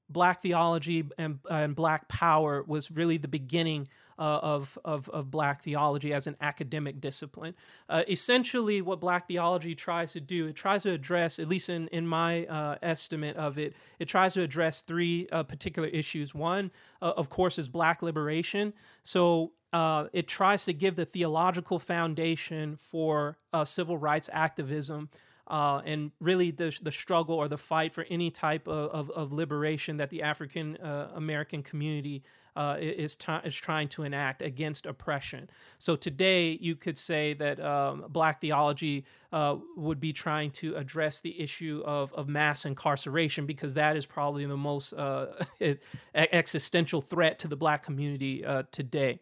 Black 0.09 0.41
Theology 0.41 1.05
and, 1.17 1.39
and 1.49 1.73
Black 1.73 2.09
Power, 2.09 2.63
was 2.67 2.91
really 2.91 3.15
the 3.15 3.29
beginning 3.29 3.87
uh, 4.19 4.39
of, 4.43 4.77
of, 4.83 5.07
of 5.09 5.31
Black 5.31 5.63
theology 5.63 6.13
as 6.13 6.27
an 6.27 6.35
academic 6.41 6.99
discipline. 6.99 7.55
Uh, 7.87 8.03
essentially, 8.09 8.81
what 8.81 8.99
Black 8.99 9.29
theology 9.29 9.73
tries 9.73 10.11
to 10.11 10.19
do, 10.19 10.47
it 10.47 10.55
tries 10.55 10.83
to 10.83 10.91
address, 10.91 11.39
at 11.39 11.47
least 11.47 11.69
in, 11.69 11.87
in 11.87 12.05
my 12.05 12.45
estimate 12.81 13.37
of 13.37 13.57
it, 13.57 13.73
it 13.99 14.09
tries 14.09 14.33
to 14.33 14.41
address 14.41 14.81
three 14.81 15.27
particular 15.31 15.87
issues. 15.87 16.35
One, 16.35 16.71
of 17.01 17.29
course, 17.29 17.57
is 17.57 17.69
Black 17.69 18.01
liberation. 18.01 18.73
So 19.03 19.53
uh, 19.73 20.07
it 20.11 20.27
tries 20.27 20.65
to 20.65 20.73
give 20.73 20.95
the 20.95 21.05
theological 21.05 21.79
foundation 21.79 22.75
for 22.75 23.37
uh, 23.53 23.63
civil 23.63 23.97
rights 23.97 24.29
activism 24.33 25.09
uh, 25.47 25.81
and 25.85 26.11
really 26.19 26.51
the, 26.51 26.77
the 26.81 26.91
struggle 26.91 27.35
or 27.35 27.47
the 27.47 27.57
fight 27.57 27.91
for 27.91 28.05
any 28.09 28.31
type 28.31 28.67
of, 28.67 28.91
of, 28.91 29.09
of 29.11 29.33
liberation 29.33 29.97
that 29.97 30.09
the 30.09 30.21
African 30.21 30.77
uh, 30.77 31.11
American 31.15 31.63
community 31.63 32.23
uh, 32.55 32.75
is, 32.79 33.15
t- 33.15 33.31
is 33.43 33.55
trying 33.55 33.87
to 33.87 34.03
enact 34.03 34.41
against 34.41 34.85
oppression. 34.85 35.49
So 35.79 35.95
today, 35.95 36.57
you 36.59 36.75
could 36.75 36.97
say 36.97 37.33
that 37.35 37.59
um, 37.59 38.05
Black 38.09 38.41
theology 38.41 39.05
uh, 39.31 39.55
would 39.77 39.99
be 39.99 40.11
trying 40.11 40.51
to 40.51 40.75
address 40.75 41.21
the 41.21 41.39
issue 41.39 41.81
of, 41.85 42.13
of 42.13 42.27
mass 42.27 42.65
incarceration 42.65 43.45
because 43.45 43.75
that 43.75 43.95
is 43.95 44.05
probably 44.05 44.45
the 44.45 44.57
most 44.57 44.93
uh, 44.93 45.27
existential 46.13 46.99
threat 46.99 47.39
to 47.39 47.47
the 47.47 47.55
Black 47.55 47.83
community 47.83 48.43
uh, 48.45 48.63
today 48.71 49.19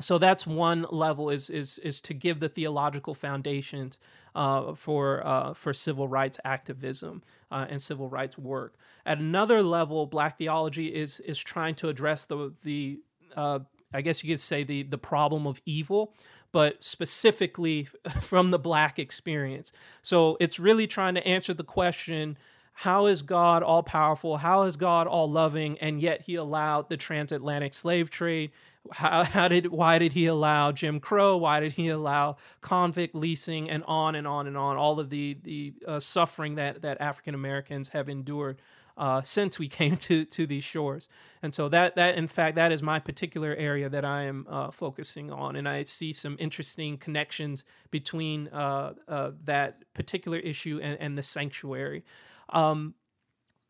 so 0.00 0.18
that's 0.18 0.46
one 0.46 0.86
level 0.90 1.30
is 1.30 1.50
is 1.50 1.78
is 1.78 2.00
to 2.02 2.14
give 2.14 2.40
the 2.40 2.48
theological 2.48 3.14
foundations 3.14 3.98
uh, 4.34 4.74
for 4.74 5.24
uh, 5.26 5.54
for 5.54 5.72
civil 5.72 6.08
rights 6.08 6.40
activism 6.44 7.22
uh, 7.50 7.66
and 7.68 7.80
civil 7.80 8.08
rights 8.08 8.36
work. 8.36 8.74
At 9.06 9.18
another 9.18 9.62
level, 9.62 10.06
Black 10.06 10.36
theology 10.38 10.88
is 10.88 11.20
is 11.20 11.38
trying 11.38 11.76
to 11.76 11.88
address 11.88 12.24
the 12.24 12.52
the 12.62 13.00
uh, 13.36 13.60
I 13.92 14.00
guess 14.00 14.24
you 14.24 14.30
could 14.30 14.40
say 14.40 14.64
the 14.64 14.82
the 14.82 14.98
problem 14.98 15.46
of 15.46 15.60
evil, 15.64 16.12
but 16.50 16.82
specifically 16.82 17.88
from 18.20 18.50
the 18.50 18.58
Black 18.58 18.98
experience. 18.98 19.72
So 20.02 20.36
it's 20.40 20.58
really 20.58 20.88
trying 20.88 21.14
to 21.14 21.26
answer 21.26 21.54
the 21.54 21.64
question 21.64 22.36
how 22.74 23.06
is 23.06 23.22
God 23.22 23.62
all 23.62 23.84
powerful? 23.84 24.38
How 24.38 24.64
is 24.64 24.76
God 24.76 25.06
all 25.06 25.30
loving? 25.30 25.78
And 25.78 26.00
yet 26.00 26.22
he 26.22 26.34
allowed 26.34 26.88
the 26.88 26.96
transatlantic 26.96 27.72
slave 27.72 28.10
trade. 28.10 28.50
How, 28.92 29.22
how 29.24 29.48
did 29.48 29.68
why 29.68 29.98
did 29.98 30.12
he 30.12 30.26
allow 30.26 30.72
Jim 30.72 30.98
Crow? 30.98 31.36
Why 31.36 31.60
did 31.60 31.72
he 31.72 31.88
allow 31.88 32.36
convict 32.60 33.14
leasing 33.14 33.70
and 33.70 33.84
on 33.84 34.16
and 34.16 34.26
on 34.26 34.48
and 34.48 34.56
on? 34.56 34.76
All 34.76 34.98
of 34.98 35.08
the 35.08 35.38
the 35.42 35.72
uh, 35.86 36.00
suffering 36.00 36.56
that 36.56 36.82
that 36.82 37.00
African 37.00 37.34
Americans 37.34 37.90
have 37.90 38.08
endured 38.08 38.60
uh, 38.96 39.22
since 39.22 39.58
we 39.58 39.68
came 39.80 39.96
to 39.96 40.24
to 40.24 40.46
these 40.46 40.64
shores. 40.64 41.08
And 41.42 41.54
so 41.54 41.68
that 41.68 41.94
that 41.94 42.16
in 42.16 42.26
fact 42.26 42.56
that 42.56 42.72
is 42.72 42.82
my 42.82 42.98
particular 42.98 43.54
area 43.54 43.88
that 43.88 44.04
I 44.04 44.24
am 44.24 44.46
uh, 44.50 44.70
focusing 44.72 45.30
on, 45.30 45.54
and 45.56 45.68
I 45.68 45.84
see 45.84 46.12
some 46.12 46.36
interesting 46.40 46.98
connections 46.98 47.64
between 47.90 48.48
uh, 48.48 48.94
uh 49.08 49.30
that 49.44 49.84
particular 49.94 50.38
issue 50.38 50.80
and, 50.82 50.98
and 51.00 51.16
the 51.16 51.22
sanctuary. 51.22 52.04
Um, 52.50 52.94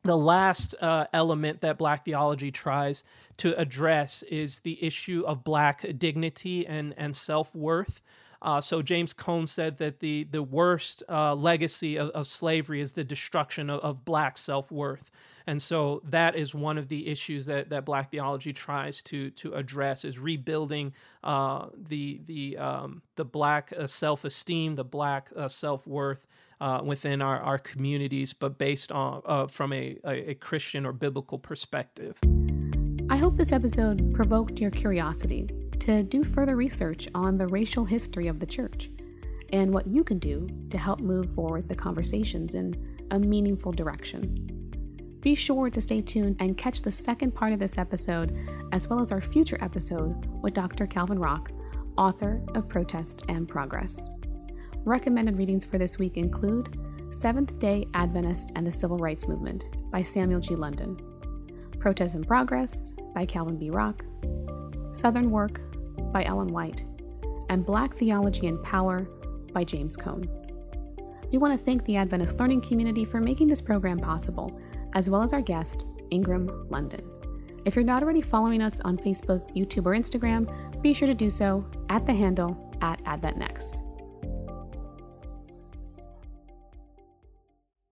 the 0.02 0.16
last 0.16 0.74
uh, 0.80 1.06
element 1.14 1.60
that 1.60 1.78
Black 1.78 2.04
theology 2.04 2.50
tries 2.50 3.04
to 3.38 3.58
address 3.58 4.22
is 4.24 4.60
the 4.60 4.82
issue 4.84 5.24
of 5.26 5.42
Black 5.42 5.98
dignity 5.98 6.66
and, 6.66 6.94
and 6.98 7.16
self 7.16 7.54
worth. 7.54 8.02
Uh, 8.44 8.60
so 8.60 8.82
James 8.82 9.14
Cone 9.14 9.46
said 9.46 9.78
that 9.78 10.00
the 10.00 10.24
the 10.24 10.42
worst 10.42 11.02
uh, 11.08 11.34
legacy 11.34 11.96
of, 11.96 12.10
of, 12.10 12.26
slavery 12.26 12.82
is 12.82 12.92
the 12.92 13.02
destruction 13.02 13.70
of, 13.70 13.80
of 13.80 14.04
black 14.04 14.36
self 14.36 14.70
worth, 14.70 15.10
and 15.46 15.62
so 15.62 16.02
that 16.04 16.36
is 16.36 16.54
one 16.54 16.76
of 16.76 16.88
the 16.88 17.08
issues 17.08 17.46
that, 17.46 17.70
that 17.70 17.86
Black 17.86 18.10
theology 18.10 18.52
tries 18.52 19.00
to 19.04 19.30
to 19.30 19.54
address 19.54 20.04
is 20.04 20.18
rebuilding 20.18 20.92
uh, 21.22 21.68
the 21.74 22.20
the 22.26 22.58
um, 22.58 23.00
the 23.16 23.24
black 23.24 23.72
uh, 23.78 23.86
self 23.86 24.26
esteem, 24.26 24.74
the 24.74 24.84
black 24.84 25.30
uh, 25.34 25.48
self 25.48 25.86
worth, 25.86 26.26
uh, 26.60 26.80
within 26.84 27.22
our, 27.22 27.40
our 27.40 27.58
communities, 27.58 28.32
but 28.32 28.58
based 28.58 28.92
on 28.92 29.22
uh, 29.26 29.46
from 29.46 29.72
a, 29.72 29.98
a, 30.04 30.30
a 30.30 30.34
Christian 30.34 30.86
or 30.86 30.92
biblical 30.92 31.38
perspective. 31.38 32.18
I 33.10 33.16
hope 33.16 33.36
this 33.36 33.52
episode 33.52 34.14
provoked 34.14 34.58
your 34.58 34.70
curiosity 34.70 35.48
to 35.80 36.02
do 36.02 36.24
further 36.24 36.56
research 36.56 37.08
on 37.14 37.36
the 37.36 37.46
racial 37.46 37.84
history 37.84 38.28
of 38.28 38.40
the 38.40 38.46
church 38.46 38.90
and 39.52 39.72
what 39.72 39.86
you 39.86 40.02
can 40.02 40.18
do 40.18 40.48
to 40.70 40.78
help 40.78 41.00
move 41.00 41.32
forward 41.34 41.68
the 41.68 41.74
conversations 41.74 42.54
in 42.54 42.74
a 43.10 43.18
meaningful 43.18 43.72
direction. 43.72 44.50
Be 45.20 45.34
sure 45.34 45.70
to 45.70 45.80
stay 45.80 46.00
tuned 46.00 46.36
and 46.40 46.56
catch 46.56 46.82
the 46.82 46.90
second 46.90 47.34
part 47.34 47.52
of 47.52 47.58
this 47.58 47.78
episode, 47.78 48.36
as 48.72 48.88
well 48.88 49.00
as 49.00 49.12
our 49.12 49.20
future 49.20 49.58
episode 49.60 50.26
with 50.42 50.54
Dr. 50.54 50.86
Calvin 50.86 51.18
Rock, 51.18 51.50
author 51.96 52.42
of 52.54 52.68
Protest 52.68 53.24
and 53.28 53.48
Progress. 53.48 54.08
Recommended 54.84 55.38
readings 55.38 55.64
for 55.64 55.78
this 55.78 55.98
week 55.98 56.18
include 56.18 56.78
Seventh 57.10 57.58
day 57.58 57.86
Adventist 57.94 58.50
and 58.54 58.66
the 58.66 58.72
Civil 58.72 58.98
Rights 58.98 59.26
Movement 59.26 59.64
by 59.90 60.02
Samuel 60.02 60.40
G. 60.40 60.54
London, 60.54 61.00
Protest 61.78 62.16
in 62.16 62.22
Progress 62.22 62.92
by 63.14 63.24
Calvin 63.24 63.56
B. 63.56 63.70
Rock, 63.70 64.04
Southern 64.92 65.30
Work 65.30 65.62
by 66.12 66.24
Ellen 66.24 66.48
White, 66.48 66.84
and 67.48 67.64
Black 67.64 67.96
Theology 67.96 68.46
and 68.46 68.62
Power 68.62 69.08
by 69.54 69.64
James 69.64 69.96
Cone. 69.96 70.28
We 71.32 71.38
want 71.38 71.58
to 71.58 71.64
thank 71.64 71.82
the 71.86 71.96
Adventist 71.96 72.38
Learning 72.38 72.60
Community 72.60 73.06
for 73.06 73.20
making 73.20 73.48
this 73.48 73.62
program 73.62 73.98
possible, 73.98 74.60
as 74.92 75.08
well 75.08 75.22
as 75.22 75.32
our 75.32 75.40
guest, 75.40 75.86
Ingram 76.10 76.68
London. 76.68 77.08
If 77.64 77.74
you're 77.74 77.84
not 77.84 78.02
already 78.02 78.20
following 78.20 78.60
us 78.60 78.80
on 78.80 78.98
Facebook, 78.98 79.50
YouTube, 79.56 79.86
or 79.86 79.94
Instagram, 79.94 80.82
be 80.82 80.92
sure 80.92 81.08
to 81.08 81.14
do 81.14 81.30
so 81.30 81.64
at 81.88 82.04
the 82.04 82.12
handle 82.12 82.70
at 82.82 83.02
AdventNext. 83.04 83.83